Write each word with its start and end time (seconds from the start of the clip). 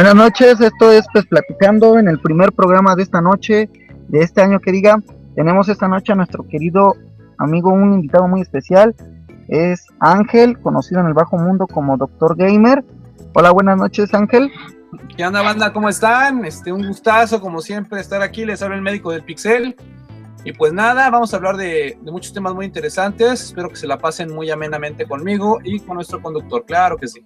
Buenas 0.00 0.14
noches, 0.14 0.58
esto 0.62 0.90
es 0.90 1.04
pues 1.12 1.26
platicando 1.26 1.98
en 1.98 2.08
el 2.08 2.18
primer 2.18 2.52
programa 2.52 2.96
de 2.96 3.02
esta 3.02 3.20
noche, 3.20 3.68
de 4.08 4.20
este 4.20 4.40
año 4.40 4.58
que 4.58 4.72
diga. 4.72 4.96
Tenemos 5.34 5.68
esta 5.68 5.88
noche 5.88 6.12
a 6.12 6.14
nuestro 6.14 6.48
querido 6.48 6.96
amigo, 7.36 7.70
un 7.70 7.92
invitado 7.92 8.26
muy 8.26 8.40
especial, 8.40 8.94
es 9.48 9.86
Ángel, 9.98 10.58
conocido 10.58 11.02
en 11.02 11.08
el 11.08 11.12
bajo 11.12 11.36
mundo 11.36 11.66
como 11.66 11.98
Doctor 11.98 12.34
Gamer. 12.34 12.82
Hola, 13.34 13.50
buenas 13.50 13.76
noches 13.76 14.14
Ángel. 14.14 14.50
¿Qué 15.18 15.26
onda 15.26 15.42
banda? 15.42 15.70
¿Cómo 15.70 15.90
están? 15.90 16.46
Este, 16.46 16.72
un 16.72 16.86
gustazo 16.86 17.38
como 17.38 17.60
siempre 17.60 18.00
estar 18.00 18.22
aquí, 18.22 18.46
les 18.46 18.62
habla 18.62 18.76
el 18.76 18.82
médico 18.82 19.12
del 19.12 19.22
Pixel. 19.22 19.76
Y 20.44 20.54
pues 20.54 20.72
nada, 20.72 21.10
vamos 21.10 21.34
a 21.34 21.36
hablar 21.36 21.58
de, 21.58 21.98
de, 22.00 22.10
muchos 22.10 22.32
temas 22.32 22.54
muy 22.54 22.64
interesantes. 22.64 23.42
Espero 23.42 23.68
que 23.68 23.76
se 23.76 23.86
la 23.86 23.98
pasen 23.98 24.34
muy 24.34 24.50
amenamente 24.50 25.04
conmigo 25.04 25.58
y 25.62 25.78
con 25.80 25.96
nuestro 25.96 26.22
conductor, 26.22 26.64
claro 26.64 26.96
que 26.96 27.06
sí. 27.06 27.22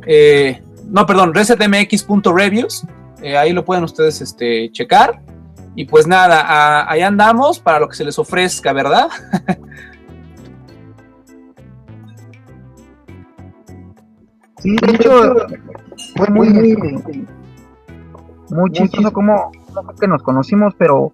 Eh, 0.06 0.62
no, 0.90 1.06
perdón, 1.06 1.34
resetmx.reviews. 1.34 2.86
Eh, 3.22 3.38
ahí 3.38 3.54
lo 3.54 3.64
pueden 3.66 3.84
ustedes 3.84 4.22
este, 4.22 4.72
checar. 4.72 5.22
Y 5.76 5.86
pues 5.86 6.08
nada, 6.08 6.90
ahí 6.90 7.02
andamos 7.02 7.60
para 7.60 7.80
lo 7.80 7.88
que 7.88 7.96
se 7.96 8.04
les 8.04 8.18
ofrezca, 8.20 8.74
¿verdad? 8.74 9.08
sí, 14.58 14.76
de 14.76 14.92
hecho, 14.92 15.36
fue 16.18 16.28
muy, 16.30 16.50
muy, 16.50 17.28
muy 18.50 18.72
chistoso 18.72 19.14
como 19.14 19.52
que 20.00 20.08
nos 20.08 20.24
conocimos, 20.24 20.74
pero 20.78 21.14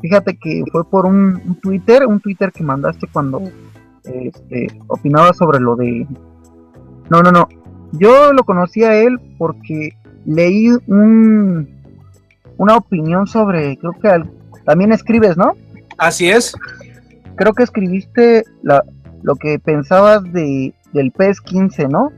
fíjate 0.00 0.38
que 0.38 0.62
fue 0.70 0.88
por 0.88 1.04
un, 1.04 1.58
Twitter, 1.60 2.06
un 2.06 2.20
Twitter 2.20 2.52
que 2.52 2.62
mandaste 2.62 3.08
cuando 3.12 3.42
este, 4.04 4.68
opinaba 4.86 5.34
sobre 5.34 5.60
lo 5.60 5.74
de... 5.76 6.06
No, 7.10 7.22
no, 7.22 7.32
no, 7.32 7.48
yo 7.92 8.32
lo 8.32 8.44
conocí 8.44 8.84
a 8.84 8.94
él 8.94 9.18
porque 9.38 9.90
leí 10.24 10.70
un, 10.86 11.68
una 12.56 12.76
opinión 12.76 13.26
sobre, 13.26 13.76
creo 13.78 13.92
que 14.00 14.08
al, 14.08 14.30
también 14.64 14.92
escribes, 14.92 15.36
¿no? 15.36 15.52
Así 15.98 16.28
es. 16.28 16.54
Creo 17.36 17.52
que 17.52 17.62
escribiste 17.62 18.44
la, 18.62 18.82
lo 19.22 19.36
que 19.36 19.58
pensabas 19.58 20.22
de, 20.32 20.74
del 20.92 21.12
PES 21.12 21.40
15, 21.40 21.88
¿no? 21.88 22.10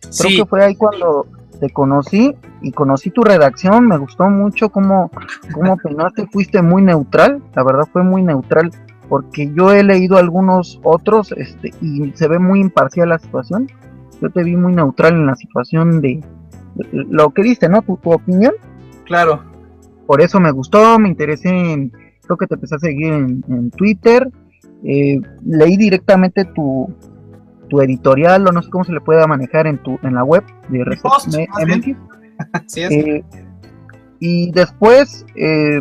Creo 0.00 0.12
Sí. 0.12 0.36
que 0.36 0.46
fue 0.46 0.62
ahí 0.64 0.76
cuando 0.76 1.26
te 1.60 1.70
conocí 1.70 2.34
y 2.60 2.72
conocí 2.72 3.10
tu 3.10 3.22
redacción, 3.22 3.86
me 3.88 3.96
gustó 3.96 4.28
mucho 4.28 4.68
cómo, 4.68 5.10
cómo 5.52 5.72
opinaste, 5.74 6.26
fuiste 6.30 6.60
muy 6.62 6.82
neutral, 6.82 7.42
la 7.54 7.62
verdad 7.64 7.84
fue 7.92 8.02
muy 8.02 8.22
neutral, 8.22 8.70
porque 9.08 9.52
yo 9.54 9.72
he 9.72 9.82
leído 9.82 10.16
algunos 10.18 10.80
otros 10.82 11.32
este, 11.36 11.72
y 11.80 12.12
se 12.14 12.28
ve 12.28 12.38
muy 12.38 12.60
imparcial 12.60 13.10
la 13.10 13.18
situación, 13.18 13.70
yo 14.20 14.30
te 14.30 14.42
vi 14.42 14.56
muy 14.56 14.74
neutral 14.74 15.14
en 15.14 15.26
la 15.26 15.36
situación 15.36 16.00
de, 16.00 16.20
lo 16.92 17.30
que 17.30 17.42
diste, 17.42 17.68
¿no? 17.68 17.82
Tu, 17.82 17.96
tu, 17.98 18.12
opinión. 18.12 18.52
Claro. 19.04 19.42
Por 20.06 20.20
eso 20.20 20.40
me 20.40 20.50
gustó, 20.50 20.98
me 20.98 21.08
interesé 21.08 21.48
en, 21.48 21.92
creo 22.22 22.36
que 22.36 22.46
te 22.46 22.54
empecé 22.54 22.74
a 22.74 22.78
seguir 22.78 23.12
en, 23.12 23.44
en 23.48 23.70
Twitter, 23.70 24.30
eh, 24.84 25.20
leí 25.44 25.76
directamente 25.76 26.44
tu, 26.44 26.92
tu 27.68 27.80
editorial 27.80 28.46
o 28.46 28.52
no 28.52 28.62
sé 28.62 28.70
cómo 28.70 28.84
se 28.84 28.92
le 28.92 29.00
pueda 29.00 29.26
manejar 29.26 29.66
en 29.66 29.78
tu 29.78 29.98
en 30.02 30.14
la 30.14 30.24
web 30.24 30.44
de 30.68 30.84
bien. 30.84 31.96
MX. 32.58 32.76
Eh, 32.76 33.24
y 34.18 34.50
después, 34.50 35.24
eh, 35.36 35.80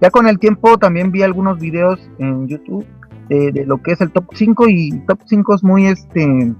ya 0.00 0.10
con 0.10 0.26
el 0.28 0.38
tiempo, 0.38 0.78
también 0.78 1.10
vi 1.10 1.22
algunos 1.22 1.58
videos 1.58 2.00
en 2.18 2.48
YouTube 2.48 2.86
de, 3.28 3.52
de 3.52 3.66
lo 3.66 3.82
que 3.82 3.92
es 3.92 4.00
el 4.00 4.10
top 4.12 4.26
5 4.32 4.68
y 4.68 4.92
top 5.06 5.20
5 5.26 5.54
es 5.54 5.64
muy, 5.64 5.86
este, 5.86 6.54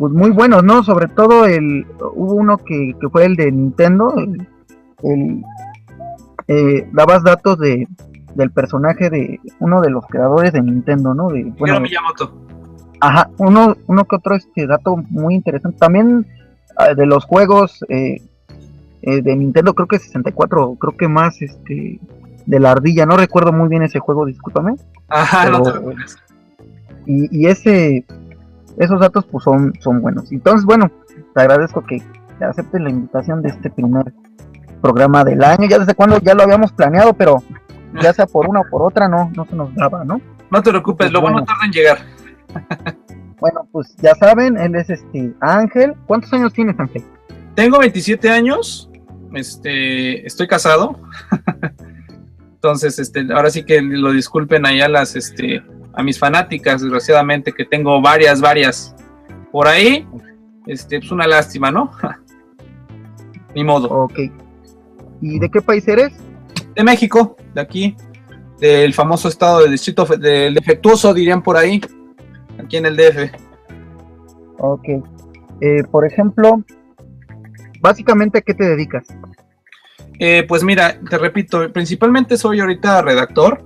pues 0.00 0.14
muy 0.14 0.30
buenos, 0.30 0.64
¿no? 0.64 0.82
Sobre 0.82 1.08
todo 1.08 1.44
el, 1.44 1.86
hubo 2.14 2.32
uno 2.32 2.56
que, 2.56 2.94
que 2.98 3.08
fue 3.10 3.26
el 3.26 3.36
de 3.36 3.52
Nintendo, 3.52 4.14
el, 4.16 4.48
el, 5.02 5.44
eh, 6.48 6.88
dabas 6.94 7.22
datos 7.22 7.58
de, 7.58 7.86
del 8.34 8.50
personaje 8.50 9.10
de 9.10 9.38
uno 9.58 9.82
de 9.82 9.90
los 9.90 10.06
creadores 10.06 10.54
de 10.54 10.62
Nintendo, 10.62 11.12
¿no? 11.12 11.28
De, 11.28 11.44
Bueno, 11.58 11.80
Miyamoto. 11.80 12.32
Ajá, 12.98 13.28
uno, 13.36 13.76
uno 13.88 14.04
que 14.06 14.16
otro 14.16 14.36
este 14.36 14.66
dato 14.66 14.96
muy 15.10 15.34
interesante. 15.34 15.76
También 15.76 16.26
ah, 16.78 16.94
de 16.94 17.04
los 17.04 17.26
juegos 17.26 17.84
eh, 17.90 18.22
eh, 19.02 19.20
de 19.20 19.36
Nintendo, 19.36 19.74
creo 19.74 19.86
que 19.86 19.98
64, 19.98 20.76
creo 20.80 20.96
que 20.96 21.08
más 21.08 21.42
este 21.42 22.00
de 22.46 22.58
la 22.58 22.70
ardilla, 22.72 23.04
no 23.04 23.18
recuerdo 23.18 23.52
muy 23.52 23.68
bien 23.68 23.82
ese 23.82 23.98
juego, 23.98 24.24
discúlpame. 24.24 24.76
Ajá, 25.08 25.50
no 25.50 25.58
te 25.62 25.70
Pero- 25.72 25.82
preocupes. 25.82 26.16
Y, 27.04 27.38
y 27.38 27.46
ese 27.48 28.06
esos 28.80 28.98
datos 28.98 29.26
pues 29.30 29.44
son, 29.44 29.74
son 29.80 30.00
buenos. 30.00 30.32
Entonces, 30.32 30.64
bueno, 30.64 30.90
te 31.34 31.40
agradezco 31.40 31.84
que, 31.84 32.02
aceptes 32.40 32.80
la 32.80 32.88
invitación 32.88 33.42
de 33.42 33.50
este 33.50 33.68
primer 33.68 34.14
programa 34.80 35.22
del 35.22 35.44
año. 35.44 35.68
Ya 35.68 35.78
desde 35.78 35.94
cuando 35.94 36.18
ya 36.18 36.32
lo 36.32 36.42
habíamos 36.42 36.72
planeado, 36.72 37.12
pero 37.12 37.42
ya 38.02 38.14
sea 38.14 38.26
por 38.26 38.48
una 38.48 38.60
o 38.60 38.64
por 38.70 38.82
otra, 38.82 39.06
no, 39.08 39.30
no 39.36 39.44
se 39.44 39.54
nos 39.54 39.74
daba, 39.74 40.02
¿no? 40.04 40.22
No 40.50 40.62
te 40.62 40.70
preocupes, 40.70 41.12
lo 41.12 41.20
bueno 41.20 41.34
Bueno. 41.34 41.46
tarda 41.46 41.66
en 41.66 41.72
llegar. 41.72 41.98
Bueno, 43.40 43.66
pues 43.72 43.96
ya 44.02 44.14
saben, 44.16 44.58
él 44.58 44.74
es 44.74 44.90
este 44.90 45.32
Ángel. 45.40 45.94
¿Cuántos 46.06 46.30
años 46.34 46.52
tienes, 46.52 46.78
Ángel? 46.78 47.02
Tengo 47.54 47.78
27 47.78 48.28
años, 48.28 48.90
este, 49.32 50.26
estoy 50.26 50.46
casado. 50.46 51.00
Entonces, 52.52 52.98
este, 52.98 53.26
ahora 53.32 53.48
sí 53.48 53.64
que 53.64 53.80
lo 53.80 54.12
disculpen 54.12 54.66
ahí 54.66 54.82
a 54.82 54.88
las, 54.90 55.16
este, 55.16 55.62
a 55.92 56.02
mis 56.02 56.18
fanáticas, 56.18 56.82
desgraciadamente, 56.82 57.52
que 57.52 57.64
tengo 57.64 58.00
varias, 58.00 58.40
varias 58.40 58.94
por 59.50 59.66
ahí. 59.66 60.06
Este, 60.66 60.96
es 60.96 61.10
una 61.10 61.26
lástima, 61.26 61.70
¿no? 61.70 61.90
Ni 63.54 63.64
modo. 63.64 63.88
Ok. 63.88 64.18
¿Y 65.20 65.38
de 65.38 65.50
qué 65.50 65.60
país 65.60 65.86
eres? 65.88 66.12
De 66.74 66.84
México, 66.84 67.36
de 67.54 67.60
aquí, 67.60 67.96
del 68.58 68.94
famoso 68.94 69.28
estado 69.28 69.60
del 69.60 69.72
distrito 69.72 70.04
del 70.04 70.54
defectuoso, 70.54 71.12
dirían 71.12 71.42
por 71.42 71.56
ahí, 71.56 71.80
aquí 72.62 72.76
en 72.76 72.86
el 72.86 72.96
DF. 72.96 73.32
Ok. 74.58 74.88
Eh, 75.60 75.82
por 75.90 76.06
ejemplo, 76.06 76.62
básicamente, 77.80 78.38
¿a 78.38 78.42
qué 78.42 78.54
te 78.54 78.64
dedicas? 78.64 79.06
Eh, 80.18 80.44
pues 80.46 80.62
mira, 80.62 80.98
te 81.00 81.18
repito, 81.18 81.72
principalmente 81.72 82.36
soy 82.36 82.60
ahorita 82.60 83.02
redactor. 83.02 83.64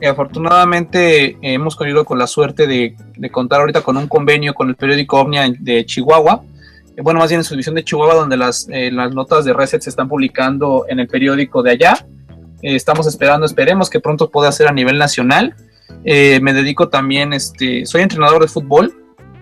Eh, 0.00 0.08
afortunadamente 0.08 1.26
eh, 1.26 1.38
hemos 1.42 1.76
corrido 1.76 2.06
con 2.06 2.18
la 2.18 2.26
suerte 2.26 2.66
de, 2.66 2.96
de 3.16 3.30
contar 3.30 3.60
ahorita 3.60 3.82
con 3.82 3.98
un 3.98 4.08
convenio 4.08 4.54
con 4.54 4.70
el 4.70 4.74
periódico 4.74 5.20
Omnia 5.20 5.52
de 5.58 5.84
Chihuahua. 5.84 6.42
Eh, 6.96 7.02
bueno, 7.02 7.20
más 7.20 7.28
bien 7.28 7.40
en 7.40 7.44
su 7.44 7.52
división 7.52 7.74
de 7.74 7.84
Chihuahua, 7.84 8.14
donde 8.14 8.38
las, 8.38 8.66
eh, 8.70 8.90
las 8.90 9.12
notas 9.12 9.44
de 9.44 9.52
Reset 9.52 9.82
se 9.82 9.90
están 9.90 10.08
publicando 10.08 10.86
en 10.88 11.00
el 11.00 11.06
periódico 11.06 11.62
de 11.62 11.72
allá. 11.72 12.06
Estamos 12.62 13.06
esperando, 13.06 13.46
esperemos 13.46 13.88
que 13.88 14.00
pronto 14.00 14.30
pueda 14.30 14.52
ser 14.52 14.68
a 14.68 14.72
nivel 14.72 14.98
nacional. 14.98 15.54
Me 16.04 16.52
dedico 16.52 16.90
también, 16.90 17.32
este, 17.32 17.86
soy 17.86 18.02
entrenador 18.02 18.42
de 18.42 18.48
fútbol. 18.48 18.92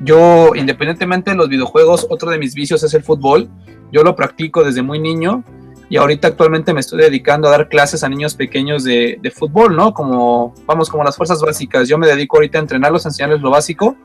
Yo, 0.00 0.52
independientemente 0.54 1.32
de 1.32 1.36
los 1.36 1.48
videojuegos, 1.48 2.06
otro 2.10 2.30
de 2.30 2.38
mis 2.38 2.54
vicios 2.54 2.80
es 2.84 2.94
el 2.94 3.02
fútbol. 3.02 3.48
Yo 3.90 4.04
lo 4.04 4.14
practico 4.14 4.62
desde 4.62 4.82
muy 4.82 5.00
niño 5.00 5.42
y 5.90 5.96
ahorita 5.96 6.28
actualmente 6.28 6.74
me 6.74 6.80
estoy 6.80 7.00
dedicando 7.00 7.48
a 7.48 7.52
dar 7.52 7.68
clases 7.68 8.04
a 8.04 8.08
niños 8.08 8.34
pequeños 8.34 8.84
de, 8.84 9.32
fútbol, 9.34 9.74
¿no? 9.74 9.94
Como, 9.94 10.54
vamos, 10.66 10.90
como 10.90 11.02
las 11.02 11.16
fuerzas 11.16 11.40
básicas. 11.40 11.88
Yo 11.88 11.96
me 11.96 12.06
dedico 12.06 12.36
ahorita 12.36 12.58
a 12.58 12.60
entrenarlos, 12.60 13.06
a 13.06 13.08
enseñarles 13.08 13.40
lo 13.40 13.50
básico 13.50 13.96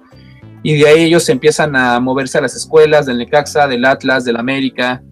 y 0.62 0.78
de 0.78 0.88
ahí 0.88 1.04
ellos 1.04 1.28
empiezan 1.28 1.76
a 1.76 2.00
moverse 2.00 2.38
a 2.38 2.42
las 2.42 2.56
escuelas 2.56 3.06
del 3.06 3.18
Necaxa, 3.18 3.68
del 3.68 3.84
Atlas, 3.84 4.24
del 4.24 4.38
América, 4.38 5.04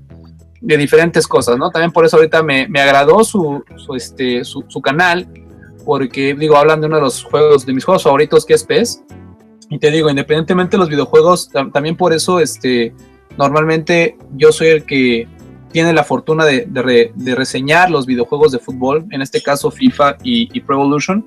de 0.61 0.77
diferentes 0.77 1.27
cosas, 1.27 1.57
¿no? 1.57 1.71
También 1.71 1.91
por 1.91 2.05
eso 2.05 2.15
ahorita 2.15 2.41
me, 2.41 2.69
me 2.69 2.79
agradó 2.79 3.23
su, 3.25 3.61
este, 3.95 4.45
su, 4.45 4.81
canal, 4.81 5.27
porque, 5.83 6.35
digo, 6.35 6.55
hablan 6.55 6.79
de 6.79 6.87
uno 6.87 6.97
de 6.97 7.01
los 7.01 7.23
juegos, 7.23 7.65
de 7.65 7.73
mis 7.73 7.83
juegos 7.83 8.03
favoritos, 8.03 8.45
que 8.45 8.53
es 8.53 8.63
PES, 8.63 9.03
y 9.69 9.79
te 9.79 9.91
digo, 9.91 10.09
independientemente 10.09 10.77
de 10.77 10.79
los 10.79 10.89
videojuegos, 10.89 11.49
también 11.49 11.97
por 11.97 12.13
eso, 12.13 12.39
este, 12.39 12.93
normalmente 13.37 14.17
yo 14.35 14.51
soy 14.51 14.67
el 14.67 14.85
que 14.85 15.27
tiene 15.71 15.93
la 15.93 16.03
fortuna 16.03 16.45
de, 16.45 16.65
de, 16.67 16.81
re, 16.81 17.11
de 17.15 17.35
reseñar 17.35 17.89
los 17.89 18.05
videojuegos 18.05 18.51
de 18.51 18.59
fútbol, 18.59 19.05
en 19.11 19.21
este 19.21 19.41
caso 19.41 19.71
FIFA 19.71 20.17
y, 20.23 20.49
y 20.55 20.61
Pro 20.61 20.75
Evolution, 20.75 21.25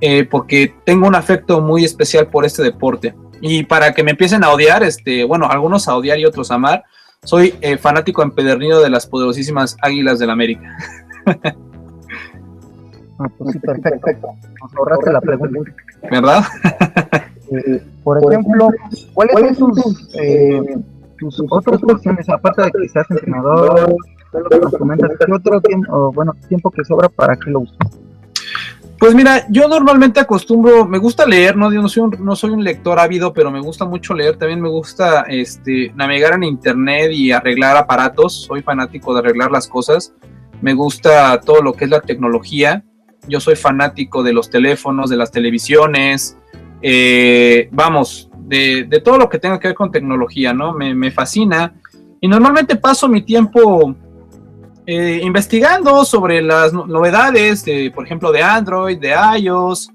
eh, 0.00 0.24
porque 0.24 0.74
tengo 0.84 1.06
un 1.06 1.14
afecto 1.14 1.60
muy 1.60 1.84
especial 1.84 2.28
por 2.28 2.44
este 2.44 2.62
deporte. 2.62 3.14
Y 3.40 3.64
para 3.64 3.92
que 3.92 4.02
me 4.02 4.12
empiecen 4.12 4.44
a 4.44 4.50
odiar, 4.50 4.82
este, 4.82 5.24
bueno, 5.24 5.46
algunos 5.48 5.88
a 5.88 5.96
odiar 5.96 6.18
y 6.18 6.24
otros 6.24 6.50
a 6.50 6.54
amar, 6.54 6.84
soy 7.24 7.54
eh, 7.60 7.78
fanático 7.78 8.22
empedernido 8.22 8.82
de 8.82 8.90
las 8.90 9.06
poderosísimas 9.06 9.76
Águilas 9.80 10.18
del 10.18 10.30
América. 10.30 10.76
Ah, 13.16 13.28
pues 13.38 13.52
sí, 13.52 13.60
perfecto. 13.60 14.26
Nos 14.60 14.74
ahorraste 14.74 15.12
la 15.12 15.20
pregunta. 15.20 15.72
¿Verdad? 16.10 16.44
Eh, 17.52 17.80
por 18.02 18.18
ejemplo, 18.32 18.70
¿cuáles 19.12 19.58
son 19.58 19.74
tus, 19.74 20.14
eh, 20.14 20.78
tus 21.30 21.46
otras 21.50 21.82
opciones, 21.82 22.28
aparte 22.28 22.62
de 22.62 22.70
que 22.70 22.88
seas 22.88 23.10
entrenador, 23.10 23.96
nos 24.32 24.72
comentas, 24.74 25.10
¿qué 25.18 25.32
otro 25.32 25.60
tiempo, 25.60 26.12
bueno, 26.12 26.34
tiempo 26.48 26.70
que 26.70 26.84
sobra 26.84 27.08
para 27.08 27.36
que 27.36 27.50
lo 27.50 27.60
uses? 27.60 27.76
Pues 28.98 29.14
mira, 29.14 29.44
yo 29.50 29.68
normalmente 29.68 30.20
acostumbro, 30.20 30.86
me 30.86 30.98
gusta 30.98 31.26
leer, 31.26 31.56
no, 31.56 31.70
no, 31.70 31.88
soy 31.88 32.04
un, 32.04 32.16
no 32.20 32.36
soy 32.36 32.50
un 32.50 32.62
lector 32.62 32.98
ávido, 32.98 33.32
pero 33.32 33.50
me 33.50 33.60
gusta 33.60 33.84
mucho 33.84 34.14
leer, 34.14 34.36
también 34.36 34.60
me 34.60 34.68
gusta 34.68 35.22
este, 35.28 35.92
navegar 35.94 36.34
en 36.34 36.44
internet 36.44 37.10
y 37.12 37.32
arreglar 37.32 37.76
aparatos, 37.76 38.44
soy 38.44 38.62
fanático 38.62 39.12
de 39.12 39.20
arreglar 39.20 39.50
las 39.50 39.68
cosas, 39.68 40.14
me 40.62 40.74
gusta 40.74 41.40
todo 41.40 41.60
lo 41.60 41.74
que 41.74 41.84
es 41.84 41.90
la 41.90 42.00
tecnología, 42.00 42.84
yo 43.28 43.40
soy 43.40 43.56
fanático 43.56 44.22
de 44.22 44.32
los 44.32 44.48
teléfonos, 44.48 45.10
de 45.10 45.16
las 45.16 45.30
televisiones, 45.30 46.38
eh, 46.80 47.68
vamos, 47.72 48.30
de, 48.46 49.02
todo 49.04 49.18
lo 49.18 49.28
que 49.28 49.38
tenga 49.38 49.58
que 49.58 49.68
ver 49.68 49.74
con 49.74 49.90
tecnología, 49.90 50.52
¿no? 50.52 50.72
Me, 50.72 50.94
me 50.94 51.10
fascina 51.10 51.74
y 52.20 52.28
normalmente 52.28 52.76
paso 52.76 53.06
mi 53.08 53.22
tiempo 53.22 53.94
eh, 54.86 55.20
investigando 55.22 56.04
sobre 56.04 56.42
las 56.42 56.72
novedades, 56.72 57.64
de, 57.64 57.90
por 57.94 58.04
ejemplo, 58.04 58.32
de 58.32 58.42
Android, 58.42 58.98
de 58.98 59.14
iOS. 59.38 59.90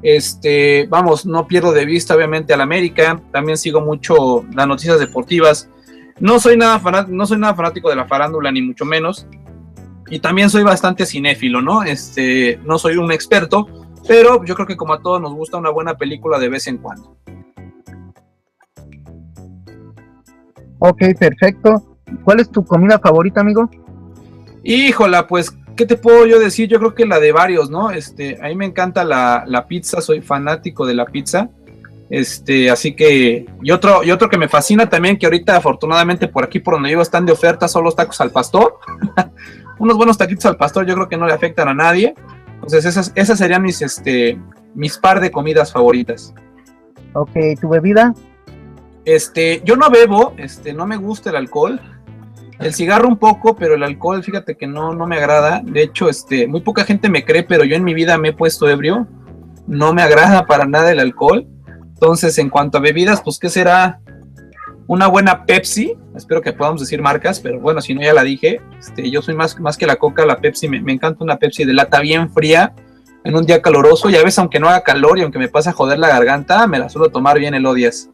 Este, 0.00 0.86
vamos, 0.88 1.26
no 1.26 1.48
pierdo 1.48 1.72
de 1.72 1.84
vista, 1.84 2.14
obviamente, 2.14 2.54
al 2.54 2.60
América. 2.60 3.20
También 3.32 3.58
sigo 3.58 3.80
mucho 3.80 4.44
las 4.54 4.68
noticias 4.68 5.00
deportivas. 5.00 5.68
No 6.20 6.38
soy 6.38 6.56
nada, 6.56 7.06
no 7.08 7.26
soy 7.26 7.38
nada 7.38 7.54
fanático 7.54 7.90
de 7.90 7.96
la 7.96 8.06
farándula, 8.06 8.52
ni 8.52 8.62
mucho 8.62 8.84
menos. 8.84 9.26
Y 10.08 10.20
también 10.20 10.50
soy 10.50 10.62
bastante 10.62 11.04
cinéfilo, 11.04 11.60
¿no? 11.60 11.82
Este, 11.82 12.60
no 12.64 12.78
soy 12.78 12.96
un 12.96 13.12
experto, 13.12 13.68
pero 14.06 14.44
yo 14.44 14.54
creo 14.54 14.66
que 14.66 14.76
como 14.76 14.94
a 14.94 15.02
todos 15.02 15.20
nos 15.20 15.34
gusta 15.34 15.58
una 15.58 15.70
buena 15.70 15.96
película 15.96 16.38
de 16.38 16.48
vez 16.48 16.66
en 16.68 16.78
cuando. 16.78 17.16
Ok, 20.78 21.02
perfecto. 21.18 21.82
¿Cuál 22.24 22.40
es 22.40 22.50
tu 22.50 22.64
comida 22.64 22.98
favorita, 22.98 23.40
amigo? 23.40 23.68
Híjola, 24.62 25.26
pues, 25.26 25.56
¿qué 25.76 25.86
te 25.86 25.96
puedo 25.96 26.26
yo 26.26 26.38
decir? 26.38 26.68
Yo 26.68 26.78
creo 26.78 26.94
que 26.94 27.06
la 27.06 27.20
de 27.20 27.32
varios, 27.32 27.70
¿no? 27.70 27.90
Este, 27.90 28.38
a 28.42 28.48
mí 28.48 28.56
me 28.56 28.66
encanta 28.66 29.04
la, 29.04 29.44
la 29.46 29.66
pizza, 29.66 30.00
soy 30.00 30.20
fanático 30.20 30.86
de 30.86 30.94
la 30.94 31.06
pizza. 31.06 31.50
Este, 32.10 32.70
así 32.70 32.94
que, 32.94 33.46
y 33.62 33.70
otro, 33.70 34.02
y 34.02 34.10
otro 34.10 34.30
que 34.30 34.38
me 34.38 34.48
fascina 34.48 34.88
también, 34.88 35.18
que 35.18 35.26
ahorita 35.26 35.56
afortunadamente 35.56 36.26
por 36.26 36.44
aquí 36.44 36.58
por 36.58 36.74
donde 36.74 36.88
vivo 36.88 37.02
están 37.02 37.26
de 37.26 37.32
oferta, 37.32 37.68
son 37.68 37.84
los 37.84 37.94
tacos 37.96 38.20
al 38.20 38.30
pastor. 38.30 38.78
Unos 39.78 39.96
buenos 39.96 40.16
taquitos 40.16 40.46
al 40.46 40.56
pastor 40.56 40.86
yo 40.86 40.94
creo 40.94 41.08
que 41.08 41.16
no 41.16 41.26
le 41.26 41.34
afectan 41.34 41.68
a 41.68 41.74
nadie. 41.74 42.14
Entonces 42.54 42.84
esas, 42.84 43.12
esas 43.14 43.38
serían 43.38 43.62
mis, 43.62 43.82
este, 43.82 44.38
mis 44.74 44.96
par 44.98 45.20
de 45.20 45.30
comidas 45.30 45.72
favoritas. 45.72 46.34
Ok, 47.12 47.30
¿tu 47.60 47.68
bebida? 47.68 48.14
Este, 49.04 49.62
yo 49.64 49.76
no 49.76 49.90
bebo, 49.90 50.34
este, 50.36 50.72
no 50.72 50.86
me 50.86 50.96
gusta 50.96 51.30
el 51.30 51.36
alcohol. 51.36 51.80
El 52.58 52.74
cigarro 52.74 53.06
un 53.06 53.18
poco, 53.18 53.54
pero 53.54 53.74
el 53.74 53.84
alcohol, 53.84 54.22
fíjate 54.24 54.56
que 54.56 54.66
no, 54.66 54.92
no 54.92 55.06
me 55.06 55.16
agrada. 55.16 55.62
De 55.64 55.82
hecho, 55.82 56.08
este, 56.08 56.46
muy 56.48 56.60
poca 56.60 56.84
gente 56.84 57.08
me 57.08 57.24
cree, 57.24 57.44
pero 57.44 57.64
yo 57.64 57.76
en 57.76 57.84
mi 57.84 57.94
vida 57.94 58.18
me 58.18 58.30
he 58.30 58.32
puesto 58.32 58.68
ebrio. 58.68 59.06
No 59.66 59.94
me 59.94 60.02
agrada 60.02 60.46
para 60.46 60.66
nada 60.66 60.90
el 60.90 60.98
alcohol. 60.98 61.46
Entonces, 61.86 62.36
en 62.38 62.50
cuanto 62.50 62.78
a 62.78 62.80
bebidas, 62.80 63.22
pues, 63.22 63.38
¿qué 63.38 63.48
será? 63.48 64.00
Una 64.88 65.06
buena 65.06 65.44
Pepsi. 65.44 65.94
Espero 66.16 66.40
que 66.40 66.52
podamos 66.52 66.80
decir 66.80 67.00
marcas, 67.00 67.38
pero 67.38 67.60
bueno, 67.60 67.80
si 67.80 67.94
no, 67.94 68.02
ya 68.02 68.12
la 68.12 68.24
dije. 68.24 68.60
Este, 68.78 69.08
yo 69.08 69.22
soy 69.22 69.34
más, 69.34 69.58
más 69.60 69.76
que 69.76 69.86
la 69.86 69.96
coca, 69.96 70.26
la 70.26 70.38
Pepsi. 70.38 70.68
Me, 70.68 70.80
me 70.80 70.92
encanta 70.92 71.22
una 71.22 71.36
Pepsi 71.36 71.64
de 71.64 71.74
lata 71.74 72.00
bien 72.00 72.30
fría 72.32 72.74
en 73.24 73.36
un 73.36 73.46
día 73.46 73.62
caloroso. 73.62 74.10
Y 74.10 74.16
a 74.16 74.24
veces, 74.24 74.38
aunque 74.38 74.58
no 74.58 74.68
haga 74.68 74.82
calor 74.82 75.18
y 75.18 75.22
aunque 75.22 75.38
me 75.38 75.48
pasa 75.48 75.70
a 75.70 75.74
joder 75.74 75.98
la 75.98 76.08
garganta, 76.08 76.66
me 76.66 76.78
la 76.78 76.88
suelo 76.88 77.10
tomar 77.10 77.38
bien 77.38 77.54
el 77.54 77.66
odias. 77.66 78.10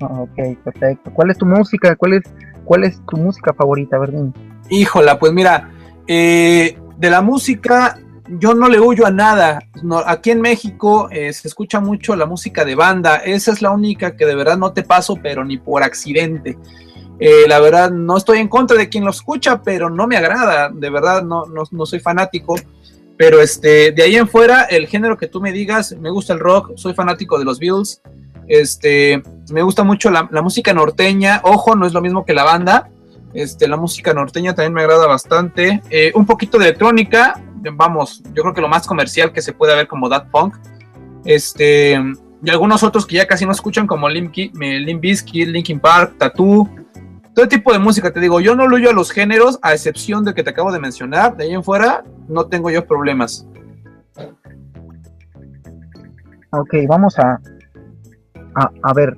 Ok, 0.00 0.58
perfecto. 0.64 1.10
¿Cuál 1.12 1.30
es 1.30 1.38
tu 1.38 1.46
música? 1.46 1.96
¿Cuál 1.96 2.14
es 2.14 2.24
¿Cuál 2.66 2.82
es 2.82 3.00
tu 3.06 3.16
música 3.16 3.54
favorita, 3.54 3.96
Verdín? 3.96 4.34
Híjola, 4.68 5.20
pues 5.20 5.32
mira, 5.32 5.70
eh, 6.08 6.76
de 6.98 7.10
la 7.10 7.22
música 7.22 7.96
yo 8.28 8.54
no 8.54 8.68
le 8.68 8.80
huyo 8.80 9.06
a 9.06 9.12
nada. 9.12 9.60
Aquí 10.04 10.32
en 10.32 10.40
México 10.40 11.08
eh, 11.12 11.32
se 11.32 11.46
escucha 11.46 11.78
mucho 11.78 12.16
la 12.16 12.26
música 12.26 12.64
de 12.64 12.74
banda. 12.74 13.18
Esa 13.18 13.52
es 13.52 13.62
la 13.62 13.70
única 13.70 14.16
que 14.16 14.26
de 14.26 14.34
verdad 14.34 14.58
no 14.58 14.72
te 14.72 14.82
paso, 14.82 15.16
pero 15.22 15.44
ni 15.44 15.58
por 15.58 15.84
accidente. 15.84 16.58
Eh, 17.20 17.44
la 17.46 17.60
verdad, 17.60 17.92
no 17.92 18.16
estoy 18.16 18.38
en 18.38 18.48
contra 18.48 18.76
de 18.76 18.88
quien 18.88 19.04
lo 19.04 19.12
escucha, 19.12 19.62
pero 19.62 19.88
no 19.88 20.08
me 20.08 20.16
agrada. 20.16 20.68
De 20.68 20.90
verdad, 20.90 21.22
no, 21.22 21.46
no, 21.46 21.62
no 21.70 21.86
soy 21.86 22.00
fanático. 22.00 22.56
Pero 23.16 23.40
este, 23.40 23.92
de 23.92 24.02
ahí 24.02 24.16
en 24.16 24.28
fuera, 24.28 24.62
el 24.64 24.88
género 24.88 25.16
que 25.16 25.28
tú 25.28 25.40
me 25.40 25.52
digas, 25.52 25.94
me 26.00 26.10
gusta 26.10 26.32
el 26.32 26.40
rock, 26.40 26.72
soy 26.74 26.94
fanático 26.94 27.38
de 27.38 27.44
los 27.44 27.60
Beatles. 27.60 28.02
Este, 28.48 29.22
me 29.50 29.62
gusta 29.62 29.84
mucho 29.84 30.10
la, 30.10 30.28
música 30.42 30.72
norteña. 30.72 31.40
Ojo, 31.44 31.74
no 31.74 31.86
es 31.86 31.92
lo 31.92 32.00
mismo 32.00 32.24
que 32.24 32.34
la 32.34 32.44
banda. 32.44 32.88
Este, 33.34 33.68
la 33.68 33.76
música 33.76 34.14
norteña 34.14 34.54
también 34.54 34.72
me 34.72 34.82
agrada 34.82 35.06
bastante. 35.06 35.82
Eh, 35.90 36.12
un 36.14 36.26
poquito 36.26 36.58
de 36.58 36.66
electrónica. 36.66 37.40
Vamos, 37.72 38.22
yo 38.32 38.42
creo 38.42 38.54
que 38.54 38.60
lo 38.60 38.68
más 38.68 38.86
comercial 38.86 39.32
que 39.32 39.42
se 39.42 39.52
puede 39.52 39.74
ver 39.74 39.88
como 39.88 40.08
Dat 40.08 40.28
Punk. 40.30 40.56
Este, 41.24 42.00
y 42.42 42.50
algunos 42.50 42.82
otros 42.82 43.06
que 43.06 43.16
ya 43.16 43.26
casi 43.26 43.44
no 43.44 43.52
escuchan, 43.52 43.86
como 43.86 44.08
Limp, 44.08 44.34
Linkin 44.34 45.80
Park, 45.80 46.14
Tattoo. 46.18 46.68
Todo 47.34 47.48
tipo 47.48 47.72
de 47.72 47.78
música, 47.78 48.10
te 48.12 48.20
digo, 48.20 48.40
yo 48.40 48.54
no 48.54 48.66
lo 48.66 48.76
a 48.88 48.92
los 48.94 49.10
géneros, 49.10 49.58
a 49.60 49.74
excepción 49.74 50.24
de 50.24 50.32
que 50.32 50.42
te 50.42 50.50
acabo 50.50 50.72
de 50.72 50.78
mencionar. 50.78 51.36
De 51.36 51.44
ahí 51.44 51.52
en 51.52 51.62
fuera, 51.62 52.04
no 52.28 52.46
tengo 52.46 52.70
yo 52.70 52.86
problemas. 52.86 53.46
Ok, 56.50 56.74
vamos 56.88 57.18
a, 57.18 57.38
a, 58.56 58.92
ver, 58.94 59.16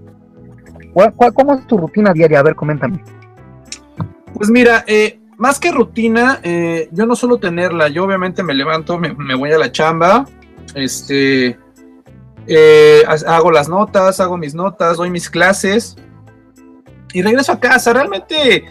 ¿cuál, 0.92 1.14
cuál, 1.14 1.32
¿cómo 1.32 1.54
es 1.54 1.66
tu 1.66 1.78
rutina 1.78 2.12
diaria? 2.12 2.40
A 2.40 2.42
ver, 2.42 2.56
coméntame. 2.56 3.02
Pues 4.34 4.50
mira, 4.50 4.84
eh, 4.86 5.20
más 5.36 5.58
que 5.58 5.70
rutina, 5.70 6.40
eh, 6.42 6.88
yo 6.92 7.06
no 7.06 7.14
suelo 7.14 7.38
tenerla. 7.38 7.88
Yo 7.88 8.04
obviamente 8.04 8.42
me 8.42 8.54
levanto, 8.54 8.98
me, 8.98 9.34
voy 9.34 9.52
a 9.52 9.58
la 9.58 9.70
chamba, 9.70 10.26
este, 10.74 11.58
eh, 12.46 13.02
hago 13.26 13.50
las 13.50 13.68
notas, 13.68 14.20
hago 14.20 14.36
mis 14.36 14.54
notas, 14.54 14.96
doy 14.96 15.10
mis 15.10 15.30
clases 15.30 15.96
y 17.12 17.22
regreso 17.22 17.52
a 17.52 17.60
casa. 17.60 17.92
Realmente 17.92 18.64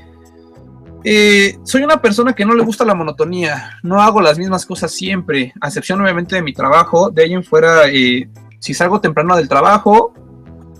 soy 1.63 1.83
una 1.83 2.01
persona 2.01 2.33
que 2.33 2.45
no 2.45 2.53
le 2.53 2.63
gusta 2.63 2.83
la 2.83 2.93
monotonía. 2.93 3.79
No 3.83 4.01
hago 4.01 4.21
las 4.21 4.37
mismas 4.37 4.65
cosas 4.65 4.91
siempre, 4.91 5.53
a 5.61 5.67
excepción 5.67 6.01
obviamente 6.01 6.35
de 6.35 6.41
mi 6.41 6.53
trabajo. 6.53 7.09
De 7.09 7.23
ahí 7.23 7.33
en 7.33 7.43
fuera, 7.43 7.83
si 8.59 8.73
salgo 8.73 8.99
temprano 8.99 9.35
del 9.37 9.47
trabajo, 9.47 10.13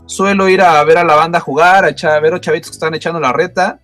suelo 0.08 0.50
ir 0.50 0.62
a 0.62 0.84
ver 0.84 0.98
a 0.98 1.04
la 1.04 1.16
banda 1.16 1.40
jugar, 1.40 1.86
a, 1.86 1.90
echar, 1.90 2.14
a 2.14 2.20
ver 2.20 2.32
a 2.34 2.38
los 2.38 2.42
chavitos 2.42 2.72
que 2.72 2.76
están 2.76 2.96
echando 2.96 3.20
la 3.20 3.32
reta. 3.32 3.80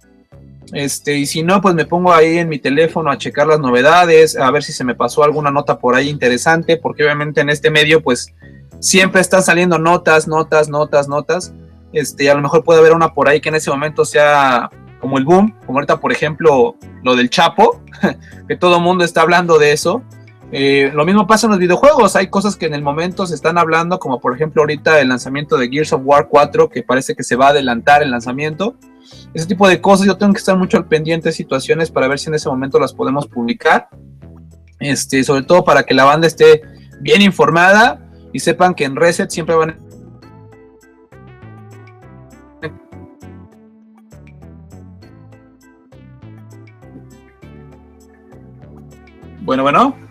Este, 0.72 1.18
y 1.18 1.27
si 1.27 1.44
no, 1.44 1.62
pues 1.62 1.75
me 1.75 1.86
pongo 1.86 2.12
ahí 2.12 2.39
en 2.39 2.50
mi 2.50 2.58
teléfono 2.58 3.12
a 3.12 3.18
checar 3.18 3.46
las 3.46 3.60
novedades, 3.60 4.36
a 4.36 4.50
ver 4.50 4.63
si 4.63 4.74
se 4.74 4.84
me 4.84 4.96
pasó 4.96 5.24
alguna 5.24 5.51
nota 5.51 5.77
por 5.77 5.94
ahí 5.94 6.10
interesante, 6.10 6.77
porque 6.77 7.03
obviamente 7.03 7.42
en 7.42 7.50
este 7.50 7.70
medio, 7.70 8.01
pues 8.01 8.34
siempre 8.80 9.22
están 9.22 9.44
saliendo 9.44 9.77
notas, 9.77 10.27
notas, 10.27 10.70
notas, 10.70 11.08
notas. 11.08 11.53
Este, 11.92 12.30
a 12.32 12.34
lo 12.34 12.42
mejor 12.42 12.63
puede 12.63 12.80
haber 12.80 12.94
una 12.94 13.13
por 13.13 13.30
ahí 13.30 13.39
que 13.39 13.50
en 13.50 13.56
ese 13.56 13.70
momento 13.70 14.03
sea 14.03 14.72
como 15.00 15.18
el 15.18 15.25
boom, 15.25 15.53
como 15.65 15.77
ahorita, 15.77 16.00
por 16.00 16.12
ejemplo, 16.12 16.75
lo 17.03 17.15
del 17.15 17.30
Chapo, 17.30 17.82
que 18.48 18.56
todo 18.56 18.77
el 18.77 18.82
mundo 18.82 19.03
está 19.03 19.22
hablando 19.22 19.60
de 19.60 19.74
eso. 19.74 20.01
Eh, 20.55 20.91
lo 20.93 21.03
mismo 21.03 21.25
pasa 21.25 21.48
en 21.48 21.51
los 21.51 21.60
videojuegos, 21.60 22.15
hay 22.15 22.27
cosas 22.27 22.55
que 22.55 22.67
en 22.67 22.75
el 22.75 22.83
momento 22.83 23.25
se 23.25 23.33
están 23.33 23.57
hablando, 23.57 23.98
como 23.98 24.19
por 24.19 24.36
ejemplo 24.36 24.62
ahorita 24.62 25.01
el 25.01 25.07
lanzamiento 25.07 25.57
de 25.57 25.67
Gears 25.67 25.93
of 25.93 26.03
War 26.05 26.27
4, 26.29 26.69
que 26.69 26.83
parece 26.83 27.15
que 27.15 27.24
se 27.24 27.36
va 27.36 27.48
a 27.48 27.50
adelantar 27.50 28.03
el 28.03 28.12
lanzamiento. 28.12 28.75
Ese 29.33 29.48
tipo 29.48 29.67
de 29.67 29.81
cosas 29.81 30.05
yo 30.05 30.15
tengo 30.15 30.31
que 30.31 30.38
estar 30.38 30.55
mucho 30.55 30.77
al 30.77 30.86
pendiente 30.86 31.29
de 31.29 31.33
situaciones 31.33 31.89
para 31.89 32.07
ver 32.07 32.19
si 32.19 32.29
en 32.29 32.36
ese 32.36 32.50
momento 32.50 32.79
las 32.79 32.93
podemos 32.93 33.25
publicar. 33.25 33.89
Este, 34.79 35.24
sobre 35.24 35.41
todo 35.41 35.63
para 35.63 35.81
que 35.81 35.95
la 35.95 36.03
banda 36.03 36.27
esté 36.27 36.62
bien 37.00 37.24
informada 37.24 38.00
y 38.31 38.39
sepan 38.39 38.75
que 38.75 38.86
en 38.86 38.95
Reset 38.95 39.31
siempre 39.31 39.55
van 39.55 39.72
a 39.72 39.83
Bueno, 49.41 49.63
bueno. 49.63 50.02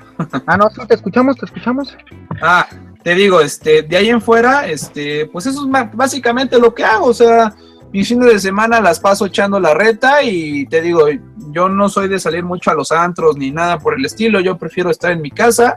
Ah, 0.47 0.57
no, 0.57 0.69
te 0.87 0.95
escuchamos, 0.95 1.37
te 1.37 1.47
escuchamos. 1.47 1.97
Ah, 2.40 2.69
te 3.02 3.14
digo, 3.14 3.40
este, 3.40 3.83
de 3.83 3.97
ahí 3.97 4.09
en 4.09 4.21
fuera, 4.21 4.66
este, 4.66 5.26
pues 5.26 5.47
eso 5.47 5.64
es 5.64 5.92
básicamente 5.95 6.59
lo 6.59 6.75
que 6.75 6.85
hago, 6.85 7.07
o 7.07 7.14
sea, 7.14 7.54
mis 7.92 8.09
fines 8.09 8.33
de 8.33 8.38
semana 8.38 8.81
las 8.81 9.00
paso 9.00 9.26
echando 9.26 9.61
la 9.61 9.75
reta 9.75 10.23
y 10.23 10.66
te 10.66 10.81
digo, 10.81 11.07
yo 11.50 11.69
no 11.69 11.88
soy 11.88 12.09
de 12.09 12.19
salir 12.19 12.45
mucho 12.45 12.71
a 12.71 12.75
los 12.75 12.90
antros 12.90 13.37
ni 13.37 13.50
nada 13.50 13.78
por 13.78 13.95
el 13.95 14.04
estilo, 14.04 14.40
yo 14.40 14.57
prefiero 14.57 14.90
estar 14.90 15.11
en 15.12 15.21
mi 15.21 15.31
casa, 15.31 15.75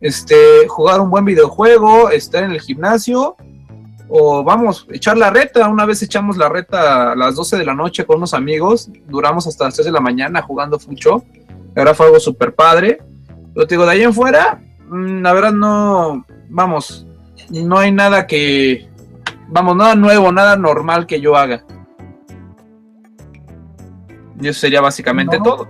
este, 0.00 0.68
jugar 0.68 1.00
un 1.00 1.10
buen 1.10 1.24
videojuego, 1.24 2.10
estar 2.10 2.44
en 2.44 2.52
el 2.52 2.60
gimnasio 2.60 3.36
o 4.08 4.44
vamos, 4.44 4.86
echar 4.90 5.16
la 5.16 5.30
reta, 5.30 5.68
una 5.68 5.86
vez 5.86 6.02
echamos 6.02 6.36
la 6.36 6.48
reta 6.48 7.12
a 7.12 7.16
las 7.16 7.36
12 7.36 7.58
de 7.58 7.64
la 7.64 7.74
noche 7.74 8.04
con 8.04 8.18
unos 8.18 8.34
amigos, 8.34 8.90
duramos 9.08 9.46
hasta 9.46 9.64
las 9.64 9.74
3 9.74 9.86
de 9.86 9.92
la 9.92 10.00
mañana 10.00 10.42
jugando 10.42 10.78
fucho, 10.78 11.24
ahora 11.76 11.94
fue 11.94 12.06
algo 12.06 12.20
súper 12.20 12.54
padre, 12.54 12.98
pero 13.54 13.66
te 13.66 13.74
digo, 13.74 13.84
de 13.86 13.92
ahí 13.92 14.02
en 14.02 14.14
fuera, 14.14 14.60
mm, 14.88 15.22
la 15.22 15.32
verdad 15.32 15.52
no, 15.52 16.24
vamos, 16.48 17.06
no 17.50 17.78
hay 17.78 17.92
nada 17.92 18.26
que, 18.26 18.88
vamos, 19.48 19.76
nada 19.76 19.94
nuevo, 19.94 20.32
nada 20.32 20.56
normal 20.56 21.06
que 21.06 21.20
yo 21.20 21.36
haga. 21.36 21.64
Y 24.40 24.48
eso 24.48 24.60
sería 24.60 24.80
básicamente 24.80 25.38
todo. 25.42 25.68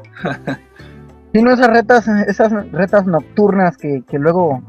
Si 1.32 1.42
no, 1.42 1.52
esas 1.52 1.68
retas, 1.68 2.08
esas 2.08 2.52
retas 2.72 3.06
nocturnas 3.06 3.76
que, 3.76 4.02
que 4.08 4.18
luego 4.18 4.62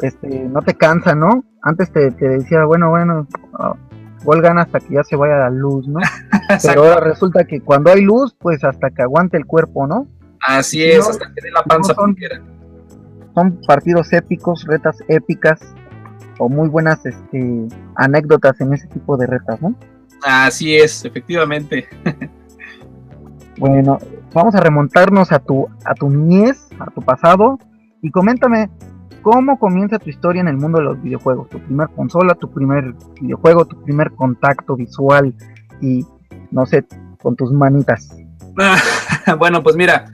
este, 0.00 0.28
no 0.28 0.60
te 0.62 0.74
cansan, 0.74 1.20
¿no? 1.20 1.44
Antes 1.62 1.92
te, 1.92 2.10
decía, 2.10 2.64
bueno, 2.64 2.90
bueno, 2.90 3.26
uh, 3.58 4.58
hasta 4.58 4.80
que 4.80 4.94
ya 4.94 5.04
se 5.04 5.16
vaya 5.16 5.36
la 5.36 5.50
luz, 5.50 5.86
¿no? 5.86 6.00
Pero 6.62 6.84
ahora 6.84 7.00
resulta 7.00 7.44
que 7.44 7.60
cuando 7.60 7.90
hay 7.90 8.02
luz, 8.02 8.34
pues 8.38 8.64
hasta 8.64 8.90
que 8.90 9.02
aguante 9.02 9.36
el 9.36 9.46
cuerpo, 9.46 9.86
¿no? 9.86 10.08
Así 10.42 10.82
es, 10.82 11.08
hasta 11.08 11.26
que 11.26 11.40
dé 11.42 11.50
la 11.50 11.62
panza 11.62 11.94
son, 11.94 12.16
son 13.34 13.60
partidos 13.66 14.12
épicos, 14.12 14.64
retas 14.66 14.98
épicas, 15.08 15.60
o 16.38 16.48
muy 16.48 16.68
buenas 16.68 17.04
este, 17.06 17.68
anécdotas 17.96 18.60
en 18.60 18.74
ese 18.74 18.88
tipo 18.88 19.16
de 19.16 19.26
retas, 19.26 19.60
¿no? 19.62 19.74
Así 20.22 20.76
es, 20.76 21.04
efectivamente. 21.04 21.88
bueno, 23.58 23.98
vamos 24.32 24.54
a 24.54 24.60
remontarnos 24.60 25.32
a 25.32 25.38
tu, 25.38 25.68
a 25.84 25.94
tu 25.94 26.10
niñez, 26.10 26.68
a 26.80 26.90
tu 26.90 27.02
pasado, 27.02 27.58
y 28.02 28.10
coméntame, 28.10 28.70
¿cómo 29.22 29.58
comienza 29.58 29.98
tu 29.98 30.10
historia 30.10 30.40
en 30.40 30.48
el 30.48 30.56
mundo 30.56 30.78
de 30.78 30.84
los 30.84 31.02
videojuegos? 31.02 31.48
Tu 31.48 31.60
primer 31.60 31.88
consola, 31.90 32.34
tu 32.34 32.50
primer 32.50 32.94
videojuego, 33.20 33.64
tu 33.64 33.80
primer 33.82 34.10
contacto 34.12 34.76
visual 34.76 35.34
y, 35.80 36.04
no 36.50 36.66
sé, 36.66 36.84
con 37.22 37.36
tus 37.36 37.52
manitas. 37.52 38.08
bueno, 39.38 39.62
pues 39.62 39.76
mira, 39.76 40.06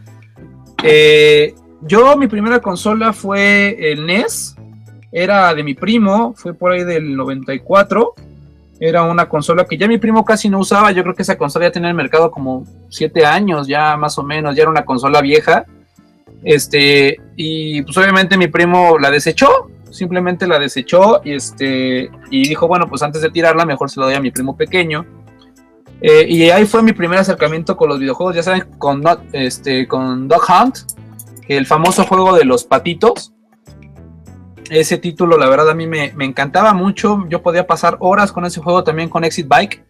eh, 0.83 1.55
yo 1.83 2.17
mi 2.17 2.27
primera 2.27 2.61
consola 2.61 3.13
fue 3.13 3.93
el 3.93 4.07
NES, 4.07 4.57
era 5.13 5.55
de 5.55 5.63
mi 5.63 5.75
primo, 5.75 6.35
fue 6.37 6.55
por 6.55 6.73
ahí 6.73 6.85
del 6.85 7.17
94. 7.17 8.15
Era 8.81 9.03
una 9.03 9.29
consola 9.29 9.65
que 9.65 9.77
ya 9.77 9.89
mi 9.89 9.99
primo 9.99 10.25
casi 10.25 10.49
no 10.49 10.61
usaba. 10.61 10.93
Yo 10.93 11.03
creo 11.03 11.15
que 11.15 11.23
esa 11.23 11.37
consola 11.37 11.67
ya 11.67 11.73
tenía 11.73 11.89
en 11.89 11.97
el 11.97 12.03
mercado 12.03 12.31
como 12.31 12.65
7 12.91 13.27
años, 13.27 13.67
ya 13.67 13.97
más 13.97 14.19
o 14.19 14.23
menos. 14.23 14.55
Ya 14.55 14.63
era 14.63 14.71
una 14.71 14.85
consola 14.85 15.21
vieja. 15.21 15.65
Este, 16.45 17.17
y 17.35 17.83
pues 17.83 17.97
obviamente 17.97 18.37
mi 18.37 18.49
primo 18.49 18.99
la 18.99 19.11
desechó. 19.11 19.71
Simplemente 19.91 20.47
la 20.47 20.59
desechó 20.59 21.23
y, 21.25 21.33
este, 21.33 22.11
y 22.31 22.49
dijo, 22.49 22.69
bueno, 22.69 22.87
pues 22.89 23.03
antes 23.03 23.23
de 23.23 23.31
tirarla, 23.31 23.65
mejor 23.65 23.91
se 23.91 23.99
la 23.99 24.07
doy 24.07 24.15
a 24.15 24.21
mi 24.21 24.31
primo 24.31 24.57
pequeño. 24.57 25.07
Eh, 26.01 26.27
y 26.29 26.51
ahí 26.51 26.65
fue 26.65 26.83
mi 26.83 26.93
primer 26.93 27.19
acercamiento 27.19 27.77
con 27.77 27.89
los 27.89 27.99
videojuegos, 27.99 28.37
ya 28.37 28.43
saben, 28.43 28.65
con, 28.79 29.03
este, 29.33 29.89
con 29.89 30.29
Dog 30.29 30.43
Hunt, 30.49 30.79
el 31.49 31.67
famoso 31.67 32.05
juego 32.05 32.37
de 32.37 32.45
los 32.45 32.65
patitos 32.65 33.33
ese 34.71 34.99
título, 34.99 35.39
la 35.39 35.49
verdad, 35.49 35.71
a 35.71 35.75
mí 35.75 35.87
me, 35.87 36.13
encantaba 36.21 36.75
mucho. 36.75 37.25
Yo 37.29 37.43
podía 37.43 37.67
pasar 37.67 37.97
horas 38.01 38.33
con 38.33 38.45
ese 38.45 38.61
juego 38.61 38.85
también 38.85 39.09
con 39.09 39.25
Exit 39.25 39.49
Bike, 39.49 39.85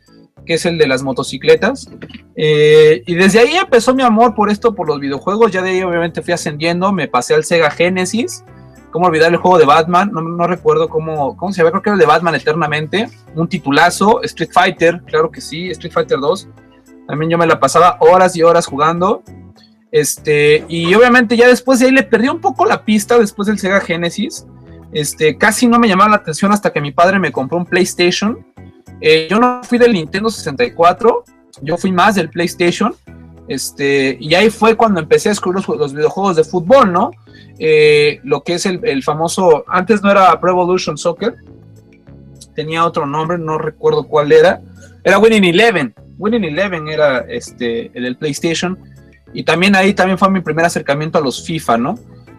que 0.46 0.54
es 0.54 0.66
el 0.66 0.78
de 0.78 0.86
las 0.86 1.02
motocicletas. 1.02 1.90
Eh, 2.36 3.02
y 3.06 3.14
desde 3.14 3.40
ahí 3.40 3.56
empezó 3.56 3.94
mi 3.94 4.02
amor 4.02 4.34
por 4.34 4.50
esto, 4.50 4.74
por 4.74 4.86
los 4.86 5.00
videojuegos. 5.00 5.50
Ya 5.50 5.62
de 5.62 5.70
ahí, 5.70 5.82
obviamente, 5.82 6.22
fui 6.22 6.32
ascendiendo. 6.32 6.92
Me 6.92 7.08
pasé 7.08 7.34
al 7.34 7.44
Sega 7.44 7.70
Genesis. 7.70 8.44
¿Cómo 8.90 9.06
olvidar 9.06 9.30
el 9.30 9.36
juego 9.36 9.58
de 9.58 9.66
Batman? 9.66 10.10
No, 10.12 10.46
recuerdo 10.46 10.88
cómo, 10.88 11.36
se 11.52 11.58
llama. 11.58 11.70
Creo 11.70 11.82
que 11.82 11.90
era 11.90 11.94
el 11.94 12.00
de 12.00 12.06
Batman 12.06 12.34
eternamente. 12.34 13.08
Un 13.34 13.48
titulazo. 13.48 14.22
Street 14.22 14.50
Fighter, 14.52 15.02
claro 15.02 15.30
que 15.30 15.40
sí. 15.40 15.68
Street 15.70 15.92
Fighter 15.92 16.18
2. 16.18 16.48
También 17.06 17.30
yo 17.30 17.38
me 17.38 17.46
la 17.46 17.60
pasaba 17.60 17.98
horas 18.00 18.34
y 18.36 18.42
horas 18.42 18.66
jugando. 18.66 19.22
Este, 19.90 20.64
y 20.68 20.94
obviamente 20.94 21.36
ya 21.36 21.48
después 21.48 21.78
de 21.78 21.86
ahí 21.86 21.92
le 21.92 22.02
perdí 22.02 22.28
un 22.28 22.40
poco 22.40 22.66
la 22.66 22.84
pista 22.84 23.18
después 23.18 23.46
del 23.46 23.58
Sega 23.58 23.80
Genesis. 23.80 24.46
Este, 24.92 25.36
casi 25.36 25.66
no 25.66 25.78
me 25.78 25.88
llamaba 25.88 26.10
la 26.10 26.16
atención 26.16 26.52
hasta 26.52 26.72
que 26.72 26.80
mi 26.80 26.92
padre 26.92 27.18
me 27.18 27.32
compró 27.32 27.58
un 27.58 27.66
PlayStation. 27.66 28.46
Eh, 29.00 29.28
yo 29.30 29.38
no 29.38 29.60
fui 29.62 29.78
del 29.78 29.92
Nintendo 29.92 30.28
64, 30.30 31.24
yo 31.62 31.76
fui 31.76 31.92
más 31.92 32.14
del 32.14 32.30
PlayStation. 32.30 32.94
Este, 33.48 34.18
y 34.20 34.34
ahí 34.34 34.50
fue 34.50 34.76
cuando 34.76 35.00
empecé 35.00 35.30
a 35.30 35.32
descubrir 35.32 35.66
los, 35.66 35.94
videojuegos 35.94 36.36
de 36.36 36.44
fútbol, 36.44 36.92
¿no? 36.92 37.10
Eh, 37.58 38.20
lo 38.22 38.42
que 38.42 38.54
es 38.54 38.66
el, 38.66 39.02
famoso, 39.02 39.64
antes 39.66 40.02
no 40.02 40.10
era 40.10 40.38
Pro 40.38 40.50
Evolution 40.50 40.98
Soccer, 40.98 41.36
tenía 42.54 42.84
otro 42.84 43.06
nombre, 43.06 43.38
no 43.38 43.56
recuerdo 43.56 44.04
cuál 44.04 44.32
era. 44.32 44.60
Era 45.02 45.18
Winning 45.18 45.44
Eleven. 45.44 45.94
Winning 46.18 46.44
Eleven 46.44 46.88
era 46.88 47.20
este, 47.20 47.90
el 47.94 48.02
del 48.02 48.16
PlayStation. 48.16 48.78
Y 49.32 49.44
también 49.44 49.74
ahí 49.76 49.94
también 49.94 50.18
fue 50.18 50.30
mi 50.30 50.40
primer 50.40 50.64
acercamiento 50.64 51.18
a 51.18 51.20
los 51.20 51.44
FIFA, 51.46 51.78
¿no? 51.78 51.98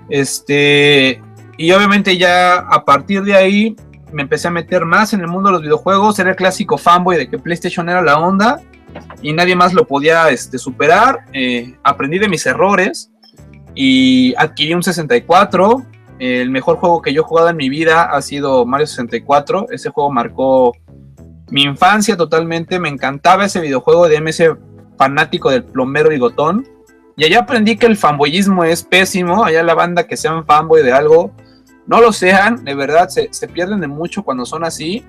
Este, 0.10 1.22
y 1.58 1.72
obviamente 1.72 2.18
ya 2.18 2.58
a 2.58 2.84
partir 2.86 3.24
de 3.24 3.36
ahí 3.36 3.76
me 4.12 4.24
empecé 4.24 4.48
a 4.48 4.52
meter 4.52 4.86
más 4.86 5.14
en 5.14 5.22
el 5.22 5.28
mundo 5.28 5.50
de 5.50 5.54
los 5.54 5.62
videojuegos. 5.62 6.20
Era 6.20 6.32
el 6.32 6.36
clásico 6.36 6.78
fanboy 6.78 7.18
de 7.18 7.30
que 7.30 7.40
PlayStation 7.40 7.90
era 7.90 8.02
la 8.02 8.20
onda 8.20 8.62
y 9.22 9.34
nadie 9.34 9.56
más 9.56 9.74
lo 9.74 9.86
podía 9.88 10.30
este, 10.30 10.58
superar. 10.58 11.26
Eh, 11.34 11.76
aprendí 11.84 12.20
de 12.20 12.30
mis 12.30 12.46
errores 12.46 13.12
y 13.76 14.34
adquirí 14.38 14.74
un 14.74 14.84
64. 14.84 15.86
El 16.20 16.50
mejor 16.50 16.78
juego 16.78 17.02
que 17.02 17.14
yo 17.14 17.22
he 17.22 17.26
jugado 17.26 17.50
en 17.50 17.58
mi 17.58 17.70
vida 17.70 18.04
ha 18.04 18.22
sido 18.22 18.66
Mario 18.66 18.88
64. 18.88 19.68
Ese 19.72 19.90
juego 19.90 20.12
marcó 20.12 20.74
mi 21.50 21.64
infancia 21.64 22.18
totalmente. 22.18 22.80
Me 22.80 22.90
encantaba 22.90 23.46
ese 23.46 23.62
videojuego 23.62 24.08
de 24.08 24.22
MS 24.22 24.44
fanático 24.98 25.50
del 25.50 25.64
plomero 25.64 26.10
bigotón. 26.10 26.68
Y 27.16 27.26
allá 27.26 27.40
aprendí 27.40 27.78
que 27.78 27.86
el 27.86 27.98
fanboyismo 27.98 28.64
es 28.64 28.84
pésimo. 28.84 29.44
Allá 29.44 29.64
la 29.64 29.76
banda 29.76 30.08
que 30.08 30.18
sean 30.18 30.46
fanboy 30.46 30.84
de 30.84 30.92
algo 30.92 31.34
no 31.90 32.02
lo 32.02 32.14
sean, 32.14 32.64
de 32.64 32.76
verdad, 32.76 33.10
se, 33.10 33.48
pierden 33.48 33.82
de 33.82 33.88
mucho 33.88 34.22
cuando 34.22 34.46
son 34.46 34.64
así. 34.64 35.04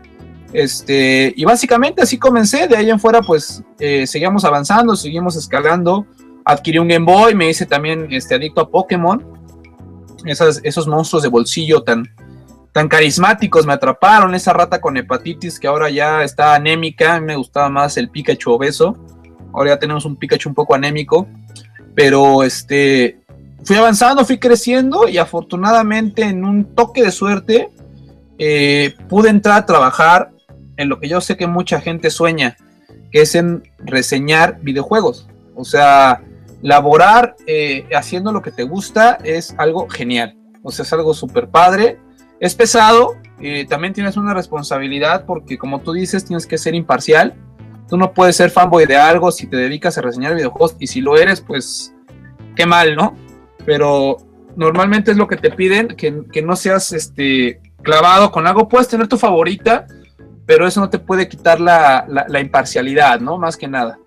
Este, 0.52 1.33
y 1.37 1.45
básicamente 1.45 2.02
así 2.02 2.19
comencé, 2.19 2.66
de 2.66 2.76
ahí 2.76 2.90
en 2.90 2.99
fuera 2.99 3.23
pues 3.23 3.62
eh, 3.78 4.07
seguimos 4.07 4.45
avanzando, 4.45 4.97
seguimos 4.97 5.37
escalando, 5.37 6.07
adquirí 6.45 6.78
un 6.78 6.88
Game 6.88 7.04
Boy, 7.04 7.35
me 7.35 7.49
hice 7.49 7.66
también 7.66 8.09
este, 8.11 8.35
adicto 8.35 8.61
a 8.61 8.69
Pokémon, 8.69 9.25
esos 10.25 10.87
monstruos 10.88 11.23
de 11.23 11.28
bolsillo 11.28 11.83
tan, 11.83 12.04
tan 12.73 12.88
carismáticos 12.88 13.64
me 13.64 13.73
atraparon, 13.73 14.35
esa 14.35 14.52
rata 14.52 14.80
con 14.80 14.97
hepatitis 14.97 15.61
que 15.61 15.69
ahora 15.69 15.88
ya 15.88 16.25
está 16.25 16.54
anémica, 16.54 17.14
a 17.14 17.21
mí 17.21 17.26
me 17.26 17.37
gustaba 17.37 17.69
más 17.69 17.97
el 17.97 18.11
Pikachu 18.11 18.50
obeso, 18.50 18.97
ahora 19.52 19.71
ya 19.71 19.78
tenemos 19.78 20.04
un 20.04 20.16
Pikachu 20.16 20.49
un 20.49 20.54
poco 20.57 20.75
anémico, 20.75 21.28
pero 21.95 22.42
este, 22.42 23.21
fui 23.64 23.76
avanzando, 23.76 24.25
fui 24.25 24.38
creciendo 24.38 25.09
y 25.09 25.19
afortunadamente 25.19 26.23
en 26.23 26.45
un 26.45 26.75
toque 26.75 27.04
de 27.04 27.12
suerte 27.12 27.71
eh, 28.38 28.95
pude 29.09 29.30
entrar 29.30 29.59
a 29.59 29.66
trabajar 29.66 30.33
en 30.81 30.89
lo 30.89 31.01
que 31.01 31.09
yo 31.09 31.21
sé 31.21 31.37
que 31.37 31.47
mucha 31.47 31.81
gente 31.81 32.11
sueña, 32.11 32.57
que 33.11 33.23
es 33.23 33.35
en 33.35 33.63
reseñar 33.79 34.59
videojuegos. 34.63 35.29
O 35.55 35.65
sea, 35.65 36.23
laborar 36.63 37.37
eh, 37.47 37.87
haciendo 37.95 38.33
lo 38.33 38.43
que 38.43 38.51
te 38.51 38.65
gusta 38.65 39.19
es 39.25 39.55
algo 39.59 39.89
genial. 39.89 40.37
O 40.63 40.71
sea, 40.71 40.85
es 40.85 40.93
algo 40.93 41.15
súper 41.15 41.49
padre. 41.49 41.99
Es 42.39 42.55
pesado, 42.55 43.17
eh, 43.41 43.67
también 43.69 43.93
tienes 43.93 44.17
una 44.17 44.35
responsabilidad 44.35 45.27
porque 45.27 45.59
como 45.59 45.81
tú 45.81 45.93
dices, 45.93 46.25
tienes 46.25 46.47
que 46.47 46.59
ser 46.59 46.75
imparcial. 46.75 47.35
Tú 47.89 47.97
no 47.97 48.15
puedes 48.15 48.37
ser 48.37 48.51
fanboy 48.51 48.87
de 48.87 48.97
algo 48.97 49.33
si 49.33 49.47
te 49.47 49.57
dedicas 49.57 49.99
a 49.99 50.03
reseñar 50.03 50.35
videojuegos 50.35 50.77
y 50.79 50.87
si 50.87 51.01
lo 51.01 51.17
eres, 51.17 51.41
pues 51.41 51.95
qué 52.57 52.65
mal, 52.65 52.95
¿no? 52.95 53.15
pero 53.65 54.17
normalmente 54.57 55.13
es 55.13 55.17
lo 55.17 55.27
que 55.27 55.37
te 55.37 55.51
piden, 55.51 55.89
que, 55.89 56.25
que 56.33 56.43
no 56.43 56.57
seas 56.57 56.93
este, 56.93 57.61
clavado 57.83 58.31
con 58.31 58.47
algo. 58.47 58.69
Puedes 58.69 58.89
tener 58.89 59.09
tu 59.09 59.17
favorita, 59.17 59.87
pero 60.47 60.67
eso 60.67 60.81
no 60.81 60.91
te 60.91 60.99
puede 60.99 61.29
quitar 61.29 61.61
la, 61.61 62.05
la, 62.09 62.41
imparcialidad, 62.41 63.21
¿no? 63.21 63.39
Más 63.39 63.57
que 63.57 63.69
nada. 63.69 63.99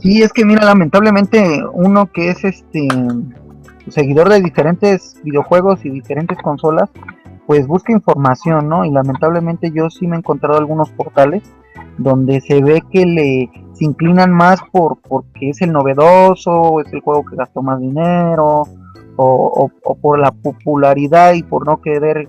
Sí, 0.00 0.22
es 0.22 0.32
que 0.32 0.44
mira, 0.44 0.64
lamentablemente 0.64 1.62
uno 1.72 2.06
que 2.12 2.30
es 2.30 2.44
este 2.44 2.88
seguidor 3.88 4.28
de 4.28 4.40
diferentes 4.40 5.16
videojuegos 5.22 5.84
y 5.84 5.90
diferentes 5.90 6.38
consolas, 6.38 6.90
pues 7.46 7.66
busca 7.66 7.92
información, 7.92 8.68
¿no? 8.68 8.84
Y 8.84 8.90
lamentablemente 8.90 9.70
yo 9.70 9.88
sí 9.90 10.06
me 10.06 10.16
he 10.16 10.18
encontrado 10.18 10.58
algunos 10.58 10.90
portales 10.90 11.42
donde 11.98 12.40
se 12.40 12.62
ve 12.62 12.82
que 12.90 13.06
le 13.06 13.50
se 13.72 13.84
inclinan 13.84 14.32
más 14.32 14.60
por 14.72 14.98
porque 15.02 15.50
es 15.50 15.60
el 15.60 15.72
novedoso, 15.72 16.80
es 16.80 16.92
el 16.92 17.00
juego 17.00 17.24
que 17.24 17.36
gastó 17.36 17.62
más 17.62 17.78
dinero, 17.80 18.64
o, 19.16 19.70
por 20.00 20.18
la 20.18 20.30
popularidad 20.30 21.34
y 21.34 21.42
por 21.42 21.66
no 21.66 21.80
querer 21.80 22.28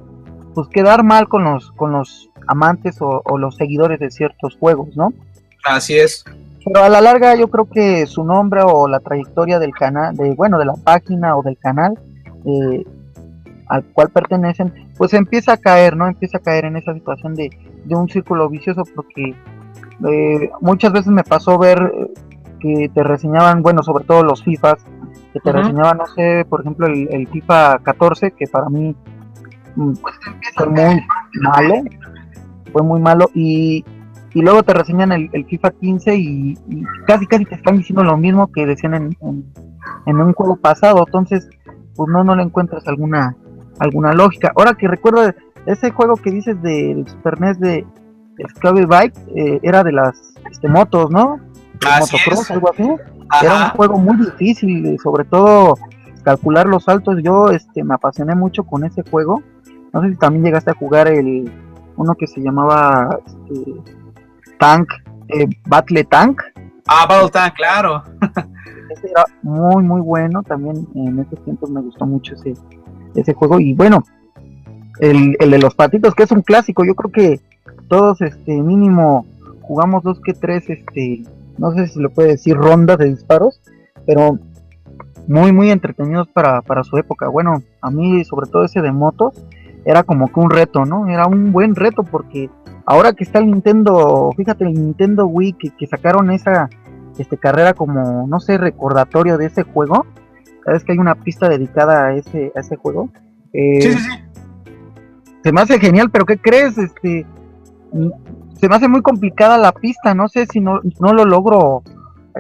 pues 0.54 0.68
quedar 0.70 1.04
mal 1.04 1.28
con 1.28 1.44
los 1.44 1.72
con 1.74 1.92
los 1.92 2.30
amantes 2.48 2.98
o, 3.02 3.38
los 3.38 3.56
seguidores 3.56 4.00
de 4.00 4.10
ciertos 4.10 4.58
juegos, 4.58 4.96
¿no? 4.96 5.14
Así 5.66 5.98
es. 5.98 6.24
Pero 6.66 6.84
a 6.84 6.90
la 6.90 7.02
larga 7.02 7.36
yo 7.36 7.50
creo 7.50 7.70
que 7.70 8.06
su 8.06 8.24
nombre 8.24 8.62
o 8.64 8.88
la 8.88 9.00
trayectoria 9.00 9.60
del 9.60 9.72
canal, 9.72 10.16
de 10.16 10.34
bueno, 10.34 10.58
de 10.58 10.66
la 10.66 10.76
página 10.76 11.36
o 11.38 11.44
del 11.44 11.58
canal 11.58 11.98
eh, 12.46 12.86
al 13.68 13.84
cual 13.86 14.10
pertenecen, 14.10 14.74
pues 14.98 15.14
empieza 15.14 15.54
a 15.54 15.58
caer, 15.58 15.98
¿no? 15.98 16.08
Empieza 16.08 16.38
a 16.38 16.42
caer 16.42 16.66
en 16.66 16.78
esa 16.78 16.94
situación 16.94 17.36
de, 17.36 17.50
de 17.84 17.96
un 17.96 18.08
círculo 18.08 18.50
vicioso 18.50 18.84
porque 18.96 19.36
eh, 20.10 20.50
muchas 20.62 20.94
veces 20.94 21.08
me 21.08 21.24
pasó 21.24 21.58
ver 21.58 21.92
que 22.60 22.90
te 22.94 23.04
reseñaban, 23.04 23.62
bueno, 23.62 23.84
sobre 23.84 24.06
todo 24.06 24.24
los 24.24 24.44
FIFAs, 24.44 24.80
que 25.34 25.40
te 25.40 25.52
reseñaban, 25.52 25.98
no 25.98 26.08
sé, 26.08 26.46
por 26.50 26.62
ejemplo, 26.62 26.88
el, 26.88 27.28
FIFA 27.28 27.80
14, 27.80 28.32
que 28.32 28.48
para 28.48 28.70
mí 28.70 28.96
mm, 29.76 29.94
fue 30.56 30.68
muy 30.68 31.02
malo, 31.42 31.76
fue 32.72 32.84
muy 32.84 33.00
malo, 33.00 33.30
y, 33.34 33.86
y 34.34 34.42
luego 34.42 34.64
te 34.64 34.74
reseñan 34.74 35.12
el, 35.12 35.46
FIFA 35.46 35.72
15 35.72 36.16
y, 36.16 36.58
casi 37.06 37.26
casi 37.28 37.46
te 37.46 37.56
están 37.56 37.78
diciendo 37.78 38.04
lo 38.04 38.18
mismo 38.18 38.52
que 38.52 38.66
decían 38.66 38.94
en, 38.94 39.18
en, 40.06 40.22
un 40.22 40.34
juego 40.34 40.56
pasado, 40.58 41.04
entonces, 41.06 41.50
pues 41.96 42.10
no, 42.10 42.24
no 42.24 42.36
le 42.36 42.44
encuentras 42.44 42.88
alguna 42.88 43.36
alguna 43.80 44.14
lógica. 44.14 44.52
Ahora 44.56 44.74
que 44.74 44.88
recuerdo 44.88 45.32
ese 45.66 45.92
juego 45.92 46.16
que 46.16 46.32
dices 46.32 46.62
del 46.62 47.08
Super 47.08 47.40
NES 47.40 47.60
de 47.60 47.86
Scrabble 48.50 48.86
Bike, 48.86 49.18
eh, 49.36 49.60
era 49.64 49.84
de 49.84 49.92
las 49.92 50.34
este, 50.52 50.68
motos, 50.68 51.10
¿no? 51.12 51.40
Motocross, 52.00 52.52
algo 52.52 52.72
así. 52.72 52.90
Era 53.42 53.66
un 53.66 53.70
juego 53.72 53.98
muy 53.98 54.18
difícil, 54.18 54.98
sobre 55.02 55.26
todo 55.26 55.76
calcular 56.24 56.66
los 56.68 56.84
saltos. 56.84 57.22
Yo 57.24 57.50
este, 57.50 57.84
me 57.84 57.94
apasioné 57.94 58.36
mucho 58.36 58.64
con 58.64 58.84
ese 58.84 59.04
juego. 59.10 59.42
No 59.94 60.02
sé 60.02 60.10
si 60.10 60.16
también 60.16 60.44
llegaste 60.44 60.72
a 60.72 60.76
jugar 60.76 61.08
el 61.08 61.52
uno 61.96 62.16
que 62.16 62.28
se 62.28 62.42
llamaba 62.42 63.20
este, 63.26 63.74
Tank, 64.60 64.88
eh, 65.30 65.48
Battle 65.68 66.04
Tank. 66.06 66.42
Ah, 66.88 67.06
Battle 67.08 67.30
Tank, 67.30 67.54
claro. 67.56 68.04
ese 68.90 69.10
era 69.10 69.26
muy, 69.42 69.84
muy 69.84 70.02
bueno. 70.02 70.44
También 70.44 70.88
en 70.96 71.20
esos 71.20 71.44
tiempos 71.44 71.70
me 71.70 71.82
gustó 71.82 72.06
mucho 72.06 72.36
ese, 72.36 72.54
ese 73.16 73.34
juego. 73.34 73.60
Y 73.60 73.74
bueno, 73.74 74.04
el, 75.00 75.36
el 75.40 75.52
de 75.52 75.60
los 75.60 75.76
patitos, 75.76 76.16
que 76.16 76.24
es 76.24 76.32
un 76.32 76.42
clásico, 76.42 76.86
yo 76.86 76.96
creo 76.96 77.12
que 77.12 77.42
todos, 77.88 78.22
este, 78.22 78.62
mínimo, 78.62 79.26
jugamos 79.62 80.04
dos 80.04 80.20
que 80.22 80.34
tres, 80.34 80.70
este, 80.70 81.24
no 81.58 81.72
sé 81.72 81.88
si 81.88 82.00
lo 82.00 82.10
puede 82.10 82.30
decir, 82.30 82.56
rondas 82.56 82.98
de 82.98 83.06
disparos, 83.06 83.62
pero 84.06 84.40
muy, 85.28 85.52
muy 85.52 85.72
entretenidos 85.72 86.28
para, 86.30 86.62
para 86.62 86.84
su 86.84 86.98
época. 86.98 87.28
Bueno, 87.28 87.62
a 87.82 87.92
mí, 87.92 88.24
sobre 88.24 88.50
todo 88.50 88.64
ese 88.64 88.82
de 88.82 88.92
motos, 88.92 89.44
era 89.86 90.04
como 90.04 90.28
que 90.28 90.40
un 90.40 90.50
reto, 90.50 90.86
¿no? 90.86 91.08
Era 91.08 91.28
un 91.28 91.52
buen 91.52 91.76
reto 91.76 92.04
porque 92.04 92.50
ahora 92.86 93.14
que 93.14 93.24
está 93.24 93.40
el 93.40 93.48
Nintendo, 93.48 94.32
fíjate, 94.36 94.66
el 94.66 94.74
Nintendo 94.74 95.28
Wii 95.28 95.54
que, 95.54 95.70
que 95.72 95.88
sacaron 95.88 96.32
esa 96.32 96.70
este, 97.18 97.38
carrera 97.38 97.74
como, 97.74 98.28
no 98.28 98.40
sé, 98.40 98.58
recordatorio 98.58 99.38
de 99.38 99.48
ese 99.48 99.64
juego, 99.64 100.06
cada 100.64 100.74
vez 100.74 100.84
que 100.84 100.92
hay 100.94 100.98
una 100.98 101.16
pista 101.16 101.50
dedicada 101.50 102.08
a 102.08 102.14
ese, 102.16 102.52
a 102.56 102.60
ese 102.60 102.76
juego. 102.76 103.10
Eh, 103.54 103.82
sí, 103.82 103.94
sí, 103.94 104.00
sí. 104.00 104.72
Se 105.44 105.52
me 105.52 105.62
hace 105.62 105.80
genial, 105.80 106.10
pero 106.12 106.26
¿qué 106.26 106.38
crees? 106.38 106.78
Este, 106.78 107.26
se 108.60 108.68
me 108.68 108.76
hace 108.76 108.88
muy 108.88 109.02
complicada 109.02 109.58
la 109.58 109.72
pista, 109.72 110.14
no 110.14 110.28
sé 110.28 110.46
si 110.46 110.60
no, 110.60 110.80
no 111.00 111.14
lo 111.14 111.26
logro 111.26 111.84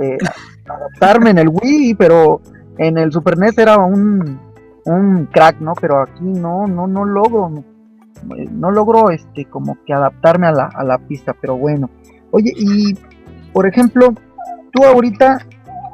eh, 0.01 0.17
adaptarme 0.67 1.31
en 1.31 1.37
el 1.39 1.49
Wii, 1.49 1.95
pero 1.95 2.41
en 2.77 2.97
el 2.97 3.11
Super 3.11 3.37
NES 3.37 3.57
era 3.57 3.77
un, 3.77 4.39
un 4.85 5.25
crack, 5.25 5.59
¿no? 5.59 5.73
Pero 5.79 6.01
aquí 6.01 6.23
no, 6.23 6.67
no, 6.67 6.87
no 6.87 7.05
logro, 7.05 7.63
no 8.51 8.71
logro 8.71 9.09
este 9.11 9.45
como 9.45 9.77
que 9.85 9.93
adaptarme 9.93 10.47
a 10.47 10.51
la, 10.51 10.65
a 10.65 10.83
la 10.83 10.97
pista, 10.97 11.35
pero 11.39 11.57
bueno. 11.57 11.89
Oye, 12.31 12.51
y 12.55 12.95
por 13.53 13.67
ejemplo, 13.67 14.13
tú 14.71 14.83
ahorita, 14.83 15.45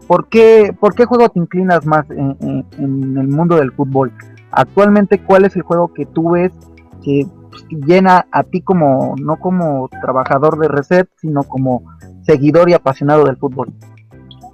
¿por 0.07 0.27
qué, 0.27 0.75
por 0.79 0.95
qué 0.95 1.05
juego 1.05 1.29
te 1.29 1.39
inclinas 1.39 1.85
más 1.85 2.09
en, 2.09 2.65
en 2.77 3.17
el 3.17 3.27
mundo 3.27 3.57
del 3.57 3.71
fútbol? 3.71 4.11
Actualmente, 4.51 5.19
¿cuál 5.19 5.45
es 5.45 5.55
el 5.55 5.63
juego 5.63 5.93
que 5.93 6.05
tú 6.05 6.31
ves 6.31 6.51
que 7.03 7.27
llena 7.69 8.27
a 8.31 8.43
ti 8.43 8.61
como, 8.61 9.15
no 9.19 9.37
como 9.37 9.89
trabajador 10.01 10.59
de 10.59 10.67
Reset, 10.67 11.09
sino 11.19 11.43
como 11.43 11.83
seguidor 12.25 12.69
y 12.69 12.73
apasionado 12.73 13.25
del 13.25 13.37
fútbol? 13.37 13.73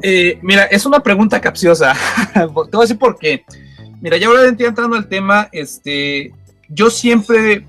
Eh, 0.02 0.40
mira, 0.42 0.64
es 0.66 0.86
una 0.86 1.02
pregunta 1.02 1.42
capciosa. 1.42 1.94
Te 2.34 2.46
voy 2.46 2.68
a 2.74 2.82
decir 2.82 2.98
por 2.98 3.18
qué. 3.18 3.44
Mira, 4.02 4.18
ya 4.18 4.28
ahora 4.28 4.48
entrando 4.48 4.96
al 4.96 5.08
tema, 5.08 5.50
este, 5.52 6.34
yo 6.70 6.90
siempre 6.90 7.66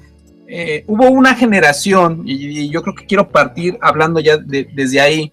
eh, 0.47 0.85
hubo 0.87 1.09
una 1.11 1.35
generación, 1.35 2.23
y, 2.25 2.69
yo 2.71 2.83
creo 2.83 2.95
que 2.95 3.07
quiero 3.07 3.29
partir 3.29 3.79
hablando 3.81 4.21
ya 4.21 4.37
desde 4.37 5.01
ahí. 5.01 5.33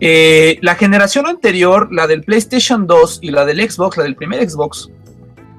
Eh, 0.00 0.58
la 0.62 0.76
generación 0.76 1.26
anterior, 1.26 1.88
la 1.92 2.06
del 2.06 2.22
PlayStation 2.22 2.86
2 2.86 3.18
y 3.22 3.30
la 3.32 3.44
del 3.44 3.68
Xbox, 3.68 3.96
la 3.96 4.04
del 4.04 4.14
primer 4.14 4.48
Xbox, 4.48 4.90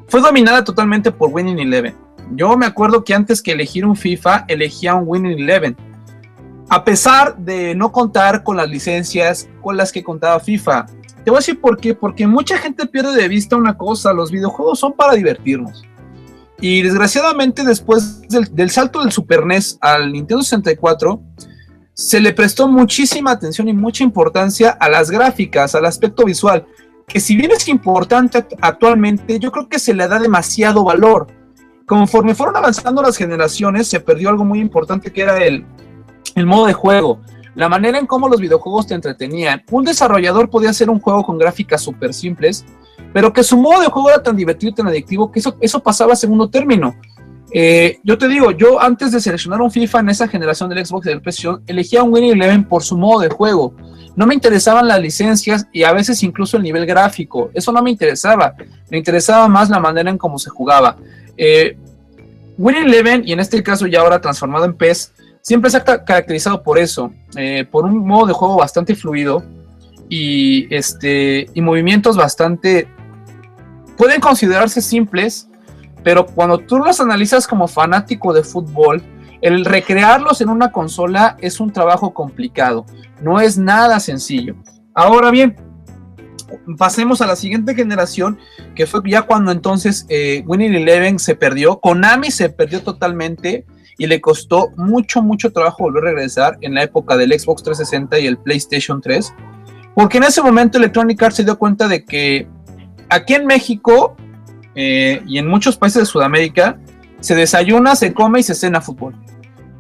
fue 0.08 0.22
dominada 0.22 0.64
totalmente 0.64 1.12
por 1.12 1.30
Winning 1.32 1.60
Eleven. 1.60 1.96
Yo 2.32 2.56
me 2.58 2.66
acuerdo 2.66 3.04
que 3.04 3.14
antes 3.14 3.42
que 3.42 3.52
elegir 3.52 3.86
un 3.86 3.96
FIFA, 3.96 4.46
elegía 4.48 4.96
un 4.96 5.04
Winning 5.08 5.40
Eleven. 5.40 5.76
A 6.70 6.84
pesar 6.84 7.38
de 7.38 7.74
no 7.74 7.92
contar 7.92 8.44
con 8.44 8.58
las 8.58 8.70
licencias 8.70 9.50
con 9.62 9.76
las 9.76 9.92
que 9.92 10.04
contaba 10.04 10.40
FIFA. 10.40 10.86
Te 11.24 11.32
voy 11.32 11.38
a 11.38 11.40
decir 11.40 11.60
por 11.60 11.78
qué. 11.78 11.96
Porque 11.96 12.28
mucha 12.28 12.58
gente 12.58 12.86
pierde 12.86 13.16
de 13.16 13.28
vista 13.28 13.56
una 13.56 13.76
cosa. 13.76 14.14
Los 14.14 14.32
videojuegos 14.32 14.80
son 14.80 14.94
para 14.94 15.14
divertirnos. 15.14 15.84
Y 16.62 16.82
desgraciadamente 16.82 17.64
después 17.64 18.22
del, 18.28 18.70
salto 18.70 19.02
del 19.02 19.12
Super 19.12 19.46
NES 19.46 19.78
al 19.82 20.12
Nintendo 20.12 20.44
64, 20.44 21.22
se 21.94 22.20
le 22.20 22.34
prestó 22.34 22.68
muchísima 22.68 23.32
atención 23.32 23.70
y 23.70 23.74
mucha 23.74 24.04
importancia 24.04 24.70
a 24.72 24.90
las 24.90 25.10
gráficas, 25.10 25.74
al 25.76 25.86
aspecto 25.86 26.26
visual, 26.26 26.66
que 27.08 27.20
si 27.20 27.36
bien 27.36 27.52
es 27.52 27.68
importante 27.70 28.46
actualmente, 28.62 29.40
yo 29.40 29.52
creo 29.52 29.70
que 29.70 29.80
se 29.80 29.94
le 29.94 30.08
da 30.08 30.20
demasiado 30.20 30.84
valor. 30.84 31.28
Conforme 31.90 32.36
fueron 32.36 32.56
avanzando 32.56 33.02
las 33.02 33.18
generaciones, 33.18 33.88
se 33.88 34.00
perdió 34.00 34.30
algo 34.30 34.46
muy 34.46 34.60
importante 34.60 35.12
que 35.12 35.24
era 35.24 35.44
el, 35.44 35.66
el 36.36 36.46
modo 36.46 36.68
de 36.68 36.74
juego. 36.74 37.20
La 37.56 37.68
manera 37.68 37.98
en 37.98 38.06
cómo 38.06 38.30
los 38.30 38.40
videojuegos 38.40 38.86
te 38.86 38.94
entretenían. 38.94 39.64
Un 39.72 39.86
desarrollador 39.86 40.52
podía 40.52 40.70
hacer 40.70 40.88
un 40.92 41.00
juego 41.00 41.24
con 41.24 41.40
gráficas 41.40 41.82
súper 41.82 42.14
simples, 42.14 42.64
pero 43.12 43.34
que 43.34 43.42
su 43.42 43.58
modo 43.58 43.82
de 43.82 43.88
juego 43.88 44.12
era 44.12 44.22
tan 44.22 44.36
divertido 44.36 44.70
y 44.70 44.76
tan 44.76 44.88
adictivo 44.88 45.32
que 45.32 45.40
eso, 45.40 45.58
eso 45.60 45.80
pasaba 45.80 46.14
a 46.14 46.16
segundo 46.16 46.48
término. 46.48 46.96
Eh, 47.52 47.98
yo 48.04 48.20
te 48.20 48.28
digo, 48.28 48.52
yo 48.52 48.80
antes 48.80 49.12
de 49.12 49.20
seleccionar 49.20 49.60
un 49.60 49.72
FIFA 49.72 50.02
en 50.02 50.10
esa 50.10 50.28
generación 50.28 50.70
del 50.70 50.86
Xbox 50.86 51.08
y 51.08 51.10
del 51.10 51.22
PlayStation, 51.24 51.64
elegía 51.66 52.04
un 52.04 52.14
Winning 52.14 52.34
Eleven 52.34 52.66
por 52.66 52.84
su 52.84 53.00
modo 53.00 53.22
de 53.22 53.30
juego. 53.30 53.74
No 54.16 54.28
me 54.28 54.36
interesaban 54.36 54.88
las 54.88 55.02
licencias 55.02 55.66
y 55.74 55.82
a 55.82 55.92
veces 55.92 56.22
incluso 56.22 56.56
el 56.56 56.62
nivel 56.62 56.86
gráfico. 56.86 57.50
Eso 57.56 57.72
no 57.72 57.82
me 57.82 57.90
interesaba. 57.90 58.54
Me 58.92 59.00
interesaba 59.00 59.48
más 59.48 59.72
la 59.72 59.80
manera 59.80 60.12
en 60.12 60.20
cómo 60.20 60.38
se 60.38 60.52
jugaba. 60.52 60.96
Eh, 61.42 61.78
Winning 62.58 62.84
Eleven, 62.84 63.24
y 63.26 63.32
en 63.32 63.40
este 63.40 63.64
caso 63.64 63.88
ya 63.88 64.02
ahora 64.02 64.20
transformado 64.20 64.66
en 64.66 64.74
PES, 64.74 65.14
siempre 65.42 65.72
se 65.72 65.78
ha 65.78 65.84
caracterizado 65.84 66.62
por 66.62 66.78
eso, 66.78 67.14
eh, 67.38 67.66
por 67.72 67.86
un 67.86 68.06
modo 68.06 68.28
de 68.28 68.34
juego 68.34 68.58
bastante 68.58 68.94
fluido 68.94 69.42
y, 70.10 70.74
este, 70.76 71.50
y 71.54 71.62
movimientos 71.62 72.18
bastante... 72.18 72.90
Pueden 73.98 74.20
considerarse 74.20 74.82
simples, 74.82 75.50
pero 76.04 76.26
cuando 76.26 76.58
tú 76.58 76.78
los 76.78 77.00
analizas 77.00 77.48
como 77.48 77.70
fanático 77.70 78.34
de 78.34 78.44
fútbol, 78.44 79.02
el 79.42 79.64
recrearlos 79.64 80.42
en 80.42 80.50
una 80.50 80.74
consola 80.74 81.38
es 81.40 81.62
un 81.62 81.72
trabajo 81.72 82.14
complicado, 82.14 82.86
no 83.22 83.40
es 83.40 83.58
nada 83.58 84.02
sencillo. 84.02 84.56
Ahora 84.94 85.32
bien, 85.32 85.56
pasemos 86.78 87.22
a 87.22 87.28
la 87.28 87.36
siguiente 87.36 87.76
generación, 87.76 88.38
que 88.76 88.86
fue 88.86 89.02
ya 89.06 89.24
cuando 89.24 89.52
entonces 89.52 90.06
eh, 90.10 90.44
Winning 90.46 90.74
Eleven 90.74 91.20
se 91.20 91.36
perdió, 91.36 91.80
Konami 91.80 92.32
se 92.32 92.50
perdió 92.50 92.82
totalmente 92.82 93.66
y 93.98 94.08
le 94.08 94.22
costó 94.22 94.72
mucho, 94.78 95.22
mucho 95.22 95.52
trabajo 95.52 95.84
volver 95.84 96.04
a 96.04 96.12
regresar 96.12 96.58
en 96.62 96.74
la 96.74 96.84
época 96.84 97.18
del 97.18 97.38
Xbox 97.38 97.64
360 97.64 98.20
y 98.20 98.28
el 98.28 98.38
PlayStation 98.38 99.02
3. 99.02 99.34
Porque 99.94 100.18
en 100.18 100.24
ese 100.24 100.42
momento 100.42 100.78
Electronic 100.78 101.22
Arts 101.22 101.36
se 101.36 101.44
dio 101.44 101.58
cuenta 101.58 101.88
de 101.88 102.06
que 102.06 102.48
aquí 103.10 103.34
en 103.34 103.46
México 103.46 104.16
eh, 104.76 105.22
y 105.28 105.38
en 105.38 105.48
muchos 105.48 105.76
países 105.76 106.04
de 106.04 106.06
Sudamérica 106.06 106.80
se 107.20 107.36
desayuna, 107.36 107.96
se 107.96 108.14
come 108.14 108.40
y 108.40 108.44
se 108.44 108.56
cena 108.56 108.80
fútbol. 108.80 109.14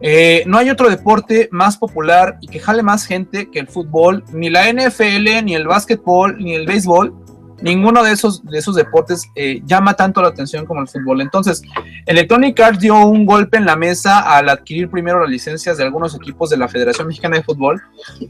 Eh, 0.01 0.43
no 0.47 0.57
hay 0.57 0.69
otro 0.69 0.89
deporte 0.89 1.49
más 1.51 1.77
popular 1.77 2.37
y 2.41 2.47
que 2.47 2.59
jale 2.59 2.83
más 2.83 3.05
gente 3.05 3.49
que 3.51 3.59
el 3.59 3.67
fútbol, 3.67 4.23
ni 4.31 4.49
la 4.49 4.71
NFL, 4.71 5.43
ni 5.43 5.55
el 5.55 5.67
básquetbol, 5.67 6.37
ni 6.37 6.55
el 6.55 6.65
béisbol. 6.65 7.13
Ninguno 7.61 8.03
de 8.03 8.13
esos, 8.13 8.45
de 8.45 8.57
esos 8.57 8.75
deportes 8.75 9.23
eh, 9.35 9.61
llama 9.65 9.93
tanto 9.93 10.21
la 10.21 10.29
atención 10.29 10.65
como 10.65 10.81
el 10.81 10.87
fútbol. 10.87 11.19
Entonces, 11.19 11.61
Electronic 12.05 12.57
Arts 12.57 12.79
dio 12.79 12.97
un 13.05 13.25
golpe 13.25 13.57
en 13.57 13.65
la 13.65 13.75
mesa 13.75 14.19
al 14.19 14.47
adquirir 14.47 14.89
primero 14.89 15.19
las 15.19 15.29
licencias 15.29 15.77
de 15.77 15.83
algunos 15.83 16.15
equipos 16.15 16.49
de 16.49 16.55
la 16.55 16.69
Federación 16.69 17.07
Mexicana 17.07 17.35
de 17.35 17.43
Fútbol 17.43 17.81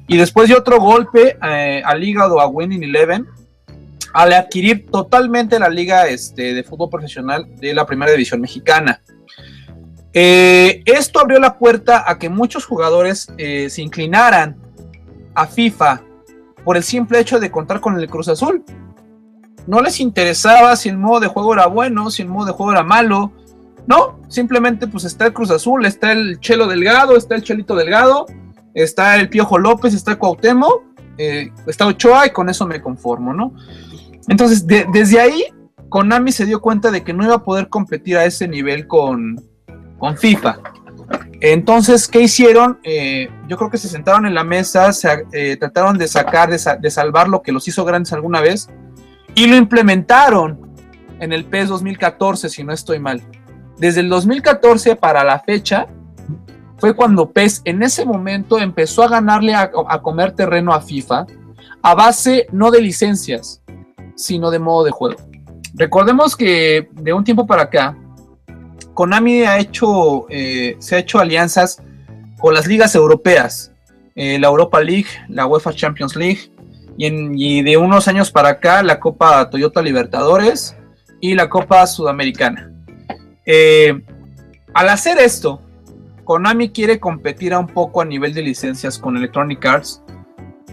y 0.07 0.17
después 0.17 0.47
dio 0.47 0.57
otro 0.57 0.79
golpe 0.79 1.37
eh, 1.43 1.83
al 1.85 2.03
hígado 2.03 2.39
a 2.39 2.47
Winning 2.47 2.83
Eleven 2.83 3.27
al 4.13 4.33
adquirir 4.33 4.87
totalmente 4.87 5.59
la 5.59 5.69
liga 5.69 6.07
este, 6.07 6.53
de 6.53 6.63
fútbol 6.63 6.89
profesional 6.89 7.45
de 7.57 7.73
la 7.73 7.85
Primera 7.85 8.11
División 8.11 8.41
Mexicana. 8.41 9.01
Eh, 10.13 10.81
esto 10.85 11.19
abrió 11.19 11.39
la 11.39 11.57
puerta 11.57 12.03
a 12.07 12.17
que 12.17 12.29
muchos 12.29 12.65
jugadores 12.65 13.31
eh, 13.37 13.69
se 13.69 13.81
inclinaran 13.81 14.57
a 15.35 15.45
FIFA 15.45 16.01
por 16.63 16.77
el 16.77 16.83
simple 16.83 17.19
hecho 17.19 17.39
de 17.39 17.51
contar 17.51 17.79
con 17.79 17.99
el 17.99 18.09
Cruz 18.09 18.27
Azul. 18.27 18.63
No 19.67 19.81
les 19.81 19.99
interesaba 19.99 20.75
si 20.75 20.89
el 20.89 20.97
modo 20.97 21.19
de 21.19 21.27
juego 21.27 21.53
era 21.53 21.67
bueno, 21.67 22.09
si 22.09 22.23
el 22.23 22.29
modo 22.29 22.47
de 22.47 22.51
juego 22.53 22.71
era 22.71 22.83
malo. 22.83 23.31
No, 23.85 24.19
simplemente 24.27 24.87
pues 24.87 25.03
está 25.03 25.27
el 25.27 25.33
Cruz 25.33 25.51
Azul, 25.51 25.85
está 25.85 26.11
el 26.11 26.39
Chelo 26.39 26.67
Delgado, 26.67 27.15
está 27.15 27.35
el 27.35 27.43
Chelito 27.43 27.75
Delgado, 27.75 28.25
está 28.73 29.15
el 29.15 29.29
Piojo 29.29 29.57
López, 29.57 29.93
está 29.93 30.11
el 30.11 30.19
eh, 31.17 31.51
está 31.67 31.85
Ochoa 31.85 32.27
y 32.27 32.29
con 32.29 32.49
eso 32.49 32.65
me 32.65 32.81
conformo, 32.81 33.33
¿no? 33.33 33.53
Entonces, 34.27 34.65
desde 34.65 35.19
ahí, 35.19 35.43
Konami 35.89 36.31
se 36.31 36.45
dio 36.45 36.61
cuenta 36.61 36.91
de 36.91 37.03
que 37.03 37.13
no 37.13 37.23
iba 37.23 37.35
a 37.35 37.43
poder 37.43 37.67
competir 37.67 38.15
a 38.17 38.25
ese 38.25 38.47
nivel 38.47 38.87
con, 38.87 39.48
con 39.99 40.17
FIFA. 40.17 40.59
Entonces, 41.41 42.07
¿qué 42.07 42.21
hicieron? 42.21 42.79
Eh, 42.83 43.29
yo 43.47 43.57
creo 43.57 43.69
que 43.69 43.77
se 43.77 43.87
sentaron 43.87 44.25
en 44.25 44.33
la 44.33 44.43
mesa, 44.43 44.91
se, 44.91 45.25
eh, 45.31 45.57
trataron 45.57 45.97
de 45.97 46.07
sacar, 46.07 46.49
de, 46.49 46.91
salvar 46.91 47.29
lo 47.29 47.41
que 47.41 47.51
los 47.51 47.67
hizo 47.67 47.85
grandes 47.85 48.11
alguna 48.11 48.41
vez 48.41 48.67
y 49.35 49.47
lo 49.47 49.55
implementaron 49.55 50.75
en 51.19 51.31
el 51.31 51.45
PES 51.45 51.69
2014, 51.69 52.49
si 52.49 52.63
no 52.63 52.73
estoy 52.73 52.99
mal. 52.99 53.21
Desde 53.77 54.01
el 54.01 54.09
2014 54.09 54.95
para 54.95 55.23
la 55.23 55.39
fecha, 55.39 55.87
fue 56.77 56.93
cuando 56.93 57.31
PES 57.31 57.61
en 57.65 57.83
ese 57.83 58.05
momento 58.05 58.59
empezó 58.59 59.03
a 59.03 59.09
ganarle 59.09 59.53
a 59.53 59.69
comer 60.01 60.31
terreno 60.31 60.73
a 60.73 60.81
FIFA 60.81 61.25
a 61.81 61.95
base 61.95 62.47
no 62.51 62.71
de 62.71 62.81
licencias, 62.81 63.61
sino 64.15 64.51
de 64.51 64.59
modo 64.59 64.83
de 64.83 64.91
juego. 64.91 65.21
Recordemos 65.75 66.35
que 66.35 66.89
de 66.91 67.13
un 67.13 67.23
tiempo 67.23 67.45
para 67.45 67.63
acá, 67.63 67.97
Konami 68.93 69.43
ha 69.43 69.57
hecho, 69.59 70.25
eh, 70.29 70.75
se 70.79 70.95
ha 70.95 70.99
hecho 70.99 71.19
alianzas 71.19 71.81
con 72.39 72.53
las 72.53 72.67
ligas 72.67 72.95
europeas, 72.95 73.71
eh, 74.15 74.39
la 74.39 74.47
Europa 74.47 74.81
League, 74.81 75.07
la 75.27 75.45
UEFA 75.45 75.73
Champions 75.73 76.15
League, 76.15 76.51
y, 76.97 77.61
de 77.63 77.77
unos 77.77 78.07
años 78.09 78.29
para 78.29 78.49
acá 78.49 78.83
la 78.83 78.99
Copa 78.99 79.49
Toyota 79.49 79.81
Libertadores 79.81 80.75
y 81.21 81.33
la 81.33 81.47
Copa 81.47 81.87
Sudamericana. 81.87 82.73
Eh, 83.45 84.01
al 84.73 84.89
hacer 84.89 85.17
esto, 85.17 85.61
Konami 86.25 86.71
quiere 86.71 86.99
competir 86.99 87.55
un 87.55 87.67
poco 87.67 88.01
a 88.01 88.05
nivel 88.05 88.33
de 88.33 88.41
licencias 88.41 88.99
con 88.99 89.15
Electronic 89.15 89.65
Arts, 89.65 90.03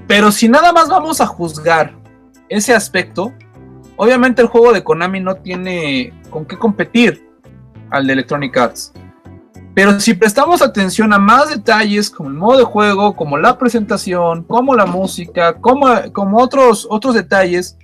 pero 0.06 0.32
si 0.32 0.48
nada 0.48 0.72
más 0.72 0.88
vamos 0.88 1.20
a 1.20 1.26
juzgar 1.26 1.94
ese 2.48 2.74
aspecto, 2.74 3.32
obviamente 3.96 4.42
el 4.42 4.48
juego 4.48 4.72
de 4.72 4.84
Konami 4.84 5.20
no 5.20 5.36
tiene 5.36 6.12
con 6.30 6.44
qué 6.44 6.58
competir 6.58 7.25
al 7.90 8.06
de 8.06 8.12
Electronic 8.14 8.56
Arts. 8.56 8.92
Pero 9.74 10.00
si 10.00 10.14
prestamos 10.14 10.62
atención 10.62 11.12
a 11.12 11.18
más 11.18 11.50
detalles 11.50 12.08
como 12.08 12.30
el 12.30 12.34
modo 12.34 12.58
de 12.58 12.64
juego, 12.64 13.14
como 13.14 13.36
la 13.36 13.58
presentación, 13.58 14.42
como 14.44 14.74
la 14.74 14.86
música, 14.86 15.54
como, 15.54 15.88
como 16.12 16.38
otros, 16.38 16.86
otros 16.88 17.14
detalles, 17.14 17.76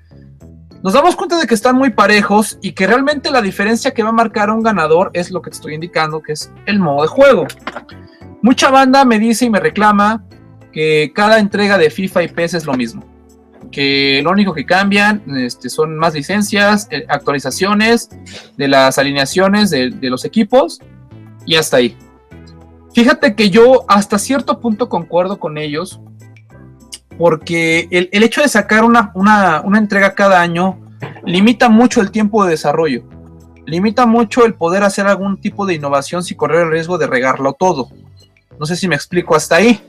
nos 0.83 0.95
damos 0.95 1.15
cuenta 1.15 1.38
de 1.38 1.47
que 1.47 1.55
están 1.55 1.77
muy 1.77 1.91
parejos 1.91 2.59
y 2.62 2.73
que 2.73 2.87
realmente 2.87 3.31
la 3.31 3.43
diferencia 3.43 3.93
que 3.93 4.03
va 4.03 4.09
a 4.09 4.12
marcar 4.12 4.49
a 4.49 4.55
un 4.55 4.62
ganador 4.62 5.11
es 5.12 5.31
lo 5.31 5.43
que 5.43 5.51
te 5.51 5.57
estoy 5.57 5.75
indicando, 5.75 6.23
que 6.23 6.33
es 6.33 6.51
el 6.65 6.79
modo 6.79 7.03
de 7.03 7.09
juego. 7.09 7.47
Mucha 8.41 8.71
banda 8.71 9.05
me 9.05 9.19
dice 9.19 9.45
y 9.45 9.51
me 9.51 9.61
reclama 9.61 10.25
que 10.73 11.12
cada 11.15 11.38
entrega 11.38 11.77
de 11.77 11.91
FIFA 11.91 12.23
y 12.23 12.29
PES 12.29 12.55
es 12.55 12.65
lo 12.65 12.73
mismo 12.73 13.12
que 13.73 14.21
lo 14.23 14.31
único 14.31 14.55
que 14.55 14.65
cambian 14.65 15.23
este, 15.37 15.69
son 15.69 15.97
más 15.97 16.15
licencias, 16.15 16.87
eh, 16.91 17.05
actualizaciones 17.09 18.11
de 18.57 18.69
las 18.69 18.99
alineaciones 18.99 19.71
de, 19.71 19.91
los 20.03 20.25
equipos 20.25 20.81
y 21.45 21.57
hasta 21.57 21.79
ahí. 21.79 21.97
Fíjate 22.95 23.35
que 23.35 23.51
yo 23.51 23.85
hasta 23.89 24.19
cierto 24.19 24.61
punto 24.61 24.89
concuerdo 24.89 25.41
con 25.41 25.59
ellos 25.59 26.01
porque 27.19 27.89
el, 27.91 28.23
hecho 28.23 28.43
de 28.43 28.49
sacar 28.49 28.85
una, 28.85 29.11
una, 29.15 29.79
entrega 29.79 30.15
cada 30.15 30.41
año 30.41 30.79
limita 31.25 31.69
mucho 31.69 32.01
el 32.01 32.11
tiempo 32.11 32.45
de 32.45 32.51
desarrollo, 32.51 33.05
limita 33.67 34.07
mucho 34.07 34.45
el 34.45 34.55
poder 34.55 34.83
hacer 34.83 35.07
algún 35.07 35.41
tipo 35.41 35.67
de 35.67 35.75
innovación 35.75 36.23
sin 36.23 36.37
correr 36.37 36.63
el 36.63 36.71
riesgo 36.71 36.99
de 36.99 37.07
regarlo 37.07 37.55
todo. 37.55 37.89
No 38.59 38.67
sé 38.67 38.77
si 38.77 38.89
me 38.89 38.95
explico 38.95 39.35
hasta 39.35 39.57
ahí. 39.57 39.81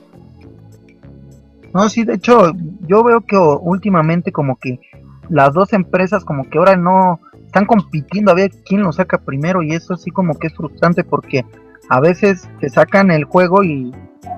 No, 1.74 1.88
sí, 1.88 2.04
de 2.04 2.14
hecho, 2.14 2.52
yo 2.86 3.02
veo 3.02 3.20
que 3.22 3.36
últimamente 3.36 4.30
como 4.30 4.56
que 4.60 4.78
las 5.28 5.52
dos 5.52 5.72
empresas 5.72 6.24
como 6.24 6.48
que 6.48 6.58
ahora 6.58 6.76
no 6.76 7.20
están 7.44 7.66
compitiendo 7.66 8.30
a 8.30 8.34
ver 8.34 8.52
quién 8.64 8.82
lo 8.82 8.92
saca 8.92 9.18
primero 9.18 9.60
y 9.60 9.72
eso 9.72 9.96
sí 9.96 10.12
como 10.12 10.38
que 10.38 10.46
es 10.46 10.54
frustrante 10.54 11.02
porque 11.02 11.44
a 11.88 12.00
veces 12.00 12.48
te 12.60 12.68
sacan 12.68 13.10
el 13.10 13.24
juego 13.24 13.64
y, 13.64 13.92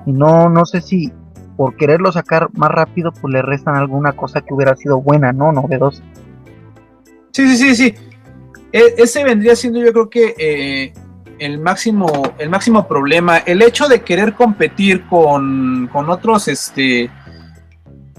no 0.05 0.49
no 0.49 0.65
sé 0.65 0.81
si 0.81 1.11
por 1.55 1.75
quererlo 1.75 2.11
sacar 2.11 2.49
más 2.53 2.71
rápido 2.71 3.11
pues 3.11 3.33
le 3.33 3.41
restan 3.41 3.75
alguna 3.75 4.13
cosa 4.13 4.41
que 4.41 4.53
hubiera 4.53 4.75
sido 4.75 4.99
buena, 4.99 5.31
¿no? 5.31 5.51
Novedosa. 5.51 6.01
Sí, 7.31 7.47
sí, 7.47 7.57
sí, 7.57 7.75
sí. 7.75 7.95
E, 8.71 8.95
ese 8.97 9.23
vendría 9.23 9.55
siendo 9.55 9.79
yo 9.79 9.93
creo 9.93 10.09
que 10.09 10.33
eh, 10.39 10.93
el 11.37 11.59
máximo 11.59 12.33
el 12.39 12.49
máximo 12.49 12.87
problema, 12.87 13.37
el 13.37 13.61
hecho 13.61 13.87
de 13.87 14.01
querer 14.01 14.33
competir 14.33 15.05
con, 15.07 15.87
con 15.91 16.09
otros 16.09 16.47
este 16.47 17.11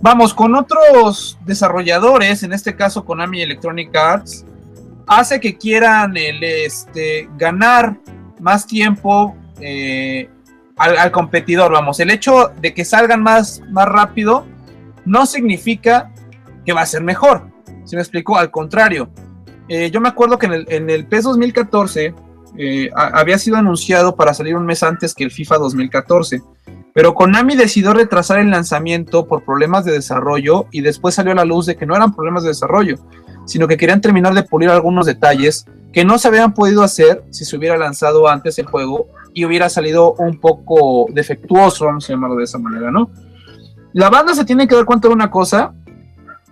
vamos, 0.01 0.35
con 0.35 0.55
otros 0.55 1.39
desarrolladores, 1.45 2.43
en 2.43 2.53
este 2.53 2.77
caso 2.77 3.05
Konami 3.05 3.43
Electronic 3.43 3.95
Arts, 3.95 4.45
hace 5.07 5.41
que 5.41 5.57
quieran 5.57 6.17
el, 6.17 6.43
este, 6.43 7.29
ganar 7.37 7.97
más 8.41 8.67
tiempo 8.67 9.37
eh, 9.61 10.29
al, 10.77 11.11
competidor. 11.11 11.73
Vamos, 11.73 11.99
el 12.01 12.11
hecho 12.11 12.53
de 12.61 12.75
que 12.75 12.85
salgan 12.85 13.23
más, 13.23 13.63
más 13.71 13.87
rápido 13.87 14.47
no 15.05 15.27
significa 15.27 16.13
que 16.65 16.73
va 16.73 16.83
a 16.83 16.87
ser 16.87 17.03
mejor. 17.03 17.51
Si 17.85 17.97
me 17.97 18.03
explico? 18.03 18.37
Al 18.37 18.51
contrario. 18.51 19.11
Eh, 19.69 19.91
yo 19.91 20.01
me 20.01 20.09
acuerdo 20.09 20.39
que 20.39 20.47
en 20.47 20.53
el, 20.53 20.67
en 20.69 20.91
el 20.91 21.07
PES 21.07 21.25
2014 21.25 22.15
eh, 22.57 22.91
había 22.95 23.39
sido 23.39 23.57
anunciado 23.57 24.17
para 24.17 24.35
salir 24.35 24.57
un 24.57 24.67
mes 24.67 24.83
antes 24.83 25.15
que 25.15 25.25
el 25.25 25.31
FIFA 25.31 25.59
2014. 25.59 26.43
Pero 26.99 27.15
Konami 27.15 27.55
decidió 27.55 27.95
retrasar 27.95 28.41
el 28.41 28.51
lanzamiento 28.51 29.29
por 29.29 29.45
problemas 29.45 29.85
de 29.85 29.93
desarrollo 29.93 30.67
y 30.73 30.81
después 30.81 31.15
salió 31.15 31.31
a 31.31 31.37
la 31.37 31.45
luz 31.45 31.65
de 31.65 31.77
que 31.77 31.87
no 31.87 31.95
eran 31.95 32.13
problemas 32.13 32.43
de 32.43 32.49
desarrollo, 32.49 32.97
sino 33.47 33.69
que 33.69 33.77
querían 33.77 34.01
terminar 34.01 34.35
de 34.35 34.43
pulir 34.43 34.69
algunos 34.69 35.07
detalles 35.07 35.65
que 35.93 36.05
no 36.05 36.19
se 36.19 36.27
habían 36.27 36.55
podido 36.55 36.83
hacer 36.83 37.23
si 37.31 37.45
se 37.45 37.57
hubiera 37.57 37.77
lanzado 37.77 38.29
antes 38.29 38.59
el 38.59 38.67
juego 38.67 39.07
y 39.33 39.45
hubiera 39.45 39.69
salido 39.69 40.15
un 40.15 40.41
poco 40.41 41.07
defectuoso, 41.13 41.85
vamos 41.85 42.11
a 42.11 42.15
llamarlo 42.15 42.35
de 42.35 42.43
esa 42.43 42.59
manera, 42.59 42.91
¿no? 42.91 43.13
La 43.93 44.11
banda 44.11 44.35
se 44.35 44.45
tiene 44.45 44.67
que 44.67 44.75
dar 44.75 44.85
cuenta 44.85 45.07
de 45.07 45.15
una 45.15 45.31
cosa, 45.31 45.75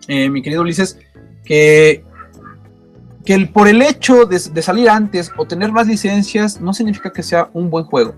eh, 0.07 0.31
mi 0.31 0.43
querido 0.43 0.63
Ulises, 0.63 0.97
que, 1.45 2.05
que 3.25 3.51
por 3.53 3.67
el 3.67 3.83
hecho 3.83 4.27
de 4.27 4.63
salir 4.63 4.91
antes 4.91 5.33
o 5.37 5.45
tener 5.45 5.73
más 5.73 5.89
licencias 5.89 6.61
no 6.61 6.73
significa 6.73 7.13
que 7.13 7.25
sea 7.25 7.51
un 7.53 7.69
buen 7.69 7.85
juego 7.87 8.15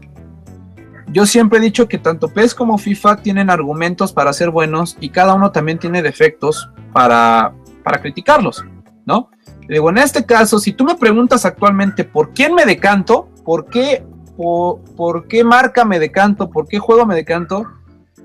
yo 1.10 1.26
siempre 1.26 1.58
he 1.58 1.62
dicho 1.62 1.88
que 1.88 1.98
tanto 1.98 2.28
PES 2.28 2.54
como 2.54 2.78
FIFA 2.78 3.16
tienen 3.16 3.50
argumentos 3.50 4.12
para 4.12 4.32
ser 4.32 4.50
buenos 4.50 4.96
y 5.00 5.10
cada 5.10 5.34
uno 5.34 5.52
también 5.52 5.78
tiene 5.78 6.02
defectos 6.02 6.70
para, 6.92 7.54
para 7.82 8.00
criticarlos, 8.00 8.64
¿no? 9.06 9.30
Digo, 9.68 9.90
en 9.90 9.98
este 9.98 10.24
caso, 10.24 10.58
si 10.58 10.72
tú 10.72 10.84
me 10.84 10.94
preguntas 10.94 11.44
actualmente 11.44 12.04
por 12.04 12.32
quién 12.32 12.54
me 12.54 12.64
decanto, 12.64 13.28
por 13.44 13.66
qué, 13.66 14.04
por, 14.36 15.28
qué 15.28 15.44
marca 15.44 15.84
me 15.84 15.98
decanto, 15.98 16.50
por 16.50 16.66
qué 16.66 16.78
juego 16.78 17.04
me 17.04 17.14
decanto, 17.14 17.66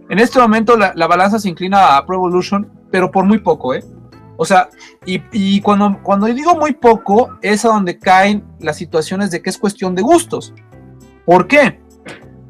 en 0.09 0.19
este 0.19 0.39
momento 0.39 0.77
la, 0.77 1.07
balanza 1.07 1.39
se 1.39 1.49
inclina 1.49 1.97
a 1.97 2.05
Pro 2.05 2.15
Evolution, 2.15 2.71
pero 2.91 3.11
por 3.11 3.25
muy 3.25 3.39
poco, 3.39 3.73
¿eh? 3.73 3.83
O 4.35 4.45
sea, 4.45 4.69
y, 5.05 5.21
y, 5.31 5.61
cuando, 5.61 5.99
cuando 6.01 6.25
digo 6.27 6.55
muy 6.55 6.73
poco, 6.73 7.37
es 7.41 7.65
a 7.65 7.69
donde 7.69 7.99
caen 7.99 8.43
las 8.59 8.77
situaciones 8.77 9.29
de 9.29 9.41
que 9.41 9.49
es 9.49 9.57
cuestión 9.57 9.95
de 9.95 10.01
gustos. 10.01 10.53
¿Por 11.25 11.47
qué? 11.47 11.82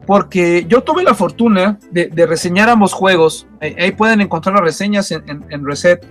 Porque 0.05 0.65
yo 0.67 0.81
tuve 0.81 1.03
la 1.03 1.13
fortuna 1.13 1.79
de, 1.91 2.25
reseñar 2.25 2.69
ambos 2.69 2.93
juegos. 2.93 3.47
Ahí, 3.61 3.91
pueden 3.91 4.21
encontrar 4.21 4.55
las 4.55 4.63
reseñas 4.63 5.11
en, 5.11 5.65
Reset. 5.65 6.05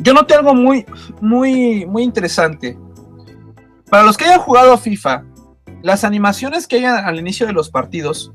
Yo 0.00 0.14
noté 0.14 0.34
algo 0.34 0.54
muy, 0.54 0.86
muy, 1.20 1.84
muy 1.86 2.02
interesante. 2.02 2.78
Para 3.90 4.04
los 4.04 4.16
que 4.16 4.24
hayan 4.24 4.40
jugado 4.40 4.76
FIFA, 4.78 5.24
las 5.82 6.04
animaciones 6.04 6.66
que 6.66 6.76
hay 6.76 6.84
al 6.84 7.18
inicio 7.18 7.46
de 7.46 7.52
los 7.52 7.70
partidos 7.70 8.32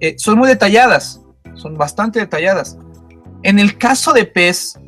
eh, 0.00 0.16
son 0.18 0.38
muy 0.38 0.48
detalladas, 0.48 1.22
son 1.54 1.76
bastante 1.76 2.18
detalladas. 2.18 2.78
En 3.42 3.58
el 3.58 3.78
caso 3.78 4.12
de 4.12 4.24
PES, 4.24 4.78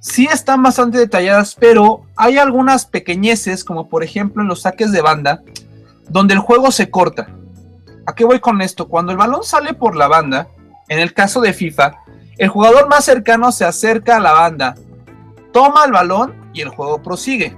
sí 0.00 0.28
están 0.30 0.62
bastante 0.62 0.98
detalladas, 0.98 1.56
pero 1.58 2.02
hay 2.16 2.38
algunas 2.38 2.86
pequeñeces, 2.86 3.64
como 3.64 3.88
por 3.88 4.04
ejemplo 4.04 4.42
en 4.42 4.48
los 4.48 4.62
saques 4.62 4.92
de 4.92 5.00
banda, 5.00 5.42
donde 6.08 6.34
el 6.34 6.40
juego 6.40 6.70
se 6.70 6.90
corta. 6.90 7.28
¿A 8.08 8.14
qué 8.14 8.24
voy 8.24 8.40
con 8.40 8.62
esto? 8.62 8.88
Cuando 8.88 9.12
el 9.12 9.18
balón 9.18 9.44
sale 9.44 9.74
por 9.74 9.94
la 9.94 10.08
banda, 10.08 10.48
en 10.88 10.98
el 10.98 11.12
caso 11.12 11.42
de 11.42 11.52
FIFA, 11.52 11.98
el 12.38 12.48
jugador 12.48 12.88
más 12.88 13.04
cercano 13.04 13.52
se 13.52 13.66
acerca 13.66 14.16
a 14.16 14.20
la 14.20 14.32
banda, 14.32 14.76
toma 15.52 15.84
el 15.84 15.92
balón 15.92 16.50
y 16.54 16.62
el 16.62 16.70
juego 16.70 17.02
prosigue. 17.02 17.54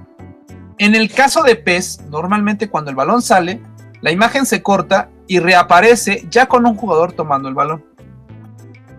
En 0.78 0.96
el 0.96 1.08
caso 1.14 1.44
de 1.44 1.54
PES, 1.54 2.00
normalmente 2.08 2.68
cuando 2.68 2.90
el 2.90 2.96
balón 2.96 3.22
sale, 3.22 3.62
la 4.00 4.10
imagen 4.10 4.44
se 4.44 4.60
corta 4.60 5.08
y 5.28 5.38
reaparece 5.38 6.26
ya 6.28 6.46
con 6.46 6.66
un 6.66 6.74
jugador 6.74 7.12
tomando 7.12 7.48
el 7.48 7.54
balón. 7.54 7.84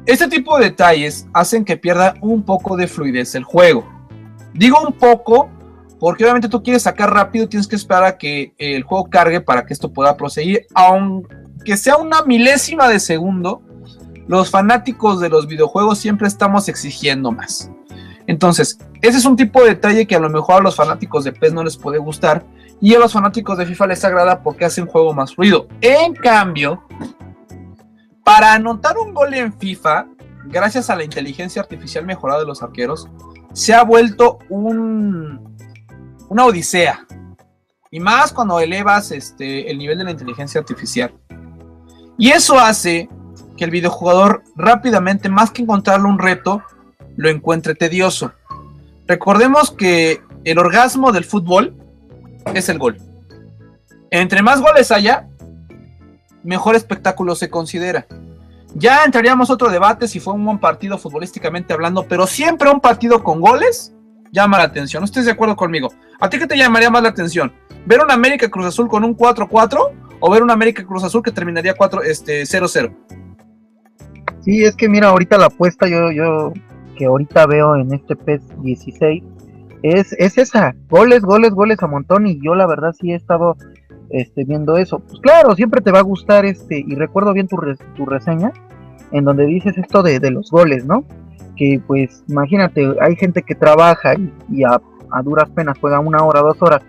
Este 0.06 0.30
tipo 0.30 0.58
de 0.58 0.70
detalles 0.70 1.28
hacen 1.34 1.66
que 1.66 1.76
pierda 1.76 2.14
un 2.22 2.44
poco 2.44 2.78
de 2.78 2.88
fluidez 2.88 3.36
el 3.36 3.44
juego. 3.44 3.86
Digo 4.54 4.80
un 4.80 4.94
poco 4.94 5.50
porque 6.00 6.24
obviamente 6.24 6.48
tú 6.48 6.64
quieres 6.64 6.84
sacar 6.84 7.14
rápido, 7.14 7.48
tienes 7.48 7.68
que 7.68 7.76
esperar 7.76 8.06
a 8.06 8.18
que 8.18 8.56
el 8.58 8.84
juego 8.84 9.10
cargue 9.10 9.42
para 9.42 9.66
que 9.66 9.74
esto 9.74 9.92
pueda 9.94 10.18
proseguir, 10.18 10.66
aunque 11.62 11.78
sea 11.78 11.98
una 11.98 12.24
milésima 12.24 12.90
de 12.90 13.00
segundo. 13.00 13.62
Los 14.28 14.50
fanáticos 14.50 15.20
de 15.20 15.30
los 15.30 15.46
videojuegos 15.46 16.00
siempre 16.00 16.28
estamos 16.28 16.68
exigiendo 16.68 17.32
más. 17.32 17.70
Entonces, 18.26 18.80
ese 19.04 19.20
es 19.20 19.26
un 19.26 19.36
tipo 19.36 19.62
de 19.62 19.70
detalle 19.70 20.08
que 20.08 20.16
a 20.16 20.20
lo 20.20 20.30
mejor 20.30 20.56
a 20.56 20.64
los 20.64 20.76
fanáticos 20.76 21.24
de 21.24 21.34
PES 21.34 21.54
no 21.54 21.64
les 21.64 21.78
puede 21.78 22.00
gustar 22.00 22.44
y 22.80 22.96
a 22.96 23.00
los 23.00 23.14
fanáticos 23.14 23.60
de 23.60 23.68
FIFA 23.68 23.88
les 23.88 24.04
agrada 24.04 24.42
porque 24.42 24.66
hace 24.66 24.82
un 24.82 24.88
juego 24.88 25.14
más 25.14 25.36
fluido. 25.36 25.68
En 25.82 26.16
cambio, 26.16 26.84
para 28.24 28.54
anotar 28.54 28.98
un 28.98 29.14
gol 29.14 29.36
en 29.36 29.54
FIFA, 29.54 30.08
gracias 30.46 30.90
a 30.90 30.96
la 30.96 31.04
inteligencia 31.04 31.62
artificial 31.62 32.08
mejorada 32.08 32.40
de 32.40 32.48
los 32.48 32.64
arqueros, 32.64 33.08
se 33.54 33.76
ha 33.76 33.84
vuelto 33.84 34.40
un, 34.50 35.58
una 36.28 36.46
odisea. 36.46 37.06
Y 37.92 38.00
más 38.00 38.34
cuando 38.34 38.60
elevas 38.60 39.12
este, 39.12 39.70
el 39.70 39.78
nivel 39.78 40.00
de 40.00 40.06
la 40.06 40.12
inteligencia 40.12 40.60
artificial. 40.60 41.14
Y 42.22 42.30
eso 42.30 42.60
hace 42.60 43.10
que 43.58 43.64
el 43.64 43.72
videojugador 43.72 44.44
rápidamente, 44.56 45.28
más 45.28 45.50
que 45.50 45.64
encontrarle 45.64 46.08
un 46.08 46.20
reto, 46.20 46.62
lo 47.16 47.30
encuentre 47.30 47.74
tedioso. 47.74 48.32
Recordemos 49.08 49.72
que 49.72 50.22
el 50.44 50.60
orgasmo 50.60 51.12
del 51.12 51.26
fútbol 51.26 51.76
es 52.54 52.70
el 52.70 52.78
gol. 52.78 53.00
Entre 54.12 54.44
más 54.44 54.62
goles 54.62 54.92
haya, 54.92 55.30
mejor 56.44 56.76
espectáculo 56.76 57.34
se 57.34 57.50
considera. 57.50 58.06
Ya 58.76 59.04
entraríamos 59.04 59.50
otro 59.50 59.72
debate 59.72 60.08
si 60.08 60.20
fue 60.20 60.36
un 60.36 60.46
buen 60.46 60.60
partido 60.60 61.00
futbolísticamente 61.00 61.74
hablando, 61.74 62.06
pero 62.08 62.28
siempre 62.28 62.70
un 62.70 62.82
partido 62.82 63.24
con 63.24 63.42
goles 63.42 63.94
llama 64.32 64.60
la 64.60 64.66
atención. 64.66 65.02
¿No 65.02 65.06
estés 65.06 65.26
de 65.26 65.32
acuerdo 65.32 65.56
conmigo? 65.56 65.92
¿A 66.20 66.30
ti 66.30 66.38
qué 66.38 66.46
te 66.46 66.56
llamaría 66.56 66.92
más 66.92 67.02
la 67.02 67.10
atención? 67.10 67.52
¿Ver 67.88 68.00
un 68.00 68.12
América 68.12 68.48
Cruz 68.48 68.68
Azul 68.68 68.88
con 68.88 69.04
un 69.04 69.18
4-4 69.18 69.91
o 70.22 70.32
ver 70.32 70.44
un 70.44 70.52
América 70.52 70.86
Cruz 70.86 71.04
Azul 71.04 71.22
que 71.22 71.32
terminaría 71.32 71.74
4 71.74 72.04
este 72.04 72.44
0-0? 72.44 72.96
Sí, 74.40 74.64
es 74.64 74.76
que 74.76 74.88
mira, 74.88 75.10
ahorita 75.10 75.38
la 75.38 75.48
apuesta 75.48 75.88
yo 75.88 76.12
yo 76.12 76.54
que 76.96 77.06
ahorita 77.06 77.46
veo 77.48 77.76
en 77.76 77.94
este 77.94 78.16
PES 78.16 78.42
16 78.62 79.24
es, 79.84 80.14
es 80.14 80.38
esa, 80.38 80.76
goles, 80.90 81.24
goles, 81.24 81.52
goles 81.52 81.82
a 81.82 81.88
montón 81.88 82.28
y 82.28 82.40
yo 82.44 82.56
la 82.56 82.68
verdad 82.68 82.94
sí 82.94 83.12
he 83.12 83.16
estado 83.16 83.58
este, 84.10 84.44
viendo 84.44 84.78
eso. 84.78 85.00
Pues 85.00 85.20
claro, 85.22 85.56
siempre 85.56 85.82
te 85.82 85.92
va 85.92 86.00
a 86.00 86.04
gustar 86.04 86.46
este, 86.46 86.84
y 86.86 86.96
recuerdo 86.96 87.34
bien 87.34 87.48
tu, 87.48 87.58
tu 87.96 88.06
reseña, 88.06 88.52
en 89.12 89.26
donde 89.26 89.46
dices 89.46 89.78
esto 89.78 90.04
de, 90.04 90.20
de, 90.20 90.32
los 90.32 90.52
goles, 90.52 90.86
¿no? 90.86 91.06
Que 91.56 91.82
pues 91.86 92.24
imagínate, 92.28 92.96
hay 93.02 93.16
gente 93.16 93.42
que 93.42 93.56
trabaja 93.56 94.14
y, 94.50 94.64
a, 94.64 94.82
duras 95.24 95.50
penas 95.50 95.78
juega 95.80 96.00
una 96.00 96.24
hora, 96.24 96.42
dos 96.42 96.62
horas, 96.62 96.82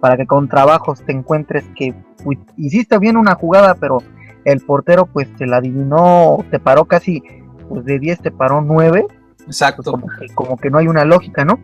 para 0.00 0.16
que 0.16 0.26
con 0.26 0.48
trabajos 0.48 1.02
te 1.04 1.12
encuentres 1.12 1.64
que 1.76 1.94
pues, 2.24 2.38
hiciste 2.56 2.98
bien 2.98 3.16
una 3.16 3.34
jugada, 3.34 3.74
pero 3.74 3.98
el 4.44 4.60
portero 4.60 5.06
pues 5.06 5.32
te 5.36 5.46
la 5.46 5.58
adivinó, 5.58 6.44
te 6.50 6.58
paró 6.58 6.86
casi, 6.86 7.22
pues 7.68 7.84
de 7.84 7.98
10 7.98 8.20
te 8.20 8.30
paró 8.30 8.60
9. 8.62 9.06
Exacto. 9.46 9.82
como, 9.82 10.06
que, 10.06 10.28
como 10.34 10.56
que 10.56 10.70
no 10.70 10.78
hay 10.78 10.88
una 10.88 11.04
lógica, 11.04 11.44
¿no? 11.44 11.58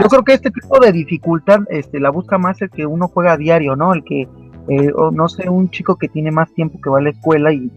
Yo 0.00 0.08
creo 0.08 0.24
que 0.24 0.32
este 0.32 0.50
tipo 0.50 0.80
de 0.80 0.92
dificultad 0.92 1.60
este, 1.68 2.00
la 2.00 2.10
busca 2.10 2.38
más 2.38 2.60
el 2.62 2.70
que 2.70 2.86
uno 2.86 3.08
juega 3.08 3.32
a 3.32 3.36
diario, 3.36 3.76
¿no? 3.76 3.92
El 3.92 4.02
que, 4.02 4.22
eh, 4.68 4.92
no 5.12 5.28
sé, 5.28 5.48
un 5.48 5.70
chico 5.70 5.96
que 5.96 6.08
tiene 6.08 6.30
más 6.30 6.52
tiempo 6.52 6.80
que 6.80 6.90
va 6.90 6.98
a 6.98 7.02
la 7.02 7.10
escuela 7.10 7.52
y, 7.52 7.70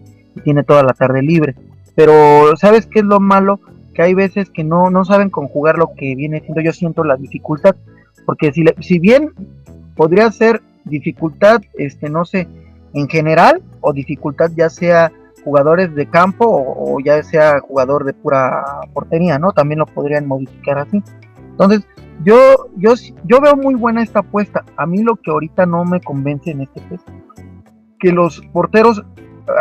tiene 0.44 0.62
toda 0.62 0.84
la 0.84 0.92
tarde 0.92 1.20
libre. 1.20 1.56
Pero, 1.96 2.56
¿sabes 2.56 2.86
qué 2.86 3.00
es 3.00 3.04
lo 3.04 3.18
malo? 3.18 3.58
Que 3.92 4.02
hay 4.02 4.14
veces 4.14 4.50
que 4.50 4.62
no, 4.62 4.88
no 4.88 5.04
saben 5.04 5.30
conjugar 5.30 5.78
lo 5.78 5.94
que 5.96 6.14
viene 6.14 6.40
siendo, 6.40 6.60
yo 6.60 6.72
siento 6.72 7.02
la 7.02 7.16
dificultad. 7.16 7.74
Porque 8.26 8.52
si, 8.52 8.64
si 8.80 8.98
bien 8.98 9.32
podría 9.96 10.30
ser 10.30 10.62
dificultad, 10.84 11.60
este, 11.74 12.08
no 12.08 12.24
sé, 12.24 12.48
en 12.94 13.08
general, 13.08 13.62
o 13.80 13.92
dificultad 13.92 14.50
ya 14.56 14.70
sea 14.70 15.12
jugadores 15.44 15.94
de 15.94 16.06
campo 16.06 16.46
o, 16.46 16.96
o 16.96 17.00
ya 17.00 17.22
sea 17.22 17.60
jugador 17.60 18.04
de 18.04 18.12
pura 18.12 18.64
portería, 18.92 19.38
¿no? 19.38 19.52
También 19.52 19.78
lo 19.78 19.86
podrían 19.86 20.26
modificar 20.26 20.78
así. 20.78 21.02
Entonces, 21.50 21.86
yo, 22.24 22.68
yo, 22.76 22.94
yo 23.24 23.40
veo 23.40 23.56
muy 23.56 23.74
buena 23.74 24.02
esta 24.02 24.20
apuesta. 24.20 24.64
A 24.76 24.86
mí 24.86 25.02
lo 25.02 25.16
que 25.16 25.30
ahorita 25.30 25.66
no 25.66 25.84
me 25.84 26.00
convence 26.00 26.50
en 26.50 26.62
este 26.62 26.80
test, 26.82 27.08
que 27.98 28.12
los 28.12 28.40
porteros, 28.52 29.04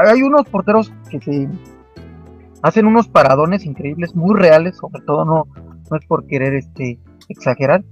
hay 0.07 0.21
unos 0.21 0.47
porteros 0.49 0.91
que 1.09 1.19
se 1.21 1.47
hacen 2.61 2.87
unos 2.87 3.07
paradones 3.07 3.65
increíbles, 3.65 4.15
muy 4.15 4.35
reales, 4.35 4.77
sobre 4.77 5.01
todo 5.03 5.25
no, 5.25 5.47
no 5.89 5.97
es 5.97 6.05
por 6.05 6.25
querer 6.25 6.55
este 6.55 6.99
exagerar, 7.29 7.83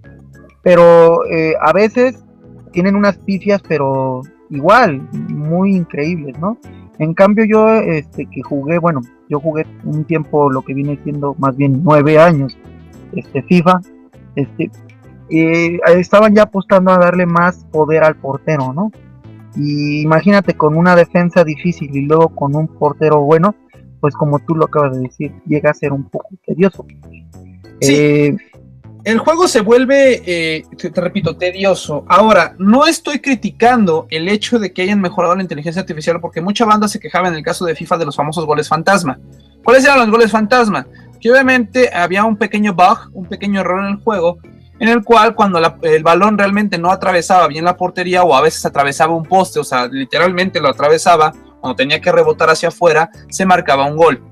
pero 0.65 1.23
eh, 1.28 1.54
a 1.62 1.71
veces 1.73 2.23
tienen 2.71 2.95
unas 2.95 3.19
pifias, 3.19 3.62
pero 3.69 4.23
igual, 4.49 5.08
muy 5.30 5.75
increíbles, 5.75 6.39
¿no? 6.39 6.58
En 6.97 7.13
cambio 7.13 7.45
yo, 7.45 7.69
este, 7.75 8.25
que 8.25 8.41
jugué, 8.41 8.80
bueno, 8.80 9.01
yo 9.30 9.39
jugué 9.39 9.67
un 9.84 10.06
tiempo 10.06 10.49
lo 10.49 10.63
que 10.63 10.73
viene 10.73 10.99
siendo 11.04 11.36
más 11.38 11.56
bien 11.56 11.82
nueve 11.84 12.17
años, 12.17 12.58
este 13.13 13.43
FIFA, 13.43 13.80
este, 14.36 14.71
eh, 15.30 15.78
estaban 15.97 16.34
ya 16.34 16.43
apostando 16.43 16.91
a 16.91 16.97
darle 16.97 17.28
más 17.28 17.63
poder 17.71 18.04
al 18.04 18.15
portero, 18.15 18.73
¿no? 18.73 18.91
Y 19.56 20.01
imagínate 20.01 20.56
con 20.56 20.75
una 20.75 20.95
defensa 20.95 21.43
difícil 21.43 21.95
y 21.95 22.08
luego 22.08 22.30
con 22.30 22.56
un 22.56 22.67
portero 22.67 23.21
bueno, 23.21 23.54
pues 23.99 24.15
como 24.15 24.39
tú 24.39 24.56
lo 24.56 24.65
acabas 24.65 24.95
de 24.95 25.01
decir, 25.01 25.32
llega 25.45 25.69
a 25.69 25.75
ser 25.75 25.93
un 25.93 26.10
poco 26.10 26.30
tedioso. 26.43 26.88
Sí. 27.82 27.93
Eh, 27.93 28.38
el 29.06 29.20
juego 29.20 29.48
se 29.48 29.62
vuelve, 29.62 30.22
eh, 30.26 30.65
te, 30.78 30.89
repito, 31.00 31.38
tedioso. 31.38 32.06
Ahora, 32.08 32.56
no 32.60 32.86
estoy 32.86 33.20
criticando 33.20 34.08
el 34.10 34.28
hecho 34.28 34.60
de 34.60 34.74
que 34.74 34.82
hayan 34.82 35.00
mejorado 35.00 35.36
la 35.36 35.44
inteligencia 35.44 35.82
artificial, 35.82 36.20
porque 36.20 36.41
mucha 36.41 36.65
banda 36.65 36.88
se 36.88 37.00
quejaba 37.00 37.30
en 37.30 37.36
el 37.36 37.44
caso 37.44 37.65
de 37.65 37.76
FIFA 37.76 37.98
de 37.98 38.06
los 38.06 38.15
famosos 38.15 38.46
goles 38.46 38.68
fantasma. 38.68 39.18
¿Cuáles 39.63 39.86
eran 39.86 40.00
los 40.00 40.10
goles 40.10 40.32
fantasma? 40.32 40.86
que 41.26 41.32
obviamente 41.32 41.89
había 41.91 42.24
un 42.24 42.38
pequeño 42.38 42.76
bug, 42.76 43.10
un 43.13 43.26
pequeño 43.26 43.62
error 43.62 43.84
en 43.84 43.94
el 43.94 43.98
juego, 43.98 44.38
en 44.80 44.89
el 44.89 45.04
cual 45.04 45.34
cuando 45.34 45.60
el 45.82 46.04
balón 46.04 46.38
realmente 46.38 46.78
no 46.78 46.91
atravesaba 46.91 47.48
bien 47.48 47.65
la 47.65 47.76
portería 47.76 48.22
o 48.22 48.36
a 48.36 48.41
veces 48.41 48.63
atravesaba 48.63 49.15
un 49.15 49.24
poste, 49.24 49.60
o 49.60 49.63
sea, 49.63 49.88
literalmente 49.88 50.62
lo 50.62 50.70
atravesaba, 50.70 51.34
cuando 51.62 51.76
tenía 51.76 52.00
que 52.00 52.12
rebotar 52.12 52.52
hacia 52.52 52.70
afuera, 52.70 53.10
se 53.30 53.44
marcaba 53.44 53.86
un 53.86 53.98
gol. 53.98 54.24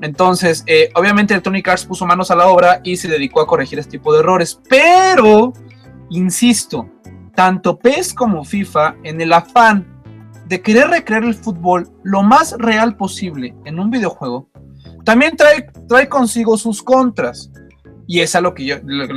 Entonces, 0.00 0.62
eh, 0.66 0.90
obviamente 0.94 1.32
Electronic 1.32 1.68
Arts 1.68 1.84
puso 1.86 2.06
manos 2.06 2.30
a 2.30 2.36
la 2.36 2.48
obra 2.48 2.80
y 2.84 2.96
se 2.96 3.08
dedicó 3.08 3.40
a 3.40 3.46
corregir 3.46 3.78
este 3.78 3.92
tipo 3.92 4.12
de 4.12 4.20
errores, 4.20 4.60
pero, 4.68 5.52
insisto, 6.10 6.88
tanto 7.34 7.78
PES 7.78 8.14
como 8.14 8.44
FIFA, 8.44 8.96
en 9.02 9.20
el 9.20 9.32
afán 9.32 9.96
de 10.46 10.60
querer 10.60 10.88
recrear 10.88 11.24
el 11.24 11.34
fútbol 11.34 11.90
lo 12.02 12.22
más 12.22 12.54
real 12.58 12.96
posible 12.96 13.54
en 13.64 13.80
un 13.80 13.90
videojuego, 13.90 14.48
también 15.04 15.36
trae, 15.36 16.08
consigo 16.08 16.58
sus 16.58 16.82
contras. 16.82 17.50
Y 18.08 18.20
es 18.20 18.36
a 18.36 18.40
lo 18.40 18.54
que 18.54 18.64
yo, 18.64 18.76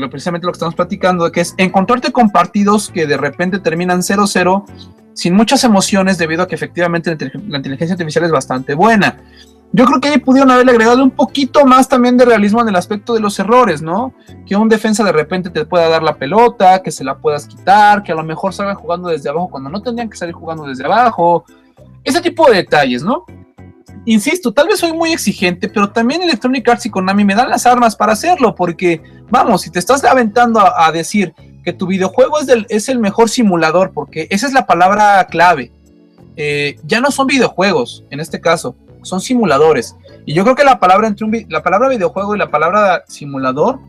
precisamente 0.09 0.45
lo 0.45 0.51
que 0.51 0.57
estamos 0.57 0.75
platicando, 0.75 1.31
que 1.31 1.41
es 1.41 1.53
encontrarte 1.57 2.11
con 2.11 2.31
partidos 2.31 2.89
que 2.89 3.05
de 3.05 3.17
repente 3.17 3.59
terminan 3.59 3.99
0-0 3.99 4.65
sin 5.13 5.35
muchas 5.35 5.63
emociones 5.63 6.17
debido 6.17 6.43
a 6.43 6.47
que 6.47 6.55
efectivamente 6.55 7.15
la 7.47 7.57
inteligencia 7.57 7.93
artificial 7.93 8.25
es 8.25 8.31
bastante 8.31 8.73
buena. 8.73 9.17
Yo 9.71 9.86
creo 9.86 10.01
que 10.01 10.08
ahí 10.08 10.17
pudieron 10.17 10.49
haberle 10.49 10.71
agregado 10.71 11.03
un 11.03 11.12
poquito 11.12 11.63
más 11.65 11.88
también 11.88 12.17
de 12.17 12.25
realismo 12.25 12.62
en 12.62 12.69
el 12.69 12.75
aspecto 12.75 13.13
de 13.13 13.19
los 13.19 13.38
errores, 13.38 13.84
¿no? 13.84 14.13
Que 14.47 14.55
un 14.55 14.67
defensa 14.67 15.03
de 15.03 15.12
repente 15.12 15.51
te 15.51 15.63
pueda 15.65 15.88
dar 15.88 16.01
la 16.01 16.15
pelota, 16.15 16.82
que 16.82 16.89
se 16.89 17.03
la 17.03 17.17
puedas 17.19 17.45
quitar, 17.45 18.01
que 18.01 18.12
a 18.12 18.15
lo 18.15 18.23
mejor 18.23 18.51
salgan 18.51 18.75
jugando 18.75 19.10
desde 19.10 19.29
abajo 19.29 19.49
cuando 19.49 19.69
no 19.69 19.82
tendrían 19.82 20.10
que 20.10 20.17
salir 20.17 20.34
jugando 20.34 20.63
desde 20.63 20.86
abajo. 20.86 21.45
Ese 22.03 22.19
tipo 22.19 22.49
de 22.49 22.58
detalles, 22.58 23.03
¿no? 23.03 23.25
Insisto, 24.05 24.51
tal 24.51 24.67
vez 24.67 24.79
soy 24.79 24.91
muy 24.93 25.12
exigente, 25.12 25.69
pero 25.69 25.91
también 25.91 26.23
Electronic 26.23 26.67
Arts 26.67 26.88
y 26.88 26.89
Konami 26.89 27.23
me 27.23 27.36
dan 27.36 27.49
las 27.49 27.67
armas 27.67 27.95
para 27.95 28.13
hacerlo, 28.13 28.55
porque, 28.55 29.03
vamos, 29.29 29.62
si 29.62 29.69
te 29.69 29.77
estás 29.77 30.03
aventando 30.03 30.60
a, 30.60 30.91
decir 30.91 31.34
que 31.63 31.73
tu 31.73 31.86
videojuego 31.86 32.39
es, 32.39 32.47
es, 32.69 32.89
el 32.89 32.97
mejor 32.97 33.29
simulador, 33.29 33.91
porque 33.91 34.27
esa 34.32 34.47
es 34.47 34.53
la 34.53 34.65
palabra 34.65 35.27
clave, 35.27 35.71
eh, 36.38 36.79
ya 36.86 37.01
no 37.01 37.12
son 37.12 37.27
videojuegos, 37.27 38.05
en 38.10 38.19
este 38.19 38.39
caso, 38.39 38.75
son 39.01 39.21
simuladores. 39.21 39.95
Y 40.25 40.33
yo 40.33 40.43
creo 40.43 40.55
que 40.55 40.63
la 40.63 40.79
palabra, 40.79 41.07
entre 41.07 41.45
la 41.49 41.63
palabra 41.63 41.89
videojuego 41.89 42.35
y 42.35 42.39
la 42.39 42.51
palabra 42.51 43.03
simulador, 43.07 43.79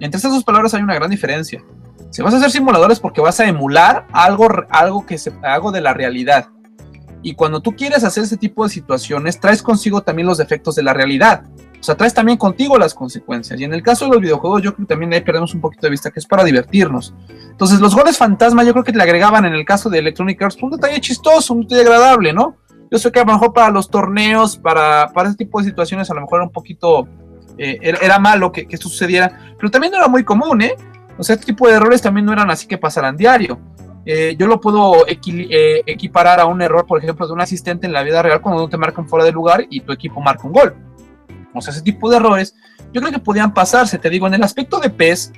entre 0.00 0.16
estas 0.16 0.32
dos 0.32 0.44
palabras 0.44 0.74
hay 0.74 0.82
una 0.82 0.94
gran 0.94 1.10
diferencia. 1.10 1.62
Si 2.10 2.22
vas 2.22 2.34
a 2.34 2.38
hacer 2.38 2.50
simuladores 2.50 2.98
porque 2.98 3.20
vas 3.20 3.38
a 3.40 3.46
emular 3.46 4.06
algo, 4.12 4.48
algo 4.70 5.06
que 5.06 5.18
se, 5.18 5.32
algo 5.42 5.70
de 5.70 5.80
la 5.80 5.94
realidad. 5.94 6.48
Y 7.22 7.34
cuando 7.34 7.60
tú 7.60 7.72
quieres 7.76 8.02
hacer 8.02 8.24
ese 8.24 8.36
tipo 8.36 8.64
de 8.64 8.70
situaciones, 8.70 9.38
traes 9.38 9.62
consigo 9.62 10.00
también 10.02 10.26
los 10.26 10.38
defectos 10.38 10.74
de 10.74 10.82
la 10.82 10.94
realidad. 10.94 11.44
O 11.78 11.82
sea, 11.82 11.94
traes 11.94 12.12
también 12.12 12.36
contigo 12.36 12.78
las 12.78 12.94
consecuencias. 12.94 13.58
Y 13.60 13.64
en 13.64 13.72
el 13.72 13.82
caso 13.82 14.06
de 14.06 14.12
los 14.12 14.20
videojuegos, 14.20 14.62
yo 14.62 14.74
creo 14.74 14.86
que 14.86 14.90
también 14.90 15.12
ahí 15.12 15.20
perdemos 15.20 15.54
un 15.54 15.60
poquito 15.60 15.86
de 15.86 15.90
vista 15.90 16.10
que 16.10 16.20
es 16.20 16.26
para 16.26 16.44
divertirnos. 16.44 17.14
Entonces, 17.50 17.80
los 17.80 17.94
goles 17.94 18.18
fantasma, 18.18 18.64
yo 18.64 18.72
creo 18.72 18.84
que 18.84 18.92
le 18.92 19.02
agregaban 19.02 19.44
en 19.44 19.54
el 19.54 19.64
caso 19.64 19.88
de 19.88 19.98
Electronic 19.98 20.40
Arts 20.42 20.62
un 20.62 20.70
detalle 20.70 21.00
chistoso, 21.00 21.54
un 21.54 21.62
detalle 21.62 21.82
agradable, 21.82 22.32
¿no? 22.32 22.56
Yo 22.90 22.98
sé 22.98 23.12
que 23.12 23.20
a 23.20 23.24
lo 23.24 23.32
mejor 23.32 23.52
para 23.52 23.70
los 23.70 23.88
torneos, 23.88 24.56
para, 24.56 25.10
para 25.14 25.28
ese 25.28 25.38
tipo 25.38 25.60
de 25.60 25.66
situaciones, 25.66 26.10
a 26.10 26.14
lo 26.14 26.22
mejor 26.22 26.38
era 26.38 26.46
un 26.46 26.52
poquito. 26.52 27.08
Eh, 27.58 27.78
era, 27.82 28.18
malo 28.18 28.50
que, 28.52 28.66
que 28.66 28.76
esto 28.76 28.88
sucediera, 28.88 29.54
pero 29.58 29.70
también 29.70 29.90
no 29.90 29.98
era 29.98 30.08
muy 30.08 30.24
común, 30.24 30.62
¿eh? 30.62 30.74
O 31.18 31.22
sea, 31.22 31.34
este 31.34 31.46
tipo 31.46 31.68
de 31.68 31.74
errores 31.74 32.00
también 32.00 32.24
no 32.24 32.32
eran 32.32 32.50
así 32.50 32.66
que 32.66 32.78
pasaran 32.78 33.18
diario. 33.18 33.60
Eh, 34.06 34.34
yo 34.38 34.46
lo 34.46 34.60
puedo 34.60 35.06
eh, 35.06 35.82
equiparar 35.86 36.40
a 36.40 36.46
un 36.46 36.62
error, 36.62 36.86
por 36.86 36.98
ejemplo, 36.98 37.26
de 37.26 37.32
un 37.32 37.40
asistente 37.40 37.86
en 37.86 37.92
la 37.92 38.02
vida 38.02 38.22
real 38.22 38.40
cuando 38.40 38.68
te 38.68 38.78
marcan 38.78 39.06
fuera 39.06 39.24
de 39.24 39.32
lugar 39.32 39.66
y 39.68 39.80
tu 39.80 39.92
equipo 39.92 40.20
marca 40.20 40.46
un 40.46 40.52
gol. 40.52 40.74
O 41.54 41.60
sea, 41.60 41.72
ese 41.72 41.82
tipo 41.82 42.08
de 42.08 42.16
errores, 42.16 42.54
yo 42.92 43.00
creo 43.00 43.12
que 43.12 43.18
podían 43.18 43.52
pasarse. 43.52 43.98
Te 43.98 44.08
digo, 44.08 44.26
en 44.26 44.34
el 44.34 44.42
aspecto 44.42 44.80
de 44.80 44.90
PES, 44.90 45.32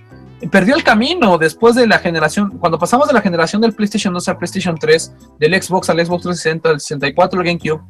perdió 0.51 0.75
el 0.75 0.83
camino 0.83 1.39
después 1.39 1.75
de 1.75 1.87
la 1.87 1.99
generación, 1.99 2.59
cuando 2.59 2.79
pasamos 2.79 3.07
de 3.07 3.15
la 3.15 3.21
generación 3.21 3.63
del 3.63 3.73
PlayStation 3.73 4.13
2 4.13 4.29
al 4.29 4.39
PlayStation 4.39 4.77
3, 4.77 5.15
del 5.39 5.63
Xbox 5.63 5.91
al 5.91 6.05
Xbox 6.05 6.23
360, 6.23 6.69
al 6.69 6.81
64, 6.81 7.41
al 7.41 7.47
GameCube, 7.47 7.83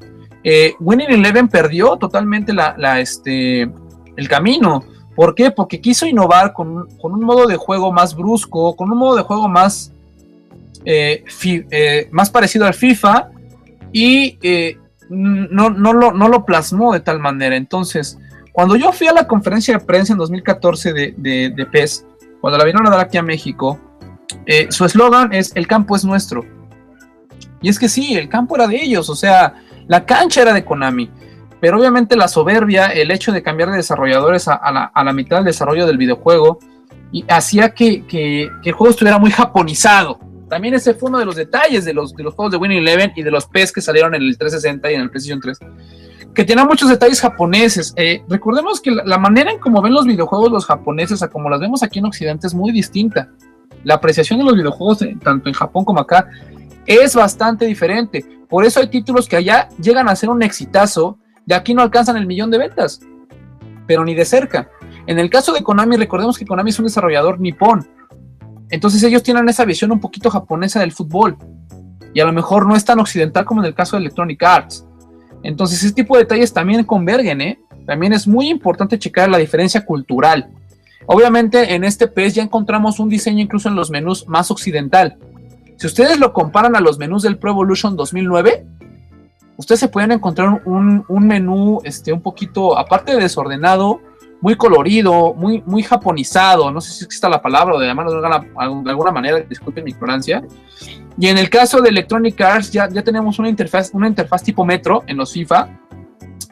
eh, 0.44 0.74
Winning 0.80 1.10
Eleven 1.10 1.48
perdió 1.48 1.96
totalmente 1.96 2.52
la, 2.52 3.00
este, 3.00 3.62
el 3.62 4.28
camino. 4.28 4.84
¿Por 5.14 5.34
qué? 5.34 5.50
Porque 5.50 5.80
quiso 5.80 6.06
innovar 6.06 6.52
con, 6.52 6.88
un 7.02 7.24
modo 7.24 7.46
de 7.46 7.56
juego 7.56 7.92
más 7.92 8.14
brusco, 8.16 8.74
con 8.76 8.90
un 8.90 8.98
modo 8.98 9.16
de 9.16 9.22
juego 9.22 9.48
más, 9.48 9.92
eh, 10.84 11.24
eh, 11.70 12.08
más 12.10 12.30
parecido 12.30 12.66
al 12.66 12.74
FIFA 12.74 13.30
y 13.92 14.38
no, 15.08 15.70
no, 15.70 15.92
lo, 15.92 16.12
no, 16.12 16.28
lo, 16.28 16.44
plasmó 16.44 16.92
de 16.92 17.00
tal 17.00 17.18
manera. 17.18 17.56
Entonces, 17.56 18.18
cuando 18.52 18.76
yo 18.76 18.92
fui 18.92 19.06
a 19.06 19.12
la 19.12 19.26
conferencia 19.26 19.78
de 19.78 19.84
prensa 19.84 20.14
en 20.14 20.18
2014 20.18 20.92
de, 20.92 21.14
de, 21.16 21.50
de 21.50 21.66
PES, 21.66 22.06
cuando 22.42 22.58
la 22.58 22.64
vinieron 22.64 22.88
a 22.88 22.90
dar 22.90 23.06
aquí 23.06 23.16
a 23.18 23.22
México, 23.22 23.78
su 24.70 24.84
eslogan 24.84 25.32
es 25.32 25.54
el 25.54 25.68
campo 25.68 25.94
es 25.94 26.04
nuestro. 26.04 26.44
Y 27.60 27.68
es 27.68 27.78
que 27.78 27.88
sí, 27.88 28.16
el 28.16 28.28
campo 28.28 28.56
era 28.56 28.66
de 28.66 28.82
ellos, 28.82 29.08
o 29.08 29.14
sea, 29.14 29.54
la 29.86 30.04
cancha 30.04 30.42
era 30.42 30.52
de 30.52 30.64
Konami. 30.64 31.08
Pero 31.60 31.78
obviamente 31.78 32.16
la 32.16 32.26
soberbia, 32.26 32.86
el 32.86 33.12
hecho 33.12 33.30
de 33.30 33.44
cambiar 33.44 33.70
de 33.70 33.76
desarrolladores 33.76 34.48
a, 34.48 34.90
la, 34.92 35.12
mitad 35.12 35.36
del 35.36 35.44
desarrollo 35.44 35.86
del 35.86 35.98
videojuego, 35.98 36.58
y 37.12 37.24
hacía 37.28 37.72
que, 37.72 38.04
el 38.64 38.72
juego 38.72 38.90
estuviera 38.90 39.18
muy 39.18 39.30
japonizado. 39.30 40.18
También 40.48 40.74
ese 40.74 40.94
fue 40.94 41.10
uno 41.10 41.20
de 41.20 41.24
los 41.24 41.36
detalles 41.36 41.84
de 41.84 41.94
los, 41.94 42.12
de 42.12 42.24
los 42.24 42.34
juegos 42.34 42.50
de 42.50 42.58
Winning 42.58 42.78
Eleven 42.78 43.12
y 43.14 43.22
de 43.22 43.30
los 43.30 43.46
PES 43.46 43.70
que 43.70 43.80
salieron 43.80 44.16
en 44.16 44.22
el 44.22 44.36
360 44.36 44.90
y 44.90 44.94
en 44.96 45.00
el 45.02 45.10
PlayStation 45.10 45.40
3 45.40 45.58
que 46.34 46.44
tenían 46.44 46.66
muchos 46.66 46.88
detalles 46.88 47.20
japoneses. 47.20 47.92
Eh, 47.96 48.22
recordemos 48.28 48.80
que 48.80 48.90
la, 48.90 49.18
manera 49.18 49.50
en 49.50 49.58
cómo 49.58 49.82
ven 49.82 49.92
los 49.92 50.06
videojuegos 50.06 50.50
los 50.50 50.66
japoneses 50.66 51.22
a 51.22 51.28
como 51.28 51.50
las 51.50 51.60
vemos 51.60 51.82
aquí 51.82 51.98
en 51.98 52.06
Occidente 52.06 52.46
es 52.46 52.54
muy 52.54 52.72
distinta. 52.72 53.28
La 53.84 53.94
apreciación 53.94 54.38
de 54.38 54.44
los 54.44 54.54
videojuegos, 54.54 55.02
eh, 55.02 55.16
tanto 55.22 55.48
en 55.48 55.54
Japón 55.54 55.84
como 55.84 56.00
acá, 56.00 56.28
es 56.86 57.14
bastante 57.14 57.66
diferente. 57.66 58.24
Por 58.48 58.64
eso 58.64 58.80
hay 58.80 58.88
títulos 58.88 59.28
que 59.28 59.36
allá 59.36 59.68
llegan 59.80 60.08
a 60.08 60.16
ser 60.16 60.30
un 60.30 60.42
exitazo 60.42 61.18
de 61.44 61.54
aquí 61.54 61.74
no 61.74 61.82
alcanzan 61.82 62.16
el 62.16 62.26
millón 62.26 62.50
de 62.50 62.58
ventas, 62.58 63.00
pero 63.86 64.04
ni 64.04 64.14
de 64.14 64.24
cerca. 64.24 64.70
En 65.06 65.18
el 65.18 65.28
caso 65.30 65.52
de 65.52 65.62
Konami, 65.62 65.96
recordemos 65.96 66.38
que 66.38 66.46
Konami 66.46 66.70
es 66.70 66.78
un 66.78 66.84
desarrollador 66.84 67.40
nipón. 67.40 67.88
Entonces 68.70 69.02
ellos 69.02 69.22
tienen 69.22 69.48
esa 69.48 69.64
visión 69.64 69.90
un 69.92 70.00
poquito 70.00 70.30
japonesa 70.30 70.80
del 70.80 70.92
fútbol. 70.92 71.36
Y 72.14 72.20
a 72.20 72.24
lo 72.24 72.32
mejor 72.32 72.66
no 72.66 72.76
es 72.76 72.84
tan 72.84 73.00
occidental 73.00 73.44
como 73.44 73.60
en 73.60 73.66
el 73.66 73.74
caso 73.74 73.96
de 73.96 74.02
Electronic 74.02 74.42
Arts. 74.42 74.86
Entonces 75.42 75.82
ese 75.82 75.94
tipo 75.94 76.16
de 76.16 76.22
detalles 76.22 76.52
también 76.52 76.84
convergen, 76.84 77.40
¿eh? 77.40 77.58
También 77.86 78.12
es 78.12 78.28
muy 78.28 78.48
importante 78.48 78.98
checar 78.98 79.28
la 79.28 79.38
diferencia 79.38 79.84
cultural. 79.84 80.50
Obviamente 81.06 81.74
en 81.74 81.84
este 81.84 82.06
PES 82.06 82.34
ya 82.36 82.42
encontramos 82.42 83.00
un 83.00 83.08
diseño 83.08 83.40
incluso 83.40 83.68
en 83.68 83.74
los 83.74 83.90
menús 83.90 84.28
más 84.28 84.50
occidental. 84.50 85.16
Si 85.76 85.86
ustedes 85.86 86.18
lo 86.20 86.32
comparan 86.32 86.76
a 86.76 86.80
los 86.80 86.98
menús 86.98 87.22
del 87.22 87.38
Pro 87.38 87.50
Evolution 87.50 87.96
2009, 87.96 88.64
ustedes 89.56 89.80
se 89.80 89.88
pueden 89.88 90.12
encontrar 90.12 90.62
un, 90.64 91.04
menú 91.08 91.80
este, 91.82 92.12
un 92.12 92.22
poquito, 92.22 92.78
aparte 92.78 93.12
de 93.12 93.22
desordenado, 93.22 94.00
muy 94.40 94.56
colorido, 94.56 95.34
muy, 95.34 95.62
muy 95.66 95.82
japonizado, 95.82 96.70
no 96.70 96.80
sé 96.80 96.92
si 96.92 97.04
existe 97.04 97.28
la 97.28 97.40
palabra 97.40 97.74
o 97.74 97.78
de 97.78 97.86
llamarlo 97.86 98.20
de 98.20 98.90
alguna, 98.90 99.12
manera, 99.12 99.40
disculpen 99.40 99.84
mi 99.84 99.90
ignorancia. 99.90 100.42
Y 101.18 101.28
en 101.28 101.38
el 101.38 101.50
caso 101.50 101.80
de 101.80 101.90
Electronic 101.90 102.40
Arts 102.40 102.70
ya, 102.70 102.88
ya 102.88 103.02
tenemos 103.02 103.38
una 103.38 103.48
interfaz, 103.48 103.90
una 103.92 104.08
interfaz 104.08 104.42
tipo 104.42 104.64
metro 104.64 105.04
en 105.06 105.16
los 105.16 105.32
FIFA, 105.32 105.68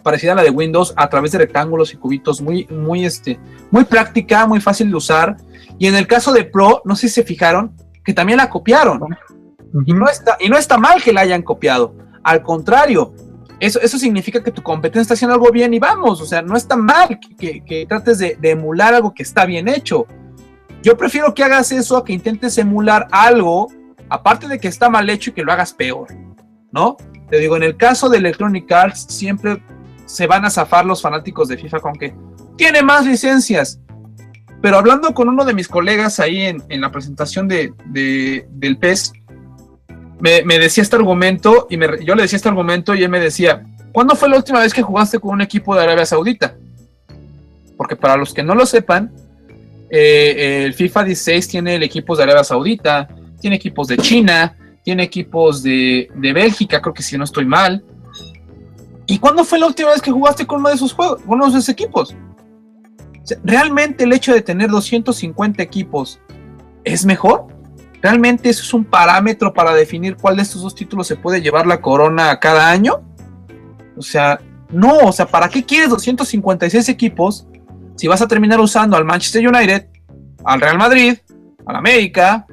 parecida 0.03 0.33
a 0.33 0.35
la 0.35 0.43
de 0.43 0.51
Windows, 0.51 0.93
a 0.97 1.09
través 1.09 1.33
de 1.33 1.39
rectángulos 1.39 1.93
y 1.93 1.97
cubitos, 1.97 2.41
muy, 2.41 2.67
muy, 2.67 3.05
este, 3.05 3.39
muy 3.71 3.85
práctica, 3.85 4.47
muy 4.47 4.61
fácil 4.61 4.91
de 4.91 4.97
usar. 4.97 5.37
Y 5.79 5.87
en 5.87 5.95
el 5.95 6.07
caso 6.07 6.33
de 6.33 6.45
Pro, 6.45 6.83
no 6.85 6.97
sé 6.97 7.09
si 7.09 7.15
se 7.15 7.23
fijaron, 7.25 7.75
que 8.05 8.13
también 8.13 8.39
la 8.39 8.51
copiaron. 8.51 9.01
Y 9.87 9.93
no 9.93 10.09
está, 10.09 10.37
y 10.41 10.49
no 10.49 10.59
está 10.59 10.79
mal 10.79 11.03
que 11.03 11.13
la 11.13 11.23
hayan 11.23 11.43
copiado. 11.43 11.95
Al 12.23 12.43
contrario, 12.43 13.15
eso, 13.61 13.81
eso 13.81 13.99
significa 13.99 14.43
que 14.43 14.51
tu 14.51 14.63
competencia 14.63 15.03
está 15.03 15.15
haciendo 15.15 15.35
algo 15.35 15.51
bien 15.53 15.73
y 15.75 15.79
vamos, 15.79 16.21
o 16.21 16.25
sea, 16.25 16.41
no 16.41 16.57
está 16.57 16.77
mal 16.77 17.21
que, 17.39 17.87
trates 17.87 18.19
de, 18.19 18.39
emular 18.43 18.95
algo 18.95 19.13
que 19.15 19.23
está 19.23 19.45
bien 19.45 19.69
hecho. 19.69 20.07
Yo 20.83 20.97
prefiero 20.97 21.35
que 21.35 21.45
hagas 21.45 21.71
eso 21.71 21.99
a 21.99 22.05
que 22.05 22.15
intentes 22.15 22.57
emular 22.57 23.07
algo, 23.11 23.69
aparte 24.11 24.49
de 24.49 24.59
que 24.59 24.69
está 24.69 24.91
mal 24.91 25.09
hecho 25.09 25.31
y 25.31 25.33
que 25.33 25.43
lo 25.43 25.53
hagas 25.53 25.73
peor, 25.73 26.09
¿no? 26.73 26.97
Te 27.31 27.39
digo, 27.39 27.57
en 27.57 27.63
el 27.63 27.77
caso 27.77 28.09
de 28.09 28.19
Electronic 28.19 28.71
Arts, 28.71 29.07
siempre 29.09 29.63
se 30.05 30.27
van 30.27 30.45
a 30.45 30.51
zafar 30.51 30.85
los 30.85 31.01
fanáticos 31.01 31.49
de 31.49 31.57
FIFA 31.57 31.81
con 31.81 31.95
que 31.95 32.13
tiene 32.57 32.83
más 32.83 33.07
licencias. 33.07 33.81
Pero 34.61 34.77
hablando 34.77 35.15
con 35.15 35.29
uno 35.29 35.45
de 35.45 35.55
mis 35.55 35.69
colegas 35.69 36.21
ahí 36.21 36.43
en, 36.43 36.81
la 36.81 36.91
presentación 36.91 37.49
de, 37.49 37.73
del 37.87 38.77
PES, 38.77 39.13
me, 40.19 40.43
decía 40.59 40.83
este 40.83 40.97
argumento 40.97 41.67
y 41.71 41.79
yo 42.05 42.15
le 42.15 42.23
decía 42.23 42.37
este 42.37 42.49
argumento 42.49 42.95
y 42.95 43.03
él 43.03 43.09
me 43.09 43.21
decía, 43.21 43.65
¿cuándo 43.93 44.17
fue 44.17 44.29
la 44.29 44.37
última 44.37 44.61
vez 44.61 44.75
que 44.75 44.83
jugaste 44.83 45.19
con 45.19 45.31
un 45.31 45.41
equipo 45.41 45.75
de 45.75 45.85
Arabia 45.85 46.05
Saudita? 46.05 46.57
Porque 47.79 47.97
para 47.97 48.19
los 48.19 48.35
que 48.35 48.43
no 48.43 48.55
lo 48.55 48.67
sepan, 48.67 49.11
eh, 49.89 50.65
el 50.67 50.75
FIFA 50.75 51.05
16 51.05 51.49
tiene 51.49 51.77
el 51.77 51.83
equipos 51.83 52.19
de 52.19 52.25
Arabia 52.25 52.45
Saudita, 52.45 53.09
tiene 53.41 53.57
equipos 53.57 53.89
de 53.89 53.97
China, 53.97 54.57
tiene 54.83 55.03
equipos 55.03 55.63
de, 55.63 56.09
Bélgica, 56.15 56.81
creo 56.81 56.95
que 56.95 57.03
si 57.03 57.19
no 57.19 57.25
estoy 57.25 57.45
mal. 57.45 57.85
¿Y 59.07 59.19
cuándo 59.19 59.45
fue 59.45 59.59
la 59.59 59.67
última 59.67 59.91
vez 59.91 60.01
que 60.01 60.11
jugaste 60.11 60.47
con 60.47 60.61
uno 60.61 60.69
de 60.69 60.77
esos 60.77 60.93
juegos, 60.93 61.21
uno 61.27 61.45
de 61.45 61.51
esos 61.51 61.69
equipos? 61.69 62.15
¿Realmente 63.45 64.05
el 64.05 64.13
hecho 64.13 64.33
de 64.33 64.41
tener 64.41 64.71
250 64.71 65.63
equipos 65.63 66.21
es 66.85 67.05
mejor? 67.05 67.47
¿Realmente 68.01 68.49
eso 68.49 68.63
es 68.63 68.73
un 68.73 68.85
parámetro 68.85 69.53
para 69.53 69.75
definir 69.75 70.17
cuál 70.17 70.37
de 70.37 70.43
estos 70.43 70.63
dos 70.63 70.75
títulos 70.75 71.07
se 71.07 71.17
puede 71.17 71.43
llevar 71.43 71.67
la 71.67 71.81
corona 71.81 72.39
cada 72.39 72.71
año? 72.71 73.03
O 73.97 74.03
sea, 74.03 74.41
no, 74.71 74.99
o 74.99 75.13
sea, 75.13 75.27
¿para 75.27 75.49
qué 75.49 75.65
quieres 75.65 75.91
256 75.91 76.89
equipos 76.89 77.47
si 77.97 78.07
vas 78.09 78.23
a 78.23 78.29
terminar 78.29 78.61
usando 78.61 78.97
al 78.97 79.05
Manchester 79.05 79.47
United, 79.47 79.89
al 80.45 80.61
Real 80.61 80.79
Madrid, 80.79 81.19
al 81.67 81.77
América 81.77 82.47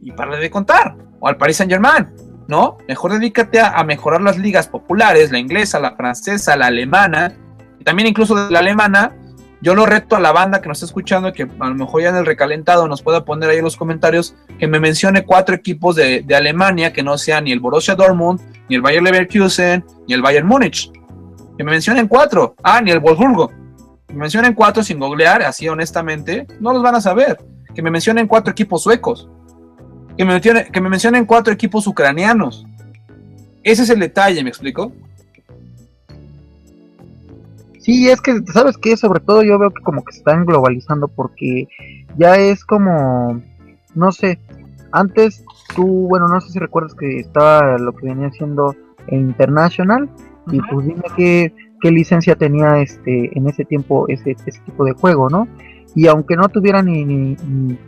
y 0.00 0.12
para 0.12 0.36
de 0.36 0.50
contar? 0.50 0.96
O 1.20 1.28
al 1.28 1.36
Paris 1.36 1.58
Saint 1.58 1.70
Germain, 1.70 2.08
¿no? 2.48 2.78
Mejor 2.88 3.12
dedícate 3.12 3.60
a, 3.60 3.82
mejorar 3.84 4.20
las 4.22 4.38
ligas 4.38 4.68
populares, 4.68 5.30
la 5.30 5.38
inglesa, 5.38 5.78
la 5.78 5.96
francesa, 5.96 6.56
la 6.56 6.66
alemana, 6.66 7.34
y 7.78 7.84
también 7.84 8.08
incluso 8.08 8.34
de 8.34 8.50
la 8.50 8.58
alemana, 8.58 9.16
yo 9.62 9.74
lo 9.74 9.84
reto 9.84 10.16
a 10.16 10.20
la 10.20 10.32
banda 10.32 10.62
que 10.62 10.68
nos 10.68 10.78
está 10.78 10.86
escuchando, 10.86 11.32
que 11.32 11.42
a 11.42 11.66
lo 11.66 11.74
mejor 11.74 12.02
ya 12.02 12.08
en 12.08 12.16
el 12.16 12.26
recalentado 12.26 12.88
nos 12.88 13.02
pueda 13.02 13.24
poner 13.24 13.50
ahí 13.50 13.58
en 13.58 13.64
los 13.64 13.76
comentarios, 13.76 14.34
que 14.58 14.66
me 14.66 14.80
mencione 14.80 15.24
cuatro 15.24 15.54
equipos 15.54 15.96
de, 15.96 16.24
Alemania 16.34 16.92
que 16.92 17.02
no 17.02 17.18
sean 17.18 17.44
ni 17.44 17.52
el 17.52 17.60
Borussia 17.60 17.94
Dortmund, 17.94 18.40
ni 18.68 18.76
el 18.76 18.82
Bayern 18.82 19.04
Leverkusen, 19.04 19.84
ni 20.08 20.14
el 20.14 20.22
Bayern 20.22 20.46
Múnich. 20.46 20.90
Que 21.58 21.64
me 21.64 21.72
mencionen 21.72 22.08
cuatro. 22.08 22.54
Ah, 22.62 22.80
ni 22.80 22.90
el 22.90 23.00
Wolfsburgo. 23.00 23.48
Que 24.08 24.14
me 24.14 24.20
mencionen 24.20 24.54
cuatro 24.54 24.82
sin 24.82 24.98
googlear, 24.98 25.42
así 25.42 25.68
honestamente, 25.68 26.46
no 26.58 26.72
los 26.72 26.82
van 26.82 26.94
a 26.94 27.00
saber. 27.02 27.36
Que 27.74 27.82
me 27.82 27.90
mencionen 27.90 28.26
cuatro 28.26 28.52
equipos 28.52 28.82
suecos. 28.82 29.28
Que 30.20 30.26
me, 30.26 30.34
mencionen, 30.34 30.66
que 30.70 30.80
me 30.82 30.90
mencionen 30.90 31.24
cuatro 31.24 31.50
equipos 31.50 31.86
ucranianos. 31.86 32.66
Ese 33.62 33.84
es 33.84 33.88
el 33.88 34.00
detalle, 34.00 34.44
¿me 34.44 34.50
explico? 34.50 34.92
Sí, 37.78 38.06
es 38.10 38.20
que, 38.20 38.38
¿sabes 38.52 38.76
qué? 38.76 38.98
Sobre 38.98 39.20
todo 39.20 39.42
yo 39.42 39.58
veo 39.58 39.70
que 39.70 39.82
como 39.82 40.04
que 40.04 40.12
se 40.12 40.18
están 40.18 40.44
globalizando 40.44 41.08
porque 41.08 41.68
ya 42.18 42.36
es 42.36 42.66
como, 42.66 43.40
no 43.94 44.12
sé, 44.12 44.38
antes 44.92 45.42
tú, 45.74 45.86
bueno, 46.10 46.28
no 46.28 46.38
sé 46.42 46.52
si 46.52 46.58
recuerdas 46.58 46.94
que 46.94 47.20
estaba 47.20 47.78
lo 47.78 47.96
que 47.96 48.08
venía 48.08 48.30
siendo 48.30 48.76
International 49.08 50.06
y 50.52 50.60
pues 50.70 50.86
dime 50.86 51.02
qué, 51.16 51.54
qué, 51.80 51.90
licencia 51.90 52.36
tenía 52.36 52.82
este 52.82 53.30
en 53.38 53.48
ese 53.48 53.64
tiempo 53.64 54.06
ese, 54.08 54.36
ese 54.44 54.60
tipo 54.66 54.84
de 54.84 54.92
juego, 54.92 55.30
¿no? 55.30 55.48
Y 55.94 56.06
aunque 56.06 56.36
no 56.36 56.48
tuviera 56.48 56.82
ni, 56.82 57.04
ni, 57.04 57.36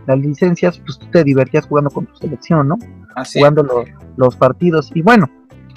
las 0.07 0.19
licencias, 0.19 0.79
pues 0.79 0.99
tú 0.99 1.07
te 1.11 1.25
divertías 1.25 1.67
jugando 1.67 1.91
con 1.91 2.07
tu 2.07 2.17
selección, 2.17 2.69
¿no? 2.69 2.79
jugando 3.35 3.85
los 4.17 4.37
partidos. 4.37 4.91
Y 4.95 5.03
bueno, 5.03 5.29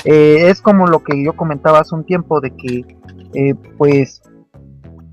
eh, 0.06 0.50
es 0.50 0.62
como 0.62 0.88
lo 0.88 1.04
que 1.04 1.24
yo 1.24 1.34
comentaba 1.34 1.80
hace 1.80 1.96
un 1.96 2.06
tiempo 2.06 2.42
de 2.42 2.52
que, 2.52 2.86
eh, 3.34 3.56
pues, 3.78 4.22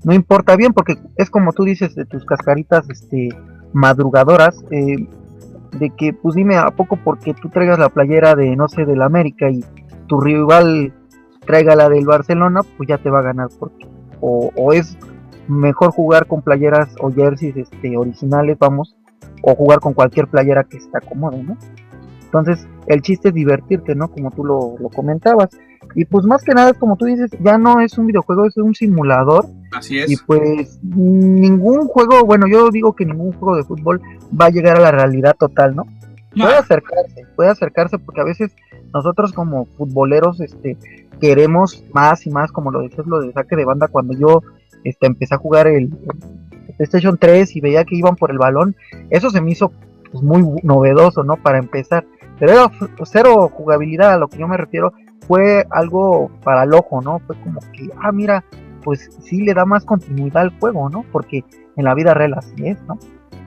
no 0.03 0.13
importa 0.13 0.55
bien, 0.55 0.73
porque 0.73 0.97
es 1.15 1.29
como 1.29 1.53
tú 1.53 1.63
dices 1.63 1.95
de 1.95 2.05
tus 2.05 2.25
cascaritas 2.25 2.89
este, 2.89 3.29
madrugadoras, 3.73 4.63
eh, 4.71 5.07
de 5.79 5.89
que, 5.91 6.13
pues 6.13 6.35
dime, 6.35 6.57
¿a 6.57 6.71
poco 6.71 6.97
porque 6.97 7.33
tú 7.33 7.49
traigas 7.49 7.79
la 7.79 7.89
playera 7.89 8.35
de, 8.35 8.55
no 8.55 8.67
sé, 8.67 8.85
del 8.85 9.01
América 9.01 9.49
y 9.49 9.63
tu 10.07 10.19
rival 10.19 10.93
traiga 11.45 11.75
la 11.75 11.89
del 11.89 12.05
Barcelona, 12.05 12.61
pues 12.77 12.87
ya 12.87 12.97
te 12.97 13.09
va 13.09 13.19
a 13.19 13.23
ganar, 13.23 13.49
porque, 13.59 13.87
o, 14.21 14.51
o 14.55 14.73
es 14.73 14.97
mejor 15.47 15.91
jugar 15.91 16.27
con 16.27 16.41
playeras 16.41 16.95
o 16.99 17.11
jerseys 17.11 17.55
este, 17.57 17.97
originales, 17.97 18.57
vamos, 18.59 18.95
o 19.41 19.55
jugar 19.55 19.79
con 19.79 19.93
cualquier 19.93 20.27
playera 20.27 20.63
que 20.63 20.79
se 20.79 20.89
te 20.89 20.97
acomode, 20.97 21.43
¿no? 21.43 21.57
Entonces, 22.25 22.67
el 22.87 23.01
chiste 23.01 23.29
es 23.29 23.33
divertirte, 23.33 23.93
¿no? 23.93 24.07
Como 24.07 24.31
tú 24.31 24.43
lo, 24.43 24.75
comentabas. 24.95 25.49
Y 25.95 26.05
pues 26.05 26.25
más 26.25 26.43
que 26.43 26.53
nada 26.53 26.71
es 26.71 26.77
como 26.77 26.95
tú 26.95 27.05
dices, 27.05 27.29
ya 27.39 27.59
no 27.59 27.79
es 27.79 27.95
un 27.99 28.07
videojuego, 28.07 28.47
es 28.47 28.57
un 28.57 28.73
simulador. 28.73 29.45
Así 29.71 29.99
es. 29.99 30.09
Y 30.09 30.17
pues 30.17 30.79
ningún 30.81 31.87
juego, 31.87 32.25
bueno, 32.25 32.47
yo 32.47 32.71
digo 32.71 32.95
que 32.95 33.05
ningún 33.05 33.33
juego 33.33 33.57
de 33.57 33.63
fútbol 33.63 34.01
va 34.39 34.45
a 34.45 34.49
llegar 34.49 34.77
a 34.77 34.81
la 34.81 34.91
realidad 34.91 35.35
total, 35.37 35.75
¿no? 35.75 35.83
Puede 36.35 36.55
acercarse, 36.55 37.27
puede 37.35 37.49
acercarse 37.51 37.99
porque 37.99 38.21
a 38.21 38.25
veces 38.25 38.55
nosotros 38.91 39.31
como 39.33 39.65
futboleros 39.77 40.41
este, 40.41 40.77
queremos 41.21 41.83
más 41.93 42.25
y 42.25 42.31
más, 42.31 42.51
como 42.51 42.71
lo 42.71 42.81
dices, 42.81 43.05
lo 43.05 43.21
de 43.21 43.31
saque 43.33 43.55
de 43.55 43.65
banda, 43.65 43.87
cuando 43.87 44.17
yo 44.17 44.41
este, 44.83 45.07
empecé 45.07 45.35
a 45.35 45.37
jugar 45.37 45.67
el, 45.67 45.89
PlayStation 46.77 47.17
3 47.17 47.55
y 47.55 47.61
veía 47.61 47.85
que 47.85 47.95
iban 47.95 48.15
por 48.15 48.31
el 48.31 48.37
balón, 48.37 48.75
eso 49.09 49.29
se 49.29 49.41
me 49.41 49.51
hizo 49.51 49.71
pues, 50.11 50.23
muy 50.23 50.43
novedoso, 50.63 51.23
¿no? 51.23 51.37
Para 51.37 51.59
empezar. 51.59 52.05
Pero 52.39 52.51
era 52.51 52.71
cero 53.05 53.49
jugabilidad, 53.53 54.13
a 54.13 54.17
lo 54.17 54.27
que 54.27 54.39
yo 54.39 54.47
me 54.47 54.57
refiero, 54.57 54.93
fue 55.27 55.65
algo 55.69 56.31
para 56.43 56.63
el 56.63 56.73
ojo, 56.73 57.01
¿no? 57.01 57.19
Fue 57.19 57.35
como 57.41 57.59
que, 57.71 57.89
ah, 58.01 58.11
mira, 58.11 58.43
pues 58.83 59.09
sí 59.21 59.41
le 59.41 59.53
da 59.53 59.65
más 59.65 59.85
continuidad 59.85 60.43
al 60.43 60.59
juego, 60.59 60.89
¿no? 60.89 61.05
Porque 61.11 61.43
en 61.77 61.85
la 61.85 61.93
vida 61.93 62.13
real 62.13 62.33
así 62.33 62.67
es, 62.67 62.81
¿no? 62.83 62.97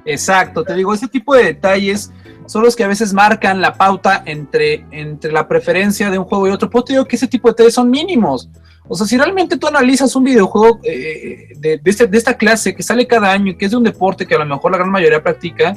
Exacto, 0.04 0.62
te 0.62 0.74
digo, 0.74 0.94
ese 0.94 1.08
tipo 1.08 1.34
de 1.34 1.44
detalles 1.44 2.12
son 2.46 2.62
los 2.62 2.76
que 2.76 2.84
a 2.84 2.88
veces 2.88 3.12
marcan 3.12 3.60
la 3.60 3.74
pauta 3.74 4.22
entre, 4.24 4.86
entre 4.92 5.32
la 5.32 5.48
preferencia 5.48 6.10
de 6.10 6.18
un 6.18 6.24
juego 6.24 6.46
y 6.46 6.50
otro. 6.52 6.70
Pues 6.70 6.84
te 6.84 6.92
digo 6.92 7.04
que 7.04 7.16
ese 7.16 7.26
tipo 7.26 7.48
de 7.48 7.52
detalles 7.52 7.74
son 7.74 7.90
mínimos. 7.90 8.48
O 8.88 8.94
sea, 8.94 9.06
si 9.06 9.16
realmente 9.16 9.56
tú 9.56 9.66
analizas 9.66 10.14
un 10.16 10.24
videojuego 10.24 10.80
eh, 10.84 11.48
de, 11.56 11.80
este, 11.84 12.06
de, 12.06 12.18
esta 12.18 12.36
clase 12.36 12.74
que 12.74 12.82
sale 12.82 13.06
cada 13.06 13.32
año 13.32 13.52
y 13.52 13.56
que 13.56 13.64
es 13.64 13.70
de 13.72 13.76
un 13.76 13.84
deporte 13.84 14.26
que 14.26 14.34
a 14.34 14.38
lo 14.38 14.46
mejor 14.46 14.72
la 14.72 14.78
gran 14.78 14.90
mayoría 14.90 15.22
practica, 15.22 15.76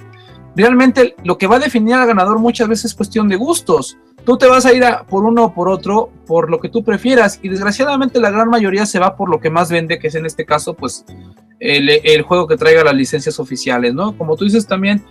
realmente 0.55 1.16
lo 1.24 1.38
que 1.38 1.47
va 1.47 1.55
a 1.55 1.60
definir 1.60 1.95
al 1.95 2.07
ganador 2.07 2.39
muchas 2.39 2.68
veces 2.68 2.86
es 2.86 2.95
cuestión 2.95 3.28
de 3.28 3.36
gustos. 3.36 3.97
Tú 4.26 4.38
te 4.38 4.47
vas 4.47 4.66
a 4.66 4.74
ir 4.74 4.84
por 5.10 5.24
uno 5.24 5.45
o 5.45 5.53
por 5.53 5.70
otro, 5.70 6.12
por 6.28 6.49
lo 6.51 6.60
que 6.60 6.70
tú 6.70 6.84
prefieras, 6.84 7.39
y 7.41 7.49
desgraciadamente 7.49 8.20
la 8.20 8.30
gran 8.30 8.49
mayoría 8.49 8.86
se 8.86 8.99
va 8.99 9.16
por 9.16 9.30
lo 9.30 9.39
que 9.39 9.49
más 9.49 9.72
vende, 9.72 9.97
que 9.97 10.07
es 10.07 10.16
en 10.16 10.26
este 10.26 10.45
caso, 10.45 10.76
pues, 10.76 11.05
el 11.60 12.22
juego 12.22 12.47
que 12.47 12.57
traiga 12.57 12.84
las 12.84 12.93
licencias 12.93 13.39
oficiales, 13.39 13.93
¿no? 13.93 14.18
Como 14.18 14.36
tú 14.36 14.45
dices 14.45 14.68
también, 14.68 15.03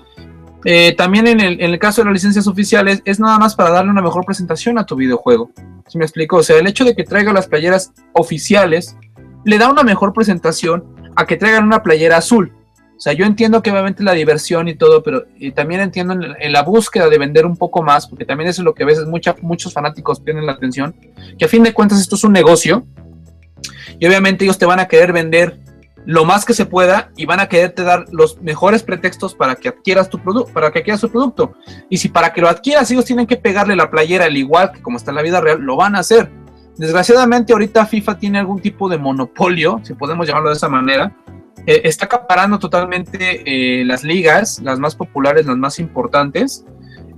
eh, 0.64 0.94
también 0.96 1.26
en 1.26 1.40
el, 1.40 1.78
caso 1.78 2.00
de 2.00 2.06
las 2.06 2.14
licencias 2.14 2.46
oficiales 2.46 3.00
es 3.04 3.20
nada 3.20 3.38
más 3.38 3.54
para 3.54 3.70
darle 3.70 3.90
una 3.90 4.02
mejor 4.02 4.24
presentación 4.24 4.78
a 4.78 4.86
tu 4.86 4.96
videojuego. 4.96 5.50
¿Sí 5.86 5.98
me 5.98 6.04
explico? 6.04 6.36
O 6.36 6.42
sea, 6.42 6.58
el 6.58 6.66
hecho 6.66 6.84
de 6.84 6.94
que 6.94 7.04
traiga 7.04 7.32
las 7.32 7.46
playeras 7.46 7.92
oficiales 8.12 8.96
le 9.44 9.58
da 9.58 9.70
una 9.70 9.82
mejor 9.82 10.12
presentación 10.12 10.84
a 11.14 11.26
que 11.26 11.36
traigan 11.36 11.64
una 11.64 11.82
playera 11.82 12.16
azul. 12.16 12.52
O 12.96 13.00
sea, 13.00 13.12
yo 13.12 13.24
entiendo 13.24 13.62
que 13.62 13.70
obviamente 13.70 14.02
la 14.02 14.12
diversión 14.12 14.66
y 14.66 14.74
todo, 14.74 15.04
pero 15.04 15.24
y 15.38 15.52
también 15.52 15.80
entiendo 15.80 16.14
en, 16.14 16.52
la 16.52 16.62
búsqueda 16.64 17.08
de 17.08 17.16
vender 17.16 17.46
un 17.46 17.56
poco 17.56 17.80
más, 17.80 18.08
porque 18.08 18.24
también 18.24 18.50
eso 18.50 18.62
es 18.62 18.64
lo 18.64 18.74
que 18.74 18.82
a 18.82 18.86
veces 18.86 19.06
muchos 19.06 19.72
fanáticos 19.72 20.18
pierden 20.18 20.46
la 20.46 20.52
atención, 20.52 20.96
que 21.38 21.44
a 21.44 21.48
fin 21.48 21.62
de 21.62 21.72
cuentas 21.72 22.00
esto 22.00 22.16
es 22.16 22.24
un 22.24 22.32
negocio 22.32 22.84
y 24.00 24.06
obviamente 24.06 24.44
ellos 24.44 24.58
te 24.58 24.66
van 24.66 24.80
a 24.80 24.88
querer 24.88 25.12
vender 25.12 25.60
lo 26.08 26.24
más 26.24 26.46
que 26.46 26.54
se 26.54 26.64
pueda 26.64 27.10
y 27.18 27.26
van 27.26 27.38
a 27.38 27.50
quererte 27.50 27.82
dar 27.82 28.06
los 28.12 28.40
mejores 28.40 28.82
pretextos 28.82 29.34
para 29.34 29.56
que 29.56 29.68
adquieras 29.68 30.08
tu 30.08 30.18
producto, 30.18 30.50
para 30.54 30.70
que 30.70 30.78
adquieras 30.78 31.02
su 31.02 31.10
producto. 31.10 31.52
Y 31.90 31.98
si 31.98 32.08
para 32.08 32.32
que 32.32 32.40
lo 32.40 32.48
adquieras 32.48 32.90
ellos 32.90 33.04
tienen 33.04 33.26
que 33.26 33.36
pegarle 33.36 33.76
la 33.76 33.90
playera 33.90 34.24
al 34.24 34.34
igual 34.34 34.72
que 34.72 34.80
como 34.80 34.96
está 34.96 35.10
en 35.10 35.16
la 35.16 35.22
vida 35.22 35.38
real, 35.42 35.60
lo 35.60 35.76
van 35.76 35.96
a 35.96 35.98
hacer. 35.98 36.30
Desgraciadamente 36.78 37.52
ahorita 37.52 37.84
FIFA 37.84 38.18
tiene 38.18 38.38
algún 38.38 38.58
tipo 38.58 38.88
de 38.88 38.96
monopolio, 38.96 39.82
si 39.82 39.92
podemos 39.92 40.26
llamarlo 40.26 40.48
de 40.48 40.56
esa 40.56 40.70
manera. 40.70 41.14
Eh, 41.66 41.82
está 41.84 42.06
acaparando 42.06 42.58
totalmente 42.58 43.42
eh, 43.44 43.84
las 43.84 44.02
ligas, 44.02 44.62
las 44.62 44.78
más 44.78 44.96
populares, 44.96 45.44
las 45.44 45.58
más 45.58 45.78
importantes. 45.78 46.64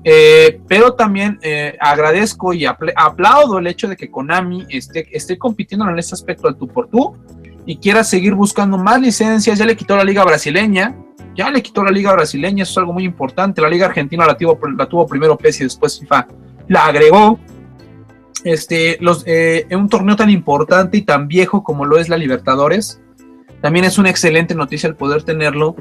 Eh, 0.03 0.61
pero 0.67 0.95
también 0.95 1.39
agradezco 1.79 2.53
y 2.55 2.65
aplaudo 2.65 3.59
el 3.61 3.69
hecho 3.69 3.87
de 3.87 3.97
que 3.97 4.11
Konami 4.11 4.67
esté, 4.69 5.07
esté 5.17 5.39
compitiendo 5.39 5.89
en 5.89 5.97
este 5.97 6.17
aspecto 6.17 6.49
al 6.49 6.57
tú 6.57 6.67
por 6.67 6.89
tú 6.89 7.15
y 7.67 7.77
quiera 7.77 8.05
seguir 8.05 8.35
buscando 8.35 8.79
más 8.79 9.01
licencias, 9.01 9.59
ya 9.59 9.67
le 9.67 9.77
quitó 9.77 9.97
la 9.97 10.05
liga 10.05 10.25
brasileña, 10.25 10.97
ya 11.35 11.51
le 11.51 11.63
quitó 11.63 11.85
la 11.85 11.91
liga 11.91 12.13
brasileña, 12.13 12.63
eso 12.63 12.73
es 12.73 12.79
algo 12.79 12.93
muy 12.93 13.05
importante, 13.05 13.61
la 13.61 13.69
liga 13.69 13.87
argentina 13.87 14.27
la 14.27 14.37
tuvo, 14.37 14.59
la 14.77 14.87
tuvo 14.87 15.07
primero 15.07 15.37
PES 15.37 15.61
y 15.61 15.65
después 15.65 15.99
FIFA 16.01 16.27
la 16.69 16.87
agregó. 16.87 17.39
Este, 18.43 18.97
los, 19.01 19.23
eh, 19.27 19.67
en 19.69 19.81
un 19.81 19.89
torneo 19.89 20.17
tan 20.17 20.31
importante 20.31 20.97
y 20.97 21.03
tan 21.03 21.29
viejo 21.29 21.63
como 21.63 21.85
lo 21.85 21.99
es 21.99 22.09
la 22.09 22.17
Libertadores, 22.17 23.01
también 23.61 23.85
es 23.85 23.99
una 23.99 24.09
excelente 24.09 24.55
noticia 24.55 24.89
el 24.89 24.97
poder 24.97 25.23
tenerlo. 25.23 25.77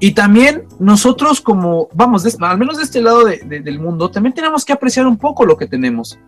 Y 0.00 0.12
también 0.12 0.64
nosotros 0.80 1.40
como, 1.40 1.88
vamos, 1.94 2.26
al 2.40 2.58
menos 2.58 2.78
de 2.78 2.82
este 2.82 3.00
lado 3.00 3.24
del 3.24 3.78
mundo, 3.78 4.10
también 4.10 4.34
tenemos 4.34 4.64
que 4.64 4.72
apreciar 4.72 5.06
un 5.06 5.16
poco 5.16 5.46
lo 5.46 5.56
que 5.56 5.68
tenemos. 5.68 6.18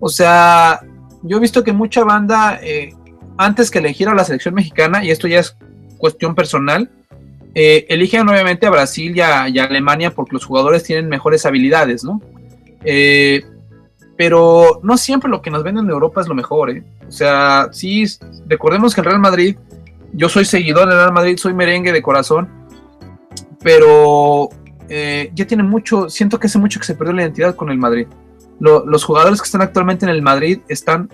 O 0.00 0.08
sea, 0.08 0.80
yo 1.22 1.36
he 1.36 1.40
visto 1.40 1.62
que 1.62 1.72
mucha 1.72 2.02
banda 2.02 2.58
eh, 2.60 2.92
antes 3.44 3.70
que 3.70 3.78
elegir 3.78 4.08
a 4.08 4.14
la 4.14 4.24
selección 4.24 4.54
mexicana, 4.54 5.04
y 5.04 5.10
esto 5.10 5.28
ya 5.28 5.40
es 5.40 5.56
cuestión 5.98 6.34
personal, 6.34 6.90
eh, 7.54 7.86
eligen 7.88 8.28
obviamente 8.28 8.66
a 8.66 8.70
Brasil 8.70 9.14
y 9.14 9.20
a, 9.20 9.44
Alemania 9.44 10.10
porque 10.10 10.32
los 10.32 10.44
jugadores 10.44 10.82
tienen 10.84 11.08
mejores 11.08 11.44
habilidades, 11.44 12.02
¿no? 12.02 12.20
Eh, 12.84 13.44
pero 14.16 14.80
no 14.82 14.96
siempre 14.96 15.30
lo 15.30 15.42
que 15.42 15.50
nos 15.50 15.62
venden 15.62 15.84
en 15.84 15.90
Europa 15.90 16.20
es 16.20 16.28
lo 16.28 16.34
mejor, 16.34 16.70
¿eh? 16.70 16.82
O 17.06 17.12
sea, 17.12 17.68
sí, 17.72 18.04
recordemos 18.46 18.94
que 18.94 19.02
el 19.02 19.04
Real 19.06 19.18
Madrid, 19.18 19.56
yo 20.12 20.28
soy 20.28 20.44
seguidor 20.44 20.88
del 20.88 20.96
Real 20.96 21.12
Madrid, 21.12 21.36
soy 21.36 21.52
merengue 21.52 21.92
de 21.92 22.00
corazón, 22.00 22.48
pero 23.62 24.48
eh, 24.88 25.30
ya 25.34 25.46
tiene 25.46 25.62
mucho, 25.62 26.08
siento 26.08 26.38
que 26.38 26.46
hace 26.46 26.58
mucho 26.58 26.80
que 26.80 26.86
se 26.86 26.94
perdió 26.94 27.12
la 27.14 27.22
identidad 27.22 27.54
con 27.54 27.70
el 27.70 27.78
Madrid. 27.78 28.06
los 28.60 29.04
jugadores 29.04 29.40
que 29.40 29.46
están 29.46 29.62
actualmente 29.62 30.06
en 30.06 30.10
el 30.10 30.22
Madrid 30.22 30.60
están, 30.68 31.10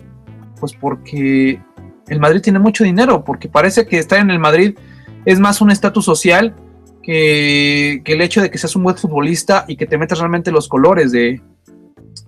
pues 0.60 0.72
porque 0.74 1.60
el 2.08 2.20
Madrid 2.20 2.40
tiene 2.40 2.58
mucho 2.58 2.84
dinero, 2.84 3.24
porque 3.24 3.48
parece 3.48 3.86
que 3.86 3.98
estar 3.98 4.18
en 4.18 4.30
el 4.30 4.38
Madrid 4.38 4.76
es 5.24 5.38
más 5.38 5.60
un 5.60 5.70
estatus 5.70 6.04
social 6.04 6.54
que, 7.02 8.02
el 8.04 8.20
hecho 8.20 8.42
de 8.42 8.50
que 8.50 8.58
seas 8.58 8.76
un 8.76 8.82
buen 8.82 8.96
futbolista 8.96 9.64
y 9.66 9.76
que 9.76 9.86
te 9.86 9.98
metas 9.98 10.18
realmente 10.18 10.52
los 10.52 10.68
colores 10.68 11.10
de, 11.12 11.40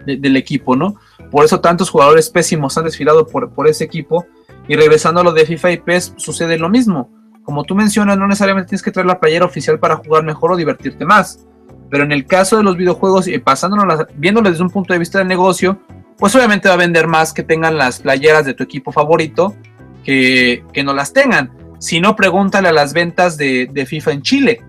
del 0.06 0.36
equipo, 0.36 0.76
¿no? 0.76 0.96
Por 1.30 1.44
eso 1.44 1.60
tantos 1.60 1.90
jugadores 1.90 2.30
pésimos 2.30 2.76
han 2.78 2.84
desfilado 2.84 3.26
por, 3.26 3.52
por 3.52 3.68
ese 3.68 3.84
equipo. 3.84 4.26
Y 4.68 4.76
regresando 4.76 5.20
a 5.20 5.24
lo 5.24 5.32
de 5.32 5.46
FIFA 5.46 5.72
y 5.72 5.76
PES, 5.78 6.14
sucede 6.16 6.58
lo 6.58 6.68
mismo. 6.68 7.10
Como 7.44 7.64
tú 7.64 7.74
mencionas, 7.74 8.16
no 8.18 8.26
necesariamente 8.26 8.68
tienes 8.68 8.82
que 8.82 8.90
traer 8.90 9.06
la 9.06 9.18
playera 9.18 9.44
oficial 9.44 9.78
para 9.78 9.96
jugar 9.96 10.22
mejor 10.24 10.52
o 10.52 10.56
divertirte 10.56 11.04
más. 11.04 11.46
Pero 11.90 12.04
en 12.04 12.12
el 12.12 12.24
caso 12.24 12.56
de 12.56 12.62
los 12.62 12.76
videojuegos, 12.76 13.26
y 13.26 13.38
pasándolo, 13.38 14.06
viéndolo 14.14 14.48
desde 14.48 14.62
un 14.62 14.70
punto 14.70 14.92
de 14.92 14.98
vista 14.98 15.18
del 15.18 15.28
negocio, 15.28 15.80
pues 16.16 16.34
obviamente 16.34 16.68
va 16.68 16.74
a 16.74 16.78
vender 16.78 17.06
más 17.06 17.32
que 17.32 17.42
tengan 17.42 17.76
las 17.76 18.00
playeras 18.00 18.44
de 18.44 18.54
tu 18.54 18.62
equipo 18.62 18.92
favorito 18.92 19.56
que, 20.05 20.62
no 20.84 20.92
las 20.92 21.12
tengan. 21.12 21.53
Si 21.78 22.01
no, 22.01 22.16
pregúntale 22.16 22.68
a 22.68 22.72
las 22.72 22.92
ventas 22.92 23.36
de, 23.36 23.86
FIFA 23.86 24.12
en 24.12 24.22
Chile, 24.22 24.62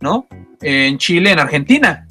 ¿no? 0.00 0.26
En 0.60 0.98
Chile, 0.98 1.32
en 1.32 1.38
Argentina. 1.38 2.06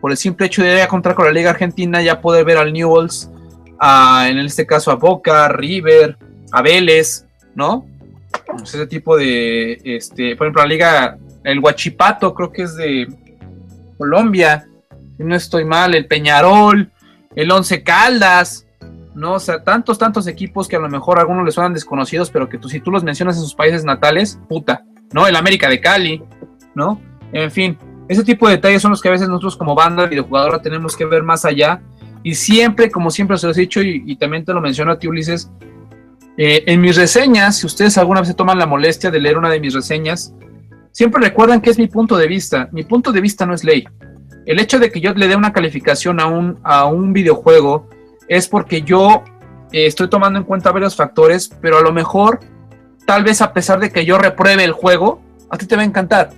Por 0.00 0.10
el 0.10 0.16
simple 0.16 0.46
hecho 0.46 0.62
de 0.62 0.74
ir 0.74 0.80
a 0.80 0.88
contar 0.88 1.14
con 1.14 1.26
la 1.26 1.32
Liga 1.32 1.50
Argentina, 1.50 2.02
ya 2.02 2.20
poder 2.20 2.44
ver 2.44 2.58
al 2.58 2.72
Newells, 2.72 3.30
a, 3.78 4.26
en 4.28 4.38
este 4.38 4.66
caso 4.66 4.90
a 4.90 4.96
Boca, 4.96 5.48
River, 5.48 6.16
a 6.52 6.62
Vélez, 6.62 7.26
¿no? 7.54 7.86
Pues 8.46 8.74
ese 8.74 8.86
tipo 8.86 9.16
de, 9.16 9.80
este, 9.84 10.36
por 10.36 10.46
ejemplo, 10.46 10.62
la 10.62 10.68
Liga, 10.68 11.18
el 11.44 11.58
Huachipato, 11.58 12.34
creo 12.34 12.52
que 12.52 12.62
es 12.62 12.76
de 12.76 13.08
Colombia, 13.98 14.66
no 15.18 15.34
estoy 15.34 15.64
mal, 15.64 15.94
el 15.94 16.06
Peñarol, 16.06 16.90
el 17.34 17.50
Once 17.50 17.82
Caldas, 17.82 18.66
¿no? 19.14 19.34
O 19.34 19.40
sea, 19.40 19.62
tantos, 19.62 19.98
tantos 19.98 20.26
equipos 20.26 20.68
que 20.68 20.76
a 20.76 20.80
lo 20.80 20.88
mejor 20.88 21.18
a 21.18 21.22
algunos 21.22 21.44
les 21.44 21.54
suenan 21.54 21.74
desconocidos, 21.74 22.30
pero 22.30 22.48
que 22.48 22.58
tú, 22.58 22.68
si 22.68 22.80
tú 22.80 22.90
los 22.90 23.04
mencionas 23.04 23.36
en 23.36 23.42
sus 23.42 23.54
países 23.54 23.84
natales, 23.84 24.38
puta, 24.48 24.84
¿no? 25.12 25.26
El 25.26 25.36
América 25.36 25.68
de 25.68 25.80
Cali, 25.80 26.22
¿no? 26.74 27.00
En 27.32 27.50
fin, 27.50 27.78
ese 28.08 28.24
tipo 28.24 28.48
de 28.48 28.56
detalles 28.56 28.82
son 28.82 28.90
los 28.90 29.00
que 29.00 29.08
a 29.08 29.12
veces 29.12 29.28
nosotros 29.28 29.56
como 29.56 29.74
banda 29.74 30.06
videojugadora 30.06 30.60
tenemos 30.60 30.96
que 30.96 31.04
ver 31.04 31.22
más 31.22 31.44
allá. 31.44 31.80
Y 32.22 32.34
siempre, 32.34 32.90
como 32.90 33.10
siempre 33.10 33.34
os 33.36 33.44
he 33.44 33.52
dicho, 33.52 33.82
y, 33.82 34.16
también 34.16 34.44
te 34.44 34.52
lo 34.52 34.60
menciono 34.60 34.92
a 34.92 34.98
ti, 34.98 35.08
Ulises, 35.08 35.50
eh, 36.36 36.62
en 36.66 36.80
mis 36.80 36.96
reseñas, 36.96 37.58
si 37.58 37.66
ustedes 37.66 37.98
alguna 37.98 38.20
vez 38.20 38.28
se 38.28 38.34
toman 38.34 38.58
la 38.58 38.66
molestia 38.66 39.10
de 39.10 39.20
leer 39.20 39.38
una 39.38 39.50
de 39.50 39.60
mis 39.60 39.74
reseñas, 39.74 40.34
siempre 40.92 41.22
recuerdan 41.22 41.60
que 41.60 41.70
es 41.70 41.78
mi 41.78 41.88
punto 41.88 42.16
de 42.16 42.26
vista. 42.26 42.68
Mi 42.72 42.84
punto 42.84 43.12
de 43.12 43.20
vista 43.20 43.44
no 43.44 43.54
es 43.54 43.64
ley. 43.64 43.84
El 44.46 44.58
hecho 44.58 44.78
de 44.78 44.90
que 44.90 45.00
yo 45.00 45.14
le 45.14 45.28
dé 45.28 45.36
una 45.36 45.52
calificación 45.52 46.20
a 46.20 46.26
un, 46.26 46.58
a 46.62 46.84
un 46.86 47.12
videojuego 47.12 47.88
es 48.28 48.48
porque 48.48 48.82
yo 48.82 49.24
eh, 49.72 49.86
estoy 49.86 50.08
tomando 50.08 50.38
en 50.38 50.44
cuenta 50.44 50.70
varios 50.70 50.96
factores, 50.96 51.50
pero 51.60 51.78
a 51.78 51.82
lo 51.82 51.92
mejor, 51.92 52.40
tal 53.06 53.24
vez 53.24 53.40
a 53.40 53.52
pesar 53.52 53.80
de 53.80 53.90
que 53.90 54.04
yo 54.04 54.18
repruebe 54.18 54.64
el 54.64 54.72
juego, 54.72 55.22
a 55.50 55.58
ti 55.58 55.66
te 55.66 55.76
va 55.76 55.82
a 55.82 55.86
encantar. 55.86 56.30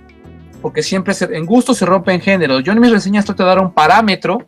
Porque 0.61 0.81
siempre 0.81 1.13
en 1.19 1.45
gusto 1.45 1.73
se 1.73 1.85
rompe 1.85 2.11
en 2.13 2.21
género. 2.21 2.59
Yo 2.59 2.71
en 2.71 2.79
mis 2.79 2.91
reseñas 2.91 3.25
trato 3.25 3.43
de 3.43 3.49
dar 3.49 3.59
un 3.59 3.73
parámetro 3.73 4.45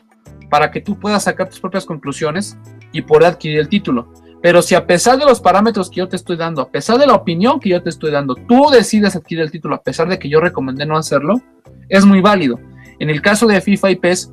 para 0.49 0.71
que 0.71 0.81
tú 0.81 0.97
puedas 0.99 1.23
sacar 1.23 1.49
tus 1.49 1.59
propias 1.59 1.85
conclusiones 1.85 2.57
y 2.91 3.01
poder 3.01 3.25
adquirir 3.25 3.59
el 3.59 3.69
título. 3.69 4.11
Pero 4.41 4.61
si 4.61 4.75
a 4.75 4.85
pesar 4.85 5.17
de 5.17 5.25
los 5.25 5.41
parámetros 5.41 5.89
que 5.89 5.97
yo 5.97 6.07
te 6.07 6.15
estoy 6.15 6.37
dando, 6.37 6.61
a 6.61 6.69
pesar 6.69 6.97
de 6.97 7.07
la 7.07 7.15
opinión 7.15 7.59
que 7.59 7.69
yo 7.69 7.81
te 7.81 7.89
estoy 7.89 8.11
dando, 8.11 8.35
tú 8.35 8.69
decides 8.71 9.15
adquirir 9.15 9.43
el 9.43 9.51
título 9.51 9.75
a 9.75 9.81
pesar 9.81 10.07
de 10.07 10.19
que 10.19 10.29
yo 10.29 10.39
recomendé 10.39 10.85
no 10.85 10.97
hacerlo, 10.97 11.41
es 11.89 12.05
muy 12.05 12.21
válido. 12.21 12.59
En 12.99 13.09
el 13.09 13.21
caso 13.21 13.47
de 13.47 13.61
FIFA 13.61 13.91
y 13.91 13.95
PES, 13.95 14.31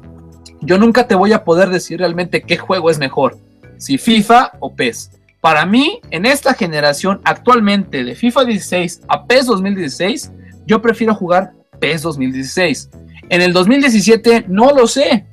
yo 0.61 0.79
nunca 0.79 1.07
te 1.07 1.15
voy 1.15 1.33
a 1.33 1.45
poder 1.45 1.71
decir 1.71 1.99
realmente 1.99 2.43
qué 2.43 2.57
juego 2.57 2.91
es 2.91 2.99
mejor, 2.99 3.37
si 3.77 3.99
FIFA 3.99 4.53
o 4.61 4.75
PES. 4.75 5.11
Para 5.41 5.67
mí, 5.67 6.01
en 6.11 6.25
esta 6.25 6.55
generación 6.55 7.21
actualmente 7.25 8.03
de 8.03 8.15
FIFA 8.15 8.45
16 8.47 9.03
a 9.09 9.27
PES 9.27 9.47
2016, 9.47 10.33
yo 10.67 10.81
prefiero 10.81 11.15
jugar 11.15 11.53
PES 11.81 12.03
2016. 12.03 12.91
En 13.29 13.43
el 13.43 13.53
2017 13.53 14.47
no 14.49 14.73
lo 14.73 14.87
sé, 14.87 15.27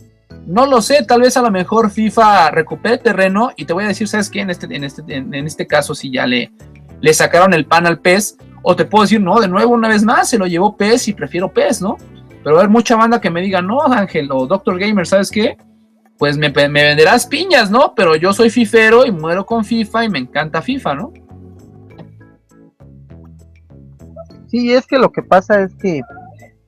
no 0.46 0.66
lo 0.66 0.82
sé, 0.82 1.04
tal 1.04 1.22
vez 1.22 1.38
a 1.38 1.42
lo 1.42 1.52
mejor 1.52 1.92
FIFA 1.92 2.52
recupere 2.52 2.98
terreno 2.98 3.52
y 3.56 3.66
te 3.66 3.74
voy 3.74 3.86
a 3.86 3.88
decir, 3.88 4.08
¿sabes 4.08 4.30
qué? 4.30 4.42
En 4.42 4.50
este, 4.50 4.66
en 4.76 4.84
este, 4.84 5.04
en, 5.08 5.34
este 5.34 5.68
caso, 5.68 5.96
si 5.96 6.12
ya 6.12 6.26
le, 6.26 6.52
le 7.00 7.14
sacaron 7.14 7.54
el 7.54 7.66
pan 7.66 7.86
al 7.86 8.00
PES, 8.00 8.38
o 8.64 8.76
te 8.76 8.86
puedo 8.86 9.04
decir, 9.04 9.22
no, 9.22 9.40
de 9.40 9.48
nuevo 9.48 9.74
una 9.74 9.88
vez 9.88 10.04
más, 10.04 10.30
se 10.30 10.38
lo 10.38 10.46
llevó 10.46 10.76
PES 10.76 11.08
y 11.08 11.14
prefiero 11.14 11.52
PES, 11.52 11.82
¿no? 11.82 11.98
Pero 12.44 12.56
va 12.56 12.62
a 12.62 12.64
haber 12.64 12.72
mucha 12.72 12.96
banda 12.96 13.22
que 13.22 13.30
me 13.30 13.42
diga, 13.42 13.62
no, 13.62 13.82
Ángel 13.82 14.30
o 14.32 14.48
Doctor 14.48 14.80
Gamer, 14.80 15.06
¿sabes 15.06 15.30
qué? 15.30 15.58
Pues 16.18 16.38
me, 16.38 16.50
venderás 16.50 17.26
piñas, 17.26 17.70
¿no? 17.70 17.94
Pero 17.96 18.16
yo 18.16 18.34
soy 18.34 18.50
fifero 18.50 19.06
y 19.06 19.12
muero 19.12 19.46
con 19.46 19.64
FIFA 19.64 20.06
y 20.06 20.10
me 20.10 20.20
encanta 20.20 20.62
FIFA, 20.62 20.96
¿no? 20.96 21.14
Sí, 24.48 24.74
es 24.74 24.86
que 24.86 25.00
lo 25.00 25.12
que 25.12 25.24
pasa 25.24 25.62
es 25.62 25.74
que 25.76 26.02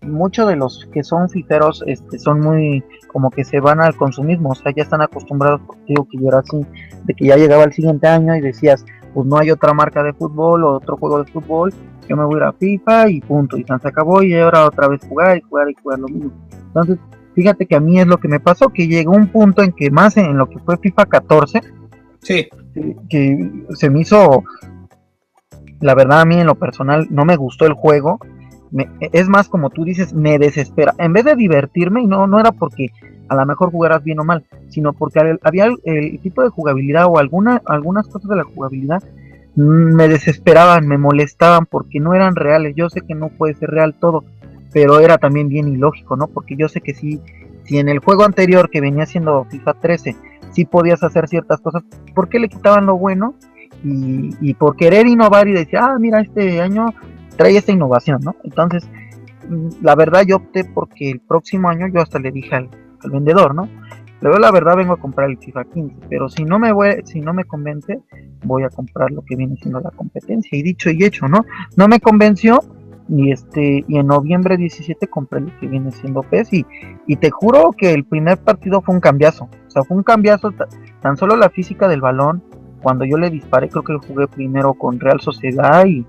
muchos 0.01 0.47
de 0.47 0.55
los 0.55 0.87
que 0.91 1.03
son 1.03 1.29
fiferos 1.29 1.83
este, 1.85 2.19
son 2.19 2.39
muy 2.39 2.83
como 3.07 3.29
que 3.29 3.43
se 3.43 3.59
van 3.59 3.79
al 3.79 3.95
consumismo, 3.95 4.49
o 4.49 4.55
sea, 4.55 4.73
ya 4.75 4.83
están 4.83 5.01
acostumbrados, 5.01 5.61
digo 5.87 6.07
que 6.09 6.17
yo 6.17 6.29
era 6.29 6.39
así, 6.39 6.65
de 7.03 7.13
que 7.13 7.27
ya 7.27 7.37
llegaba 7.37 7.63
el 7.63 7.73
siguiente 7.73 8.07
año 8.07 8.35
y 8.35 8.41
decías, 8.41 8.83
pues 9.13 9.27
no 9.27 9.37
hay 9.37 9.51
otra 9.51 9.73
marca 9.73 10.01
de 10.01 10.13
fútbol 10.13 10.63
o 10.63 10.71
otro 10.73 10.97
juego 10.97 11.23
de 11.23 11.31
fútbol 11.31 11.73
yo 12.07 12.17
me 12.17 12.25
voy 12.25 12.35
a 12.35 12.37
ir 12.37 12.43
a 12.43 12.53
FIFA 12.53 13.09
y 13.09 13.21
punto, 13.21 13.57
y 13.57 13.63
se 13.63 13.87
acabó 13.87 14.23
y 14.23 14.33
ahora 14.35 14.65
otra 14.65 14.87
vez 14.87 15.01
jugar 15.07 15.37
y 15.37 15.41
jugar 15.41 15.69
y 15.69 15.75
jugar 15.81 15.99
lo 15.99 16.07
mismo. 16.07 16.31
Entonces, 16.67 16.97
fíjate 17.35 17.65
que 17.65 17.75
a 17.75 17.79
mí 17.79 17.99
es 17.99 18.07
lo 18.07 18.17
que 18.17 18.27
me 18.27 18.39
pasó, 18.39 18.69
que 18.69 18.87
llegó 18.87 19.13
un 19.13 19.27
punto 19.27 19.63
en 19.63 19.71
que 19.71 19.91
más 19.91 20.17
en 20.17 20.37
lo 20.37 20.49
que 20.49 20.59
fue 20.59 20.77
FIFA 20.77 21.05
14, 21.05 21.61
sí. 22.21 22.47
que, 23.09 23.51
se 23.75 23.89
me 23.89 24.01
hizo, 24.01 24.43
la 25.79 25.95
verdad 25.95 26.21
a 26.21 26.25
mí 26.25 26.39
en 26.39 26.47
lo 26.47 26.55
personal 26.55 27.07
no 27.09 27.25
me 27.25 27.35
gustó 27.35 27.65
el 27.65 27.73
juego, 27.73 28.19
es 29.11 29.27
más 29.27 29.49
como 29.49 29.69
tú 29.69 29.83
dices, 29.83 30.13
me 30.13 30.39
desespera. 30.39 30.95
En 30.97 31.13
vez 31.13 31.25
de 31.25 31.35
divertirme, 31.35 32.01
y 32.01 32.07
no, 32.07 32.25
no 32.25 32.39
era 32.39 32.51
porque 32.51 32.89
a 33.29 33.35
lo 33.35 33.45
mejor 33.45 33.71
jugaras 33.71 34.03
bien 34.03 34.19
o 34.19 34.23
mal, 34.23 34.45
sino 34.69 34.93
porque 34.93 35.37
había 35.41 35.65
el, 35.83 36.19
tipo 36.19 36.41
de 36.41 36.49
jugabilidad 36.49 37.05
o 37.07 37.17
alguna, 37.17 37.61
algunas 37.65 38.07
cosas 38.07 38.29
de 38.29 38.35
la 38.37 38.43
jugabilidad 38.43 39.03
me 39.55 40.07
desesperaban, 40.07 40.87
me 40.87 40.97
molestaban 40.97 41.65
porque 41.65 41.99
no 41.99 42.13
eran 42.13 42.35
reales. 42.35 42.75
Yo 42.75 42.89
sé 42.89 43.01
que 43.01 43.15
no 43.15 43.29
puede 43.29 43.53
ser 43.53 43.69
real 43.69 43.95
todo, 43.99 44.23
pero 44.71 44.99
era 44.99 45.17
también 45.17 45.47
bien 45.47 45.67
ilógico, 45.67 46.15
¿no? 46.15 46.27
Porque 46.27 46.55
yo 46.55 46.67
sé 46.67 46.81
que 46.81 46.93
si, 46.93 47.21
si 47.63 47.77
en 47.77 47.89
el 47.89 47.99
juego 47.99 48.23
anterior 48.23 48.69
que 48.69 48.81
venía 48.81 49.05
siendo 49.05 49.45
FIFA 49.45 49.73
13, 49.75 50.15
sí 50.51 50.65
podías 50.65 51.03
hacer 51.03 51.27
ciertas 51.27 51.59
cosas, 51.61 51.83
¿por 52.15 52.29
qué 52.29 52.39
le 52.39 52.49
quitaban 52.49 52.85
lo 52.85 52.97
bueno? 52.97 53.35
Y, 53.85 54.53
por 54.53 54.77
querer 54.77 55.07
innovar 55.07 55.49
y 55.49 55.51
decir, 55.51 55.77
ah, 55.77 55.97
mira, 55.99 56.21
este 56.21 56.61
año 56.61 56.93
trae 57.35 57.57
esta 57.57 57.73
innovación, 57.73 58.21
¿no? 58.23 58.33
Entonces, 58.45 58.87
mm, 59.49 59.69
la 59.81 59.95
verdad 59.95 60.23
yo 60.25 60.37
opté 60.37 60.63
porque 60.63 61.11
el 61.11 61.19
próximo 61.19 61.67
año 61.67 61.87
yo 61.93 61.99
hasta 61.99 62.17
le 62.17 62.31
dije 62.31 62.55
al, 62.55 62.69
al 63.03 63.11
vendedor, 63.11 63.53
¿no? 63.53 63.67
Luego 64.23 64.39
la 64.39 64.51
verdad 64.51 64.77
vengo 64.77 64.93
a 64.93 64.97
comprar 64.97 65.29
el 65.29 65.37
FIFA 65.37 65.65
15, 65.65 65.95
pero 66.09 66.29
si 66.29 66.45
no 66.45 66.57
me 66.57 66.71
voy, 66.71 67.01
si 67.03 67.19
no 67.19 67.33
me 67.33 67.43
convence, 67.43 67.99
voy 68.45 68.63
a 68.63 68.69
comprar 68.69 69.11
lo 69.11 69.21
que 69.21 69.35
viene 69.35 69.57
siendo 69.57 69.81
la 69.81 69.91
competencia. 69.91 70.57
Y 70.57 70.63
dicho 70.63 70.89
y 70.89 71.03
hecho, 71.03 71.27
¿no? 71.27 71.45
No 71.75 71.89
me 71.89 71.99
convenció 71.99 72.61
y 73.09 73.33
este 73.33 73.83
y 73.85 73.97
en 73.97 74.07
noviembre 74.07 74.55
17 74.55 75.07
compré 75.07 75.41
lo 75.41 75.59
que 75.59 75.67
viene 75.67 75.91
siendo 75.91 76.23
PES 76.23 76.53
y, 76.53 76.65
y 77.05 77.17
te 77.17 77.31
juro 77.31 77.71
que 77.77 77.91
el 77.91 78.05
primer 78.05 78.37
partido 78.37 78.81
fue 78.81 78.95
un 78.95 79.01
cambiazo. 79.01 79.49
O 79.67 79.69
sea, 79.69 79.83
fue 79.83 79.97
un 79.97 80.03
cambiazo 80.03 80.53
tan 81.01 81.17
solo 81.17 81.35
la 81.35 81.49
física 81.49 81.89
del 81.89 81.99
balón. 81.99 82.41
Cuando 82.81 83.03
yo 83.03 83.17
le 83.17 83.29
disparé, 83.29 83.67
creo 83.67 83.83
que 83.83 84.07
jugué 84.07 84.29
primero 84.29 84.73
con 84.73 85.01
Real 85.01 85.19
Sociedad 85.19 85.85
y 85.85 86.05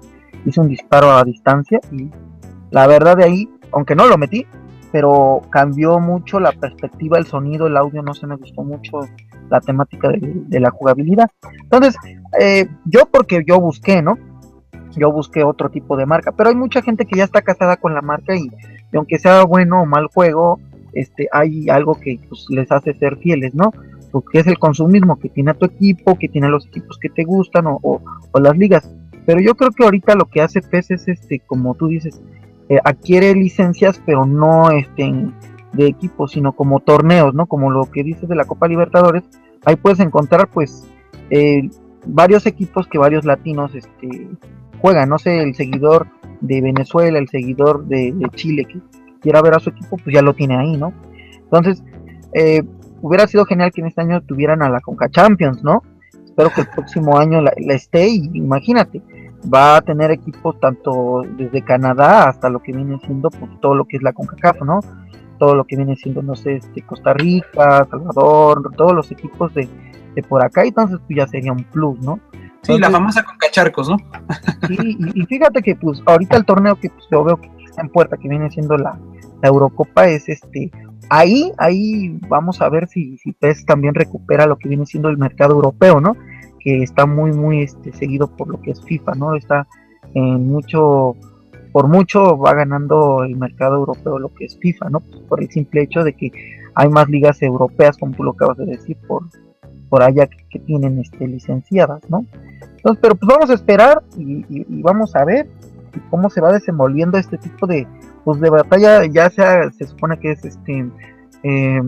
hice 0.47 0.61
un 0.61 0.69
disparo 0.69 1.11
a 1.11 1.25
distancia 1.25 1.81
y 1.91 2.11
la 2.71 2.87
verdad 2.87 3.17
de 3.17 3.25
ahí, 3.25 3.49
aunque 3.73 3.97
no 3.97 4.07
lo 4.07 4.17
metí, 4.19 4.47
pero 4.95 5.43
cambió 5.51 5.99
mucho 5.99 6.39
la 6.39 6.53
perspectiva, 6.53 7.19
el 7.19 7.27
sonido, 7.27 7.67
el 7.67 7.77
audio, 7.77 8.01
no 8.01 8.15
se 8.15 8.29
me 8.29 8.37
gustó 8.37 8.63
mucho 8.63 9.01
la 9.51 9.61
temática 9.61 10.09
de, 10.09 10.61
la 10.61 10.71
jugabilidad. 10.71 11.29
Entonces, 11.65 11.97
eh, 12.41 12.69
yo 12.85 13.01
porque 13.11 13.43
yo 13.45 13.59
busqué, 13.59 14.03
¿no? 14.03 14.17
Yo 14.97 15.11
busqué 15.11 15.43
otro 15.43 15.69
tipo 15.69 15.97
de 15.97 16.07
marca, 16.07 16.31
pero 16.31 16.51
hay 16.51 16.55
mucha 16.55 16.81
gente 16.81 17.07
que 17.07 17.17
ya 17.17 17.25
está 17.25 17.43
casada 17.43 17.77
con 17.77 17.93
la 17.93 18.03
marca 18.03 18.37
y, 18.37 18.49
aunque 18.97 19.19
sea 19.19 19.43
bueno 19.43 19.83
o 19.83 19.85
mal 19.85 20.07
juego, 20.15 20.61
este, 20.93 21.27
hay 21.33 21.69
algo 21.69 21.97
que 21.97 22.21
pues, 22.29 22.47
les 22.51 22.71
hace 22.71 22.95
ser 22.95 23.17
fieles, 23.17 23.53
¿no? 23.53 23.73
Porque 24.13 24.39
es 24.39 24.47
el 24.47 24.61
consumismo 24.61 25.19
que 25.19 25.29
tiene 25.29 25.51
a 25.51 25.55
tu 25.55 25.67
equipo, 25.67 26.17
que 26.17 26.29
tiene 26.29 26.49
los 26.49 26.69
equipos 26.69 26.99
que 26.99 27.09
te 27.09 27.25
gustan 27.25 27.67
o, 27.67 27.81
o 27.83 28.39
las 28.39 28.57
ligas. 28.57 28.89
Pero 29.27 29.41
yo 29.41 29.57
creo 29.57 29.73
que 29.73 29.83
ahorita 29.83 30.15
lo 30.15 30.27
que 30.27 30.41
hace 30.41 30.61
PES 30.63 30.91
es, 30.93 31.09
este, 31.09 31.41
como 31.41 31.75
tú 31.75 31.89
dices, 31.89 32.23
eh, 32.69 32.79
adquiere 32.85 33.35
licencias, 33.35 34.01
pero 34.05 34.25
no 34.25 34.71
estén 34.71 35.35
de 35.73 35.87
equipo, 35.87 36.29
sino 36.29 36.53
como 36.53 36.81
torneos, 36.81 37.35
¿no? 37.35 37.47
Como 37.47 37.71
lo 37.71 37.91
que 37.91 38.03
dices 38.03 38.29
de 38.29 38.37
la 38.37 38.45
Copa 38.45 38.69
Libertadores, 38.69 39.25
ahí 39.65 39.77
puedes 39.77 40.01
encontrar, 40.01 40.49
pues, 40.49 40.85
eh, 41.31 41.69
varios 42.07 42.47
equipos 42.47 42.87
que 42.87 42.99
varios 42.99 43.25
latinos 43.25 43.75
este, 43.75 44.29
juegan, 44.81 45.09
no 45.09 45.19
sé, 45.19 45.43
el 45.43 45.55
seguidor 45.55 46.07
de 46.41 46.61
Venezuela, 46.61 47.19
el 47.19 47.29
seguidor 47.29 47.87
de, 47.87 48.15
Chile 48.35 48.67
que 48.67 48.81
quiera 49.21 49.43
ver 49.43 49.55
a 49.55 49.61
su 49.61 49.71
equipo, 49.71 49.97
pues 49.97 50.15
ya 50.15 50.23
lo 50.23 50.35
tiene 50.35 50.57
ahí, 50.57 50.77
¿no? 50.77 50.93
Entonces, 51.45 51.83
eh, 52.35 52.63
hubiera 53.01 53.27
sido 53.27 53.45
genial 53.45 53.73
que 53.73 53.81
en 53.81 53.89
este 53.89 54.03
año 54.03 54.23
tuvieran 54.23 54.63
a 54.63 54.69
la 54.69 54.81
Conca 54.81 55.09
Champions, 55.09 55.63
¿no? 55.63 55.83
Espero 56.25 56.51
que 56.51 56.63
el 56.63 56.69
próximo 56.69 57.19
año 57.19 57.41
la, 57.41 57.53
la 57.57 57.75
esté 57.75 58.09
y 58.09 58.31
imagínate, 58.35 59.03
va 59.53 59.77
a 59.77 59.81
tener 59.83 60.11
equipos 60.11 60.59
tanto 60.61 61.23
desde 61.37 61.63
Canadá 61.63 62.29
hasta 62.29 62.49
lo 62.49 62.61
que 62.61 62.73
viene 62.73 62.99
siendo 63.05 63.31
pues, 63.31 63.51
todo 63.61 63.75
lo 63.75 63.85
que 63.85 63.97
es 63.97 64.03
la 64.03 64.13
CONCACAF, 64.13 64.63
¿no? 64.63 64.81
Todo 65.39 65.55
lo 65.55 65.65
que 65.65 65.77
viene 65.77 65.97
siendo, 65.97 66.23
no 66.23 66.35
sé, 66.35 66.57
este, 66.57 66.83
Costa 66.83 67.13
Rica, 67.13 67.87
Salvador, 67.91 68.71
todos 68.77 68.93
los 68.93 69.11
equipos 69.11 69.53
de, 69.55 69.69
por 70.29 70.45
acá, 70.45 70.65
entonces 70.65 70.99
pues 71.07 71.17
ya 71.17 71.27
sería 71.27 71.53
un 71.53 71.65
plus, 71.65 71.99
¿no? 72.01 72.21
sí, 72.63 72.79
la 72.79 72.91
famosa 72.91 73.25
CONCACHARCOS, 73.25 73.91
¿no? 73.91 73.97
sí, 74.69 74.97
y, 75.15 75.27
fíjate 75.27 75.61
que 75.61 75.75
pues 75.77 76.03
ahorita 76.07 76.37
el 76.37 76.45
torneo 76.45 76.77
que 76.77 76.89
pues, 76.89 77.05
yo 77.11 77.25
veo 77.25 77.37
que 77.37 77.51
está 77.65 77.83
en 77.83 77.89
puerta, 77.91 78.17
que 78.17 78.29
viene 78.29 78.51
siendo 78.51 78.77
la, 78.79 78.99
Eurocopa, 79.43 80.09
es 80.09 80.29
este, 80.29 80.71
ahí, 81.11 81.53
ahí 81.59 82.19
vamos 82.29 82.63
a 82.63 82.69
ver 82.71 82.89
si, 82.89 83.19
si 83.19 83.33
PES 83.33 83.67
también 83.67 83.95
recupera 83.95 84.47
lo 84.47 84.57
que 84.57 84.69
viene 84.69 84.87
siendo 84.87 85.09
el 85.11 85.19
mercado 85.19 85.55
europeo, 85.55 86.01
¿no? 86.01 86.17
Que 86.65 86.83
está 86.83 87.05
muy, 87.05 87.33
muy 87.33 87.63
este, 87.63 87.93
seguido 87.93 88.27
por 88.27 88.49
lo 88.49 88.61
que 88.61 88.71
es 88.71 88.83
FIFA, 88.83 89.15
¿no? 89.15 89.35
Está 89.37 89.69
en 90.15 90.49
mucho, 90.49 91.15
por 91.73 91.89
mucho 91.89 92.39
va 92.39 92.55
ganando 92.55 93.23
el 93.23 93.37
mercado 93.37 93.77
europeo 93.77 94.19
lo 94.19 94.33
que 94.33 94.47
es 94.47 94.59
FIFA, 94.59 94.91
¿no? 94.91 95.01
por 95.29 95.43
el 95.43 95.51
simple 95.51 95.83
hecho 95.83 96.03
de 96.03 96.15
que 96.15 96.33
hay 96.75 96.89
más 96.89 97.09
ligas 97.09 97.41
europeas, 97.43 97.99
como 97.99 98.17
tú 98.17 98.25
lo 98.25 98.33
acabas 98.33 98.57
de 98.57 98.67
decir, 98.67 98.97
por, 99.07 99.25
por 99.89 100.03
allá 100.03 100.27
que, 100.27 100.59
tienen 100.61 100.99
este, 100.99 101.27
licenciadas, 101.27 102.01
¿no? 102.09 102.25
Entonces, 102.77 103.01
pero 103.03 103.17
pues 103.17 103.29
vamos 103.29 103.51
a 103.51 103.55
esperar 103.55 104.03
y, 104.17 104.65
vamos 104.83 105.15
a 105.17 105.25
ver 105.25 105.49
cómo 106.11 106.31
se 106.31 106.41
va 106.41 106.53
desenvolviendo 106.53 107.19
este 107.19 107.39
tipo 107.39 107.67
de, 107.67 107.87
pues 108.25 108.41
de 108.41 108.51
batalla, 108.51 109.05
ya 109.07 109.31
sea, 109.31 109.71
se 109.73 109.87
supone 109.87 110.19
que 110.19 110.33
es 110.33 110.45
este, 110.45 110.89
eh, 111.43 111.83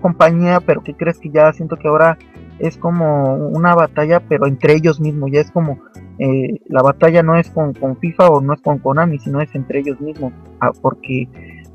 compañía, 0.00 0.60
pero 0.60 0.82
¿qué 0.82 0.94
crees 0.94 1.18
que 1.18 1.30
ya 1.30 1.52
siento 1.52 1.76
que 1.76 1.88
ahora 1.88 2.18
es 2.58 2.76
como 2.76 3.34
una 3.34 3.74
batalla, 3.74 4.20
pero 4.20 4.46
entre 4.46 4.74
ellos 4.74 5.00
mismos, 5.00 5.30
ya 5.32 5.40
es 5.40 5.50
como 5.50 5.78
eh, 6.18 6.60
la 6.68 6.82
batalla 6.82 7.22
no 7.22 7.36
es 7.36 7.50
con, 7.50 7.74
con, 7.74 7.98
FIFA 7.98 8.28
o 8.28 8.40
no 8.40 8.54
es 8.54 8.62
con 8.62 8.78
Konami, 8.78 9.18
sino 9.18 9.40
es 9.40 9.54
entre 9.54 9.80
ellos 9.80 10.00
mismos, 10.00 10.32
ah, 10.60 10.70
porque 10.80 11.28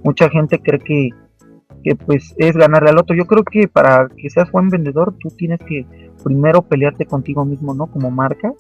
mucha 0.04 0.30
gente 0.30 0.60
cree 0.60 0.80
que, 0.80 1.10
que 1.84 1.96
pues 1.96 2.34
es 2.38 2.56
ganarle 2.56 2.90
al 2.90 2.98
otro. 2.98 3.16
Yo 3.16 3.26
creo 3.26 3.44
que 3.44 3.68
para 3.68 4.08
que 4.18 4.30
seas 4.30 4.52
buen 4.52 4.70
vendedor, 4.70 5.16
tú 5.20 5.30
tienes 5.30 5.60
que 5.60 5.86
primero 6.24 6.64
pelearte 6.64 7.06
contigo 7.06 7.46
mismo, 7.46 7.74
¿no? 7.74 7.88
Como 7.88 8.10
marca 8.10 8.52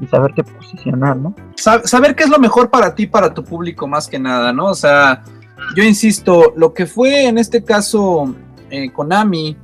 y 0.00 0.06
saberte 0.06 0.44
posicionar, 0.44 1.16
¿no? 1.16 1.34
Saber 1.56 2.14
qué 2.14 2.24
es 2.24 2.30
lo 2.30 2.38
mejor 2.38 2.70
para 2.70 2.94
ti, 2.94 3.06
para 3.06 3.34
tu 3.34 3.44
público, 3.44 3.86
más 3.86 4.08
que 4.08 4.18
nada, 4.18 4.52
¿no? 4.52 4.66
O 4.66 4.74
sea, 4.74 5.22
yo 5.76 5.84
insisto, 5.84 6.52
lo 6.56 6.72
que 6.72 6.86
fue 6.86 7.26
en 7.26 7.38
este 7.38 7.64
caso 7.64 8.34
eh, 8.70 8.90
Konami 8.92 9.56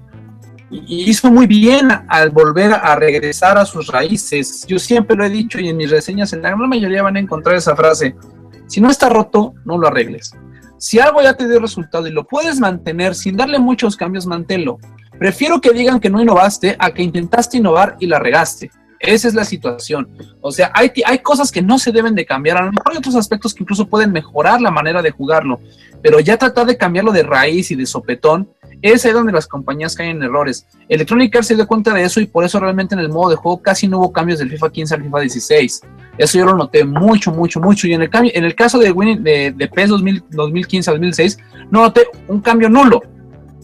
hizo 0.86 1.30
muy 1.30 1.46
bien 1.46 1.88
al 2.08 2.30
volver 2.30 2.72
a 2.72 2.96
regresar 2.96 3.58
a 3.58 3.66
sus 3.66 3.88
raíces. 3.88 4.64
Yo 4.66 4.78
siempre 4.78 5.16
lo 5.16 5.24
he 5.24 5.30
dicho 5.30 5.60
y 5.60 5.68
en 5.68 5.76
mis 5.76 5.90
reseñas 5.90 6.32
en 6.32 6.42
la 6.42 6.50
gran 6.50 6.68
mayoría 6.68 7.02
van 7.02 7.16
a 7.16 7.20
encontrar 7.20 7.56
esa 7.56 7.76
frase. 7.76 8.14
Si 8.66 8.80
no 8.80 8.90
está 8.90 9.08
roto, 9.08 9.54
no 9.64 9.78
lo 9.78 9.88
arregles. 9.88 10.32
Si 10.78 10.98
algo 10.98 11.22
ya 11.22 11.34
te 11.34 11.48
dio 11.48 11.60
resultado 11.60 12.06
y 12.06 12.10
lo 12.10 12.24
puedes 12.24 12.60
mantener 12.60 13.14
sin 13.14 13.36
darle 13.36 13.58
muchos 13.58 13.96
cambios, 13.96 14.26
mantelo. 14.26 14.78
Prefiero 15.18 15.60
que 15.60 15.72
digan 15.72 16.00
que 16.00 16.10
no 16.10 16.20
innovaste 16.20 16.76
a 16.78 16.92
que 16.92 17.02
intentaste 17.02 17.58
innovar 17.58 17.96
y 18.00 18.06
la 18.06 18.18
regaste. 18.18 18.70
Esa 18.98 19.28
es 19.28 19.34
la 19.34 19.44
situación. 19.44 20.08
O 20.40 20.50
sea, 20.50 20.70
hay, 20.74 20.90
hay 21.04 21.18
cosas 21.18 21.52
que 21.52 21.62
no 21.62 21.78
se 21.78 21.92
deben 21.92 22.14
de 22.14 22.24
cambiar. 22.24 22.56
A 22.56 22.62
lo 22.62 22.72
mejor 22.72 22.92
hay 22.92 22.98
otros 22.98 23.16
aspectos 23.16 23.54
que 23.54 23.62
incluso 23.62 23.86
pueden 23.86 24.12
mejorar 24.12 24.60
la 24.60 24.70
manera 24.70 25.02
de 25.02 25.10
jugarlo. 25.10 25.60
Pero 26.02 26.20
ya 26.20 26.36
tratar 26.36 26.66
de 26.66 26.76
cambiarlo 26.76 27.12
de 27.12 27.22
raíz 27.22 27.70
y 27.70 27.76
de 27.76 27.86
sopetón, 27.86 28.48
es 28.92 29.04
ahí 29.06 29.12
donde 29.12 29.32
las 29.32 29.46
compañías 29.46 29.94
caen 29.94 30.18
en 30.18 30.22
errores. 30.24 30.66
Electronic 30.88 31.34
Arts 31.34 31.48
se 31.48 31.54
dio 31.54 31.66
cuenta 31.66 31.94
de 31.94 32.02
eso 32.02 32.20
y 32.20 32.26
por 32.26 32.44
eso 32.44 32.60
realmente 32.60 32.94
en 32.94 33.00
el 33.00 33.08
modo 33.08 33.30
de 33.30 33.36
juego 33.36 33.62
casi 33.62 33.88
no 33.88 33.98
hubo 33.98 34.12
cambios 34.12 34.38
del 34.38 34.50
FIFA 34.50 34.70
15 34.70 34.94
al 34.94 35.02
FIFA 35.04 35.20
16. 35.20 35.80
Eso 36.18 36.38
yo 36.38 36.44
lo 36.44 36.54
noté 36.54 36.84
mucho, 36.84 37.32
mucho, 37.32 37.60
mucho. 37.60 37.86
Y 37.86 37.94
en 37.94 38.02
el, 38.02 38.10
cambio, 38.10 38.30
en 38.34 38.44
el 38.44 38.54
caso 38.54 38.78
de, 38.78 38.92
Winning, 38.92 39.22
de, 39.22 39.52
de 39.52 39.68
PES 39.68 39.88
2015 40.30 40.90
al 40.90 40.96
2016, 40.96 41.38
no 41.70 41.80
noté 41.80 42.06
un 42.28 42.40
cambio 42.40 42.68
nulo. 42.68 43.02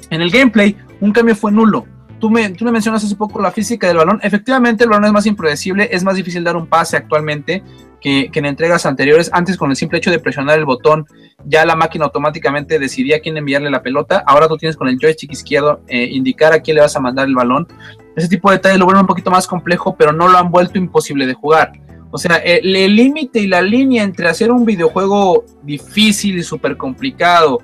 En 0.08 0.22
el 0.22 0.30
gameplay, 0.30 0.76
un 1.00 1.12
cambio 1.12 1.36
fue 1.36 1.52
nulo 1.52 1.86
tú 2.20 2.30
me, 2.30 2.50
tú 2.50 2.64
me 2.64 2.70
mencionas 2.70 3.02
hace 3.02 3.16
poco 3.16 3.40
la 3.40 3.50
física 3.50 3.88
del 3.88 3.96
balón. 3.96 4.20
Efectivamente, 4.22 4.84
el 4.84 4.90
balón 4.90 5.06
es 5.06 5.12
más 5.12 5.26
impredecible, 5.26 5.88
es 5.90 6.04
más 6.04 6.14
difícil 6.14 6.44
dar 6.44 6.54
un 6.54 6.66
pase 6.66 6.96
actualmente 6.96 7.64
que, 8.00 8.30
en 8.32 8.46
entregas 8.46 8.86
anteriores. 8.86 9.30
Antes, 9.32 9.56
con 9.56 9.70
el 9.70 9.76
simple 9.76 9.98
hecho 9.98 10.10
de 10.10 10.18
presionar 10.18 10.58
el 10.58 10.64
botón, 10.64 11.06
ya 11.44 11.64
la 11.64 11.76
máquina 11.76 12.06
automáticamente 12.06 12.78
decidía 12.78 13.16
a 13.16 13.20
quién 13.20 13.36
enviarle 13.36 13.70
la 13.70 13.82
pelota. 13.82 14.22
Ahora 14.26 14.48
tú 14.48 14.56
tienes 14.56 14.76
con 14.76 14.88
el 14.88 14.98
joystick 14.98 15.32
izquierdo 15.32 15.80
eh, 15.88 16.08
indicar 16.10 16.52
a 16.52 16.60
quién 16.60 16.76
le 16.76 16.80
vas 16.82 16.96
a 16.96 17.00
mandar 17.00 17.26
el 17.26 17.34
balón. 17.34 17.66
Ese 18.16 18.28
tipo 18.28 18.50
de 18.50 18.56
detalles 18.56 18.78
lo 18.78 18.84
vuelven 18.86 19.02
un 19.02 19.06
poquito 19.06 19.30
más 19.30 19.46
complejo, 19.46 19.94
pero 19.96 20.12
no 20.12 20.28
lo 20.28 20.38
han 20.38 20.50
vuelto 20.50 20.78
imposible 20.78 21.26
de 21.26 21.34
jugar. 21.34 21.72
O 22.12 22.18
sea, 22.18 22.36
el 22.38 22.96
límite 22.96 23.38
y 23.38 23.46
la 23.46 23.62
línea 23.62 24.02
entre 24.02 24.28
hacer 24.28 24.50
un 24.50 24.64
videojuego 24.64 25.44
difícil 25.62 26.38
y 26.38 26.42
súper 26.42 26.76
complicado 26.76 27.60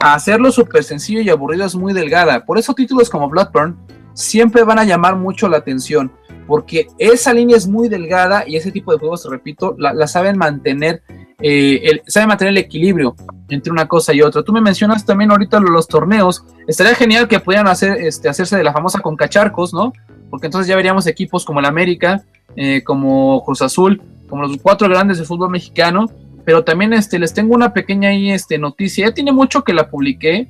hacerlo 0.00 0.50
súper 0.50 0.82
sencillo 0.82 1.20
y 1.20 1.30
aburrido 1.30 1.64
es 1.64 1.74
muy 1.74 1.92
delgada. 1.92 2.44
Por 2.44 2.58
eso 2.58 2.74
títulos 2.74 3.10
como 3.10 3.28
Bloodburn 3.28 3.76
siempre 4.20 4.62
van 4.64 4.78
a 4.78 4.84
llamar 4.84 5.16
mucho 5.16 5.48
la 5.48 5.56
atención, 5.56 6.12
porque 6.46 6.88
esa 6.98 7.32
línea 7.32 7.56
es 7.56 7.66
muy 7.66 7.88
delgada 7.88 8.44
y 8.46 8.56
ese 8.56 8.72
tipo 8.72 8.92
de 8.92 8.98
juegos, 8.98 9.26
repito, 9.28 9.74
la, 9.78 10.06
saben 10.06 10.36
mantener, 10.36 11.02
eh, 11.40 11.80
el, 11.84 12.02
saben 12.06 12.28
mantener 12.28 12.52
el 12.52 12.58
equilibrio 12.58 13.16
entre 13.48 13.72
una 13.72 13.88
cosa 13.88 14.12
y 14.12 14.22
otra. 14.22 14.42
Tú 14.42 14.52
me 14.52 14.60
mencionas 14.60 15.04
también 15.04 15.30
ahorita 15.30 15.60
los 15.60 15.88
torneos. 15.88 16.44
Estaría 16.66 16.94
genial 16.94 17.28
que 17.28 17.40
pudieran 17.40 17.68
hacer, 17.68 17.98
este, 18.00 18.28
hacerse 18.28 18.56
de 18.56 18.64
la 18.64 18.72
famosa 18.72 19.00
con 19.00 19.16
cacharcos, 19.16 19.74
¿no? 19.74 19.92
Porque 20.28 20.46
entonces 20.46 20.68
ya 20.68 20.76
veríamos 20.76 21.06
equipos 21.06 21.44
como 21.44 21.60
el 21.60 21.66
América, 21.66 22.24
eh, 22.56 22.82
como 22.84 23.42
Cruz 23.44 23.62
Azul, 23.62 24.02
como 24.28 24.42
los 24.42 24.58
cuatro 24.58 24.88
grandes 24.88 25.18
de 25.18 25.24
fútbol 25.24 25.50
mexicano, 25.50 26.06
pero 26.44 26.64
también 26.64 26.92
este, 26.92 27.18
les 27.18 27.34
tengo 27.34 27.54
una 27.54 27.72
pequeña 27.72 28.12
este, 28.12 28.58
noticia. 28.58 29.08
Ya 29.08 29.14
tiene 29.14 29.32
mucho 29.32 29.62
que 29.62 29.74
la 29.74 29.88
publiqué. 29.88 30.48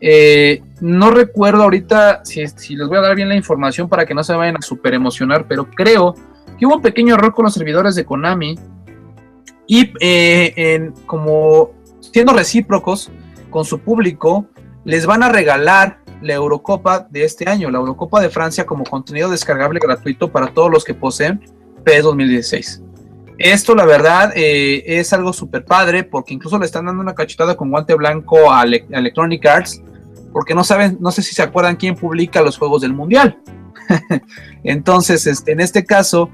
Eh, 0.00 0.62
no 0.80 1.10
recuerdo 1.10 1.64
ahorita 1.64 2.22
si, 2.24 2.42
les 2.76 2.88
voy 2.88 2.98
a 2.98 3.00
dar 3.00 3.16
bien 3.16 3.28
la 3.28 3.34
información 3.34 3.88
para 3.88 4.06
que 4.06 4.14
no 4.14 4.22
se 4.22 4.34
vayan 4.34 4.56
a 4.56 4.62
super 4.62 4.94
emocionar, 4.94 5.46
pero 5.48 5.68
creo 5.70 6.14
que 6.58 6.66
hubo 6.66 6.76
un 6.76 6.82
pequeño 6.82 7.14
error 7.14 7.34
con 7.34 7.44
los 7.44 7.54
servidores 7.54 7.94
de 7.94 8.04
Konami. 8.04 8.58
Y 9.66 9.92
eh, 10.00 10.54
en, 10.56 10.92
como 11.06 11.72
siendo 12.00 12.32
recíprocos 12.32 13.10
con 13.50 13.64
su 13.64 13.80
público, 13.80 14.46
les 14.84 15.04
van 15.04 15.22
a 15.22 15.28
regalar 15.28 16.00
la 16.22 16.34
Eurocopa 16.34 17.06
de 17.10 17.24
este 17.24 17.48
año, 17.48 17.70
la 17.70 17.78
Eurocopa 17.78 18.20
de 18.20 18.30
Francia, 18.30 18.66
como 18.66 18.84
contenido 18.84 19.28
descargable 19.28 19.78
gratuito 19.80 20.32
para 20.32 20.48
todos 20.48 20.70
los 20.70 20.84
que 20.84 20.94
poseen 20.94 21.40
PS 21.84 22.02
2016. 22.02 22.82
Esto, 23.38 23.76
la 23.76 23.84
verdad, 23.84 24.32
eh, 24.34 24.82
es 24.84 25.12
algo 25.12 25.32
súper 25.32 25.64
padre 25.64 26.02
porque 26.02 26.34
incluso 26.34 26.58
le 26.58 26.66
están 26.66 26.86
dando 26.86 27.00
una 27.00 27.14
cachetada 27.14 27.56
con 27.56 27.70
guante 27.70 27.94
blanco 27.94 28.52
a, 28.52 28.64
Electronic 28.64 29.46
Arts 29.46 29.80
porque 30.32 30.56
no 30.56 30.64
saben, 30.64 30.98
no 31.00 31.12
sé 31.12 31.22
si 31.22 31.34
se 31.36 31.42
acuerdan 31.42 31.76
quién 31.76 31.94
publica 31.94 32.42
los 32.42 32.58
juegos 32.58 32.82
del 32.82 32.92
mundial. 32.92 33.38
Entonces, 34.64 35.26
este, 35.28 35.52
en 35.52 35.60
este 35.60 35.84
caso, 35.84 36.30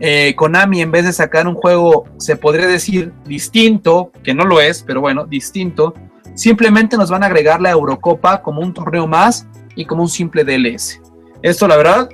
eh, 0.00 0.34
Konami, 0.34 0.80
en 0.80 0.90
vez 0.90 1.04
de 1.04 1.12
sacar 1.12 1.46
un 1.46 1.54
juego, 1.54 2.04
se 2.16 2.36
podría 2.36 2.66
decir 2.66 3.12
distinto, 3.26 4.10
que 4.24 4.32
no 4.32 4.44
lo 4.44 4.60
es, 4.60 4.82
pero 4.82 5.02
bueno, 5.02 5.26
distinto, 5.26 5.92
simplemente 6.34 6.96
nos 6.96 7.10
van 7.10 7.22
a 7.22 7.26
agregar 7.26 7.60
la 7.60 7.70
Eurocopa 7.70 8.42
como 8.42 8.62
un 8.62 8.72
torneo 8.72 9.06
más 9.06 9.46
y 9.74 9.84
como 9.84 10.02
un 10.02 10.08
simple 10.08 10.42
DLS. 10.42 11.00
Esto, 11.42 11.68
la 11.68 11.76
verdad, 11.76 12.08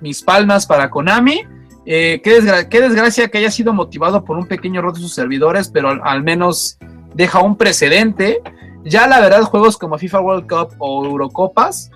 mis 0.00 0.22
palmas 0.22 0.66
para 0.66 0.90
Konami 0.90 1.46
eh, 1.84 2.20
qué, 2.22 2.40
desgracia 2.80 3.28
que 3.28 3.38
haya 3.38 3.50
sido 3.50 3.72
motivado 3.72 4.24
por 4.24 4.36
un 4.36 4.46
pequeño 4.46 4.80
error 4.80 4.94
de 4.94 5.00
sus 5.00 5.14
servidores, 5.14 5.68
pero 5.68 5.88
al, 6.04 6.22
menos 6.22 6.78
deja 7.14 7.40
un 7.40 7.56
precedente. 7.56 8.40
Ya 8.84 9.06
la 9.06 9.20
verdad, 9.20 9.42
juegos 9.42 9.76
como 9.78 9.98
FIFA 9.98 10.20
World 10.20 10.48
Cup 10.48 10.74
o 10.78 11.04
Eurocopas 11.04 11.90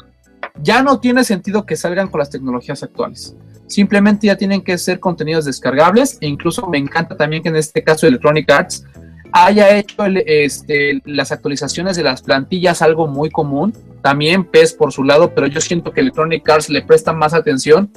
ya 0.63 0.83
no 0.83 1.01
tiene 1.01 1.25
sentido 1.25 1.67
que 1.67 1.77
salgan 1.77 2.09
con 2.09 2.21
las 2.21 2.31
tecnologías 2.31 2.83
actuales. 2.83 3.37
Simplemente 3.67 4.29
ya 4.29 4.37
tienen 4.37 4.63
que 4.63 4.79
ser 4.79 5.01
contenidos 5.01 5.45
descargables 5.45 6.19
e 6.21 6.27
incluso 6.27 6.67
me 6.69 6.79
encanta 6.79 7.17
también 7.17 7.43
que 7.43 7.49
en 7.49 7.57
este 7.57 7.83
caso 7.83 8.07
Electronic 8.07 8.51
Arts 8.51 8.85
haya 9.33 9.77
hecho 9.77 10.05
este, 10.07 11.03
las 11.05 11.33
actualizaciones 11.33 11.97
de 11.97 12.05
las 12.05 12.23
plantillas 12.23 12.81
algo 12.81 13.07
muy 13.07 13.31
común. 13.31 13.73
También 14.03 14.45
PES 14.45 14.75
por 14.75 14.93
su 14.93 15.03
lado, 15.03 15.35
pero 15.35 15.47
yo 15.47 15.61
siento 15.61 15.93
que 15.93 16.01
Electronic 16.01 16.49
Arts 16.49 16.71
le 16.71 16.83
presta 16.83 17.13
más 17.13 17.35
atención 17.35 17.91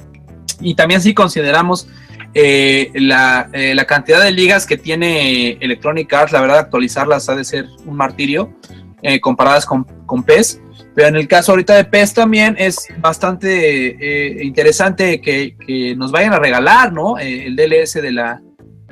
y 0.60 0.74
también 0.74 1.00
si 1.00 1.14
consideramos 1.14 1.88
eh, 2.32 2.92
eh, 2.94 3.74
la, 3.74 3.84
cantidad 3.86 4.22
de 4.22 4.30
ligas 4.30 4.64
que 4.64 4.76
tiene 4.76 5.52
Electronic 5.60 6.12
Arts, 6.12 6.32
la 6.32 6.40
verdad 6.40 6.58
actualizarlas 6.58 7.28
ha 7.28 7.34
de 7.34 7.44
ser 7.44 7.66
un 7.84 7.96
martirio 7.96 8.54
eh, 9.02 9.20
comparadas 9.20 9.66
con, 9.66 9.84
con, 10.06 10.22
PES. 10.22 10.60
Pero 10.94 11.08
en 11.08 11.16
el 11.16 11.26
caso 11.26 11.52
ahorita 11.52 11.74
de 11.74 11.84
PES 11.84 12.14
también 12.14 12.54
es 12.58 12.86
bastante 12.98 14.42
interesante 14.42 15.20
que, 15.20 15.94
nos 15.96 16.12
vayan 16.12 16.32
a 16.32 16.38
regalar 16.38 16.92
¿no? 16.92 17.18
el 17.18 17.56
DLS 17.56 17.94
de 17.94 18.12
la, 18.12 18.40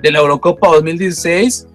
de 0.01 0.11
la 0.11 0.19
Eurocopa 0.19 0.69
2016. 0.69 1.69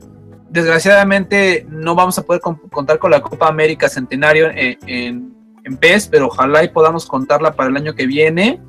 Desgraciadamente 0.49 1.65
no 1.69 1.95
vamos 1.95 2.17
a 2.19 2.23
poder 2.23 2.41
contar 2.41 2.99
con 2.99 3.11
la 3.11 3.21
Copa 3.21 3.47
América 3.47 3.89
Centenario 3.89 4.49
en, 4.49 4.77
en, 4.85 5.33
en 5.63 5.77
PES, 5.77 6.07
pero 6.09 6.27
ojalá 6.27 6.63
y 6.63 6.69
podamos 6.69 7.05
contarla 7.05 7.55
para 7.55 7.69
el 7.69 7.77
año 7.77 7.95
que 7.95 8.05
viene 8.05 8.59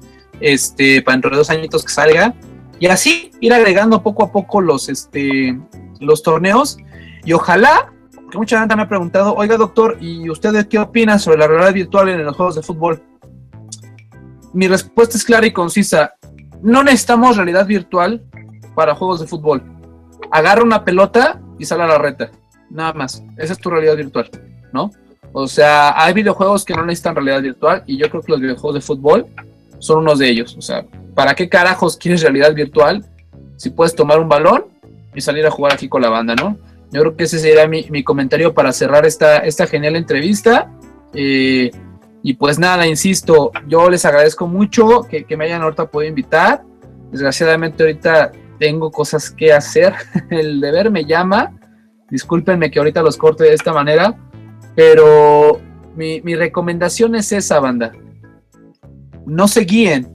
este, 0.40 1.02
para 1.02 1.16
dentro 1.16 1.30
de 1.30 1.36
dos 1.36 1.50
añitos 1.50 1.84
que 1.84 1.92
salga, 1.92 2.34
y 2.78 2.86
así 2.86 3.30
ir 3.40 3.52
agregando 3.52 4.02
poco 4.02 4.24
a 4.24 4.32
poco 4.32 4.60
los, 4.60 4.88
este, 4.88 5.58
los 6.00 6.22
torneos, 6.22 6.78
y 7.24 7.32
ojalá, 7.32 7.92
que 8.30 8.38
mucha 8.38 8.58
gente 8.58 8.76
me 8.76 8.82
ha 8.82 8.88
preguntado, 8.88 9.34
oiga 9.34 9.56
doctor, 9.56 9.96
¿y 10.00 10.28
usted 10.28 10.66
qué 10.68 10.78
opina 10.78 11.18
sobre 11.18 11.38
la 11.38 11.46
realidad 11.46 11.72
virtual 11.72 12.08
en 12.08 12.24
los 12.24 12.36
juegos 12.36 12.56
de 12.56 12.62
fútbol? 12.62 13.02
Mi 14.52 14.68
respuesta 14.68 15.16
es 15.16 15.24
clara 15.24 15.46
y 15.46 15.52
concisa, 15.52 16.14
no 16.62 16.82
necesitamos 16.82 17.36
realidad 17.36 17.66
virtual 17.66 18.22
para 18.74 18.94
juegos 18.94 19.20
de 19.20 19.26
fútbol. 19.26 19.62
Agarra 20.30 20.62
una 20.62 20.84
pelota 20.84 21.40
y 21.58 21.64
sale 21.64 21.82
a 21.82 21.86
la 21.86 21.98
reta. 21.98 22.30
Nada 22.70 22.92
más. 22.94 23.22
Esa 23.36 23.52
es 23.52 23.58
tu 23.58 23.70
realidad 23.70 23.96
virtual, 23.96 24.30
¿no? 24.72 24.90
O 25.32 25.46
sea, 25.46 26.00
hay 26.02 26.14
videojuegos 26.14 26.64
que 26.64 26.74
no 26.74 26.84
necesitan 26.84 27.16
realidad 27.16 27.42
virtual 27.42 27.82
y 27.86 27.98
yo 27.98 28.08
creo 28.08 28.22
que 28.22 28.32
los 28.32 28.40
videojuegos 28.40 28.74
de 28.74 28.80
fútbol 28.80 29.26
son 29.84 29.98
unos 29.98 30.18
de 30.18 30.30
ellos. 30.30 30.56
O 30.56 30.62
sea, 30.62 30.86
¿para 31.14 31.34
qué 31.34 31.48
carajos 31.48 31.98
quieres 31.98 32.22
realidad 32.22 32.54
virtual 32.54 33.04
si 33.56 33.68
puedes 33.68 33.94
tomar 33.94 34.18
un 34.18 34.28
balón 34.28 34.64
y 35.14 35.20
salir 35.20 35.46
a 35.46 35.50
jugar 35.50 35.74
aquí 35.74 35.88
con 35.88 36.00
la 36.00 36.08
banda, 36.08 36.34
no? 36.34 36.56
Yo 36.90 37.00
creo 37.02 37.16
que 37.16 37.24
ese 37.24 37.38
sería 37.38 37.68
mi, 37.68 38.02
comentario 38.02 38.54
para 38.54 38.72
cerrar 38.72 39.04
esta, 39.04 39.38
esta 39.38 39.66
genial 39.66 39.96
entrevista. 39.96 40.70
Eh, 41.12 41.70
y 42.22 42.34
pues 42.34 42.58
nada, 42.58 42.86
insisto, 42.86 43.52
yo 43.68 43.90
les 43.90 44.04
agradezco 44.06 44.46
mucho 44.46 45.02
que, 45.02 45.24
que 45.24 45.36
me 45.36 45.44
hayan 45.44 45.60
ahorita 45.60 45.90
podido 45.90 46.08
invitar. 46.08 46.62
Desgraciadamente 47.10 47.82
ahorita 47.82 48.32
tengo 48.58 48.90
cosas 48.90 49.30
que 49.30 49.52
hacer. 49.52 49.92
El 50.30 50.60
deber 50.60 50.90
me 50.90 51.04
llama. 51.04 51.52
Discúlpenme 52.10 52.70
que 52.70 52.78
ahorita 52.78 53.02
los 53.02 53.18
corte 53.18 53.44
de 53.44 53.52
esta 53.52 53.74
manera. 53.74 54.14
Pero 54.74 55.60
mi, 55.94 56.22
mi 56.22 56.34
recomendación 56.36 57.14
es 57.16 57.32
esa, 57.32 57.60
banda. 57.60 57.92
No 59.26 59.48
se 59.48 59.60
guíen 59.62 60.08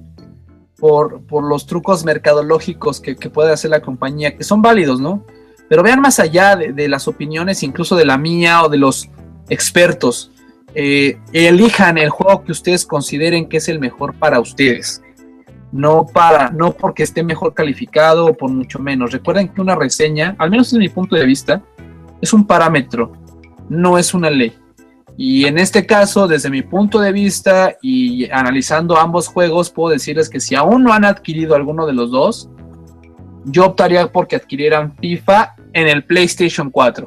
por, 0.78 1.26
por 1.26 1.44
los 1.44 1.66
trucos 1.66 2.06
mercadológicos 2.06 3.00
que, 3.00 3.16
que, 3.16 3.30
puede 3.30 3.52
hacer 3.52 3.72
la 3.72 3.82
compañía, 3.82 4.36
que 4.36 4.44
son 4.44 4.62
válidos, 4.62 5.00
¿no? 5.00 5.26
Pero 5.70 5.84
vean 5.84 6.02
más 6.02 6.20
allá 6.20 6.56
de, 6.56 6.88
las 6.90 7.08
opiniones, 7.08 7.62
incluso 7.62 7.96
de 7.96 8.04
la 8.04 8.18
mía 8.18 8.64
o 8.64 8.70
de 8.70 8.78
los 8.78 9.08
expertos. 9.50 10.32
Eh, 10.74 11.20
elijan 11.32 11.98
el 11.98 12.10
juego 12.10 12.44
que 12.44 12.52
ustedes 12.52 12.86
consideren 12.86 13.48
que 13.48 13.58
es 13.58 13.70
el 13.70 13.80
mejor 13.80 14.16
para 14.16 14.40
ustedes. 14.40 15.02
No, 15.72 16.08
para, 16.08 16.50
no 16.50 16.72
porque 16.72 17.04
esté 17.04 17.24
mejor 17.24 17.54
calificado 17.54 18.26
o 18.26 18.34
por 18.34 18.50
mucho 18.50 18.80
menos. 18.80 19.12
Recuerden 19.12 19.50
que 19.50 19.62
una 19.62 19.76
reseña, 19.76 20.36
al 20.40 20.50
menos 20.50 20.72
desde 20.72 20.80
mi 20.80 20.90
punto 20.90 21.16
de 21.16 21.26
vista, 21.26 21.62
es 22.20 22.34
un 22.34 22.48
parámetro, 22.48 23.12
no 23.70 24.00
es 24.00 24.16
una 24.16 24.32
ley. 24.32 24.58
Y 25.22 25.48
en 25.48 25.58
este 25.58 25.86
caso, 25.86 26.30
desde 26.30 26.50
mi 26.50 26.62
punto 26.62 27.02
de 27.02 27.12
vista 27.12 27.76
y 27.82 28.32
analizando 28.32 28.98
ambos 28.98 29.28
juegos, 29.28 29.70
puedo 29.70 29.90
decirles 29.90 30.30
que 30.30 30.40
si 30.40 30.56
aún 30.56 30.82
no 30.82 30.94
han 30.94 31.04
adquirido 31.04 31.56
alguno 31.56 31.86
de 31.86 31.92
los 31.92 32.10
dos, 32.10 32.50
yo 33.44 33.66
optaría 33.66 34.10
por 34.14 34.30
que 34.30 34.38
adquirieran 34.38 34.96
FIFA 34.96 35.56
en 35.74 35.90
el 35.90 36.06
PlayStation 36.06 36.72
4. 36.72 37.06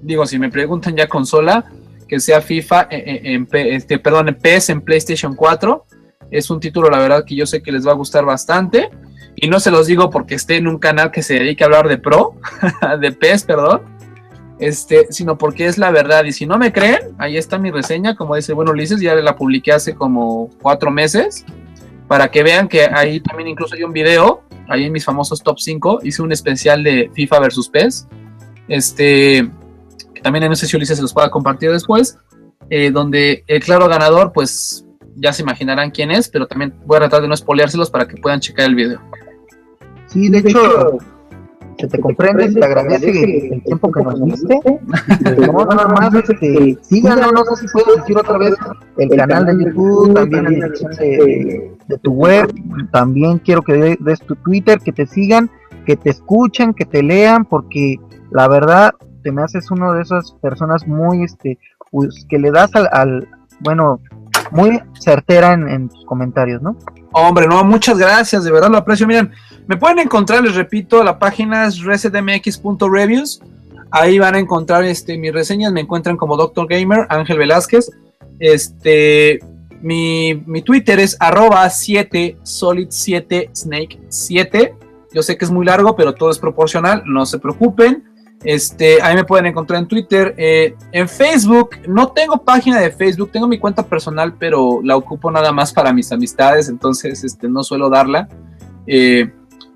Digo, 0.00 0.24
si 0.24 0.38
me 0.38 0.48
preguntan 0.48 0.96
ya 0.96 1.06
consola, 1.06 1.66
que 2.08 2.18
sea 2.18 2.40
FIFA 2.40 2.86
en, 2.88 3.46
este, 3.52 3.98
perdón, 3.98 4.30
en 4.30 4.36
PS 4.36 4.70
en 4.70 4.80
PlayStation 4.80 5.36
4. 5.36 5.84
Es 6.30 6.48
un 6.48 6.60
título, 6.60 6.88
la 6.88 6.98
verdad, 6.98 7.26
que 7.26 7.36
yo 7.36 7.44
sé 7.44 7.62
que 7.62 7.72
les 7.72 7.86
va 7.86 7.90
a 7.90 7.96
gustar 7.96 8.24
bastante. 8.24 8.88
Y 9.36 9.48
no 9.48 9.60
se 9.60 9.70
los 9.70 9.86
digo 9.86 10.08
porque 10.08 10.34
esté 10.34 10.56
en 10.56 10.66
un 10.66 10.78
canal 10.78 11.10
que 11.10 11.22
se 11.22 11.34
dedique 11.34 11.62
a 11.62 11.66
hablar 11.66 11.88
de 11.88 11.98
Pro, 11.98 12.36
de 13.02 13.12
PES, 13.12 13.44
perdón 13.44 13.91
este, 14.62 15.08
sino 15.10 15.36
porque 15.36 15.66
es 15.66 15.76
la 15.76 15.90
verdad. 15.90 16.24
Y 16.24 16.32
si 16.32 16.46
no 16.46 16.56
me 16.56 16.72
creen, 16.72 17.00
ahí 17.18 17.36
está 17.36 17.58
mi 17.58 17.72
reseña, 17.72 18.14
como 18.14 18.36
dice 18.36 18.52
bueno 18.52 18.70
Ulises, 18.70 19.00
ya 19.00 19.14
la 19.16 19.34
publiqué 19.34 19.72
hace 19.72 19.94
como 19.96 20.50
cuatro 20.62 20.90
meses, 20.92 21.44
para 22.06 22.30
que 22.30 22.44
vean 22.44 22.68
que 22.68 22.84
ahí 22.84 23.20
también 23.20 23.48
incluso 23.48 23.74
hay 23.74 23.82
un 23.82 23.92
video, 23.92 24.42
ahí 24.68 24.84
en 24.84 24.92
mis 24.92 25.04
famosos 25.04 25.42
top 25.42 25.58
5, 25.58 26.00
hice 26.04 26.22
un 26.22 26.30
especial 26.30 26.84
de 26.84 27.10
FIFA 27.12 27.40
versus 27.40 27.68
PES, 27.68 28.06
este, 28.68 29.50
que 30.14 30.20
también 30.22 30.48
no 30.48 30.54
sé 30.54 30.66
si 30.68 30.76
Ulises 30.76 30.96
se 30.96 31.02
los 31.02 31.12
pueda 31.12 31.28
compartir 31.28 31.72
después, 31.72 32.18
eh, 32.70 32.92
donde 32.92 33.42
el 33.48 33.60
claro 33.64 33.88
ganador, 33.88 34.32
pues 34.32 34.86
ya 35.16 35.32
se 35.32 35.42
imaginarán 35.42 35.90
quién 35.90 36.12
es, 36.12 36.28
pero 36.28 36.46
también 36.46 36.72
voy 36.86 36.98
a 36.98 37.00
tratar 37.00 37.22
de 37.22 37.28
no 37.28 37.36
spoileárselos 37.36 37.90
para 37.90 38.06
que 38.06 38.16
puedan 38.16 38.38
checar 38.38 38.66
el 38.66 38.76
video. 38.76 39.00
Sí, 40.06 40.28
de 40.28 40.38
hecho, 40.38 40.98
te 41.88 41.98
comprende, 41.98 42.52
te 42.52 42.64
agradece 42.64 43.52
el 43.52 43.62
tiempo 43.62 43.90
que 43.90 44.02
nos 44.02 44.24
diste. 44.24 44.60
No, 45.46 45.64
nada 45.64 45.88
más, 45.88 46.14
este, 46.28 46.78
síganos, 46.82 47.32
no 47.32 47.44
sé 47.44 47.56
si 47.56 47.72
puedes 47.72 48.00
decir 48.00 48.16
otra 48.16 48.38
vez 48.38 48.54
el 48.98 49.08
canal 49.10 49.46
de 49.46 49.64
YouTube, 49.64 50.14
también 50.14 50.44
la 50.44 50.50
dirección 50.50 50.92
de, 50.92 51.72
de, 51.88 51.98
tu 51.98 52.12
web, 52.12 52.52
también 52.92 53.38
quiero 53.38 53.62
que 53.62 53.96
des 53.98 54.20
tu 54.20 54.34
Twitter, 54.36 54.78
que 54.78 54.92
te 54.92 55.06
sigan, 55.06 55.50
que 55.86 55.96
te 55.96 56.10
escuchen, 56.10 56.74
que 56.74 56.84
te 56.84 57.02
lean, 57.02 57.44
porque 57.44 57.96
la 58.30 58.48
verdad 58.48 58.92
te 59.22 59.32
me 59.32 59.42
haces 59.42 59.70
uno 59.70 59.92
de 59.92 60.02
esas 60.02 60.32
personas 60.42 60.86
muy, 60.86 61.24
este, 61.24 61.58
pues, 61.90 62.26
que 62.28 62.38
le 62.38 62.50
das 62.50 62.74
al, 62.74 62.88
al 62.92 63.28
bueno, 63.60 64.00
muy 64.52 64.80
certera 64.98 65.54
en, 65.54 65.68
en, 65.68 65.88
tus 65.88 66.04
comentarios, 66.04 66.62
¿no? 66.62 66.76
Hombre, 67.12 67.46
no, 67.46 67.64
muchas 67.64 67.98
gracias, 67.98 68.44
de 68.44 68.52
verdad 68.52 68.70
lo 68.70 68.78
aprecio. 68.78 69.06
Miren, 69.06 69.32
me 69.66 69.76
pueden 69.76 69.98
encontrar, 69.98 70.42
les 70.42 70.54
repito, 70.54 71.02
la 71.02 71.18
página 71.18 71.66
es 71.66 71.82
resetmx.reviews. 71.82 73.40
Ahí 73.90 74.18
van 74.18 74.34
a 74.34 74.38
encontrar 74.38 74.84
este, 74.84 75.18
mis 75.18 75.32
reseñas. 75.32 75.72
Me 75.72 75.80
encuentran 75.80 76.16
como 76.16 76.36
Doctor 76.36 76.66
Gamer, 76.66 77.06
Ángel 77.10 77.38
Velázquez. 77.38 77.90
Este, 78.38 79.40
mi, 79.82 80.42
mi 80.46 80.62
Twitter 80.62 80.98
es 80.98 81.16
arroba 81.20 81.68
7 81.68 82.38
solid 82.42 82.86
7 82.90 83.50
snake 83.54 84.00
7. 84.08 84.74
Yo 85.12 85.22
sé 85.22 85.36
que 85.36 85.44
es 85.44 85.50
muy 85.50 85.66
largo, 85.66 85.94
pero 85.94 86.14
todo 86.14 86.30
es 86.30 86.38
proporcional, 86.38 87.02
no 87.04 87.26
se 87.26 87.38
preocupen. 87.38 88.11
Este, 88.44 89.00
ahí 89.02 89.14
me 89.14 89.24
pueden 89.24 89.46
encontrar 89.46 89.80
en 89.80 89.88
Twitter. 89.88 90.34
Eh, 90.36 90.74
en 90.90 91.08
Facebook, 91.08 91.70
no 91.86 92.08
tengo 92.08 92.42
página 92.42 92.80
de 92.80 92.90
Facebook, 92.90 93.30
tengo 93.30 93.46
mi 93.46 93.58
cuenta 93.58 93.86
personal, 93.86 94.34
pero 94.38 94.80
la 94.82 94.96
ocupo 94.96 95.30
nada 95.30 95.52
más 95.52 95.72
para 95.72 95.92
mis 95.92 96.10
amistades, 96.10 96.68
entonces 96.68 97.22
este, 97.22 97.48
no 97.48 97.62
suelo 97.62 97.88
darla. 97.88 98.28
Eh, 98.86 99.30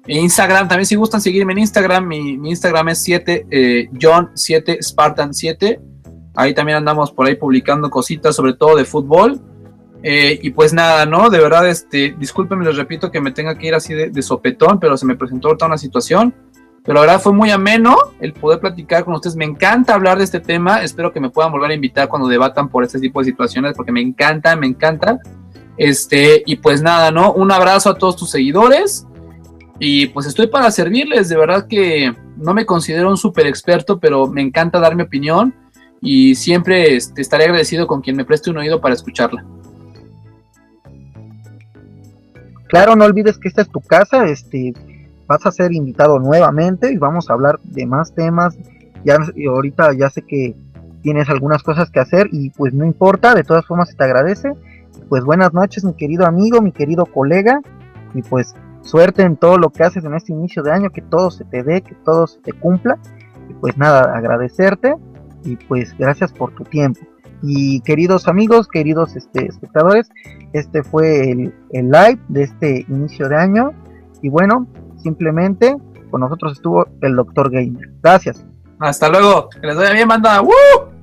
Instagram, 0.09 0.69
también 0.69 0.87
si 0.87 0.95
gustan 0.95 1.21
seguirme 1.21 1.53
en 1.53 1.61
Instagram, 1.61 2.07
mi, 2.07 2.33
Instagram 2.49 2.91
es 2.91 3.03
7, 3.03 3.47
eh, 3.51 3.89
John 4.01 4.31
7 4.35 4.79
Spartan 4.83 5.33
7. 5.33 5.81
Ahí 6.35 6.53
también 6.53 6.79
andamos 6.79 7.13
por 7.13 7.27
ahí 7.27 7.37
publicando 7.37 7.89
cositas, 7.89 8.37
sobre 8.37 8.55
todo 8.55 8.77
de 8.77 8.85
fútbol. 8.85 9.41
Y 10.09 10.51
pues 10.51 10.73
nada, 10.73 11.05
¿no? 11.05 11.31
De 11.31 11.41
verdad, 11.41 11.69
este, 11.69 12.15
discúlpenme, 12.17 12.65
les 12.65 12.77
repito 12.77 13.11
que 13.11 13.21
me 13.21 13.33
tenga 13.33 13.59
que 13.59 13.67
ir 13.67 13.75
así 13.75 13.93
de, 13.93 14.23
sopetón, 14.23 14.79
pero 14.79 14.97
se 14.97 15.05
me 15.05 15.17
presentó 15.17 15.49
ahorita 15.49 15.67
una 15.67 15.79
situación. 15.79 16.33
Pero 16.87 16.95
la 16.95 17.01
verdad 17.01 17.21
fue 17.21 17.33
muy 17.33 17.51
ameno 17.51 17.97
el 18.21 18.33
poder 18.33 18.61
platicar 18.61 19.05
con 19.05 19.15
ustedes. 19.15 19.35
Me 19.35 19.45
encanta 19.45 19.95
hablar 19.95 20.19
de 20.19 20.25
este 20.25 20.39
tema. 20.39 20.83
Espero 20.83 21.13
que 21.13 21.19
me 21.19 21.31
puedan 21.31 21.51
volver 21.51 21.73
a 21.73 21.75
invitar 21.75 22.09
cuando 22.09 22.29
debatan 22.29 22.69
por 22.69 22.85
este 22.85 23.01
tipo 23.01 23.19
de 23.19 23.27
situaciones, 23.27 23.75
porque 23.77 23.91
me 23.91 24.01
encanta, 24.01 24.55
me 24.55 24.69
encanta. 24.69 25.19
Este, 25.77 26.45
y 26.47 26.57
pues 26.57 26.83
nada, 26.83 27.11
¿no? 27.11 27.33
Un 27.33 27.51
abrazo 27.51 27.91
a 27.91 27.95
todos 27.97 28.17
tus 28.17 28.31
seguidores. 28.31 29.05
Y 29.79 30.07
pues 30.07 30.27
estoy 30.27 30.47
para 30.47 30.71
servirles, 30.71 31.29
de 31.29 31.37
verdad 31.37 31.67
que 31.69 32.15
no 32.37 32.55
me 32.55 32.65
considero 32.65 33.11
un 33.11 33.17
super 33.17 33.47
experto, 33.47 33.99
pero 33.99 34.27
me 34.27 34.41
encanta 34.41 34.79
dar 34.79 34.95
mi 34.95 35.03
opinión 35.03 35.55
y 36.01 36.35
siempre 36.35 36.97
este, 36.97 37.21
estaré 37.21 37.45
agradecido 37.45 37.87
con 37.87 38.01
quien 38.01 38.17
me 38.17 38.25
preste 38.25 38.51
un 38.51 38.59
oído 38.59 38.81
para 38.81 38.95
escucharla. 38.95 39.45
Claro, 42.69 42.97
no 42.97 43.05
olvides 43.05 43.39
que 43.39 43.49
esta 43.49 43.63
es 43.63 43.69
tu 43.69 43.81
casa, 43.81 44.27
este, 44.27 44.73
vas 45.27 45.45
a 45.47 45.53
ser 45.53 45.73
invitado 45.73 46.19
nuevamente 46.19 46.93
y 46.93 46.97
vamos 46.97 47.29
a 47.29 47.35
hablar 47.35 47.61
de 47.63 47.87
más 47.87 48.15
temas. 48.15 48.57
Ya 49.05 49.19
ahorita 49.49 49.93
ya 49.95 50.11
sé 50.11 50.23
que 50.23 50.57
tienes 51.03 51.29
algunas 51.29 51.63
cosas 51.63 51.91
que 51.91 52.01
hacer 52.01 52.29
y 52.33 52.51
pues 52.51 52.75
no 52.75 52.85
importa, 52.85 53.35
de 53.35 53.45
todas 53.45 53.65
formas 53.67 53.89
se 53.91 53.97
te 53.97 54.05
agradece. 54.05 54.53
Pues 55.09 55.25
buenas 55.25 55.53
noches, 55.53 55.85
mi 55.85 55.95
querido 55.95 56.27
amigo, 56.27 56.61
mi 56.61 56.73
querido 56.73 57.07
colega, 57.07 57.61
y 58.15 58.23
pues 58.23 58.55
suerte 58.83 59.23
en 59.23 59.37
todo 59.37 59.59
lo 59.59 59.71
que 59.71 59.85
haces 59.85 60.05
en 60.05 60.15
este 60.15 60.33
inicio 60.33 60.63
de 60.63 60.73
año, 60.73 60.91
que 60.91 61.03
todo 61.03 61.31
se 61.31 61.45
te 61.45 61.63
dé, 61.63 61.83
que 61.83 61.95
todo 62.05 62.27
se 62.27 62.41
te 62.41 62.53
cumpla. 62.53 62.99
Y 63.49 63.55
pues 63.55 63.77
nada, 63.77 64.17
agradecerte 64.17 64.97
y 65.45 65.57
pues 65.57 65.97
gracias 65.97 66.33
por 66.33 66.53
tu 66.55 66.65
tiempo. 66.65 67.01
Y 67.43 67.81
queridos 67.83 68.27
amigos, 68.27 68.67
queridos 68.67 69.15
este, 69.15 69.47
espectadores, 69.47 70.11
este 70.53 70.83
fue 70.83 71.31
el, 71.31 71.55
el 71.71 71.91
live 71.91 72.19
de 72.29 72.43
este 72.43 72.87
inicio 72.89 73.29
de 73.29 73.37
año. 73.37 73.73
Y 74.23 74.29
bueno, 74.29 74.67
simplemente 75.07 75.77
con 76.11 76.21
nosotros 76.21 76.53
estuvo 76.55 76.85
el 77.01 77.15
Doctor 77.15 77.51
Gamer. 77.51 77.91
Gracias. 78.03 78.45
Hasta 78.81 79.09
luego. 79.09 79.49
Que 79.61 79.69
les 79.69 79.77
vaya 79.77 79.93
bien, 79.93 80.09
banda. 80.09 80.41
¡Woo! 80.41 80.96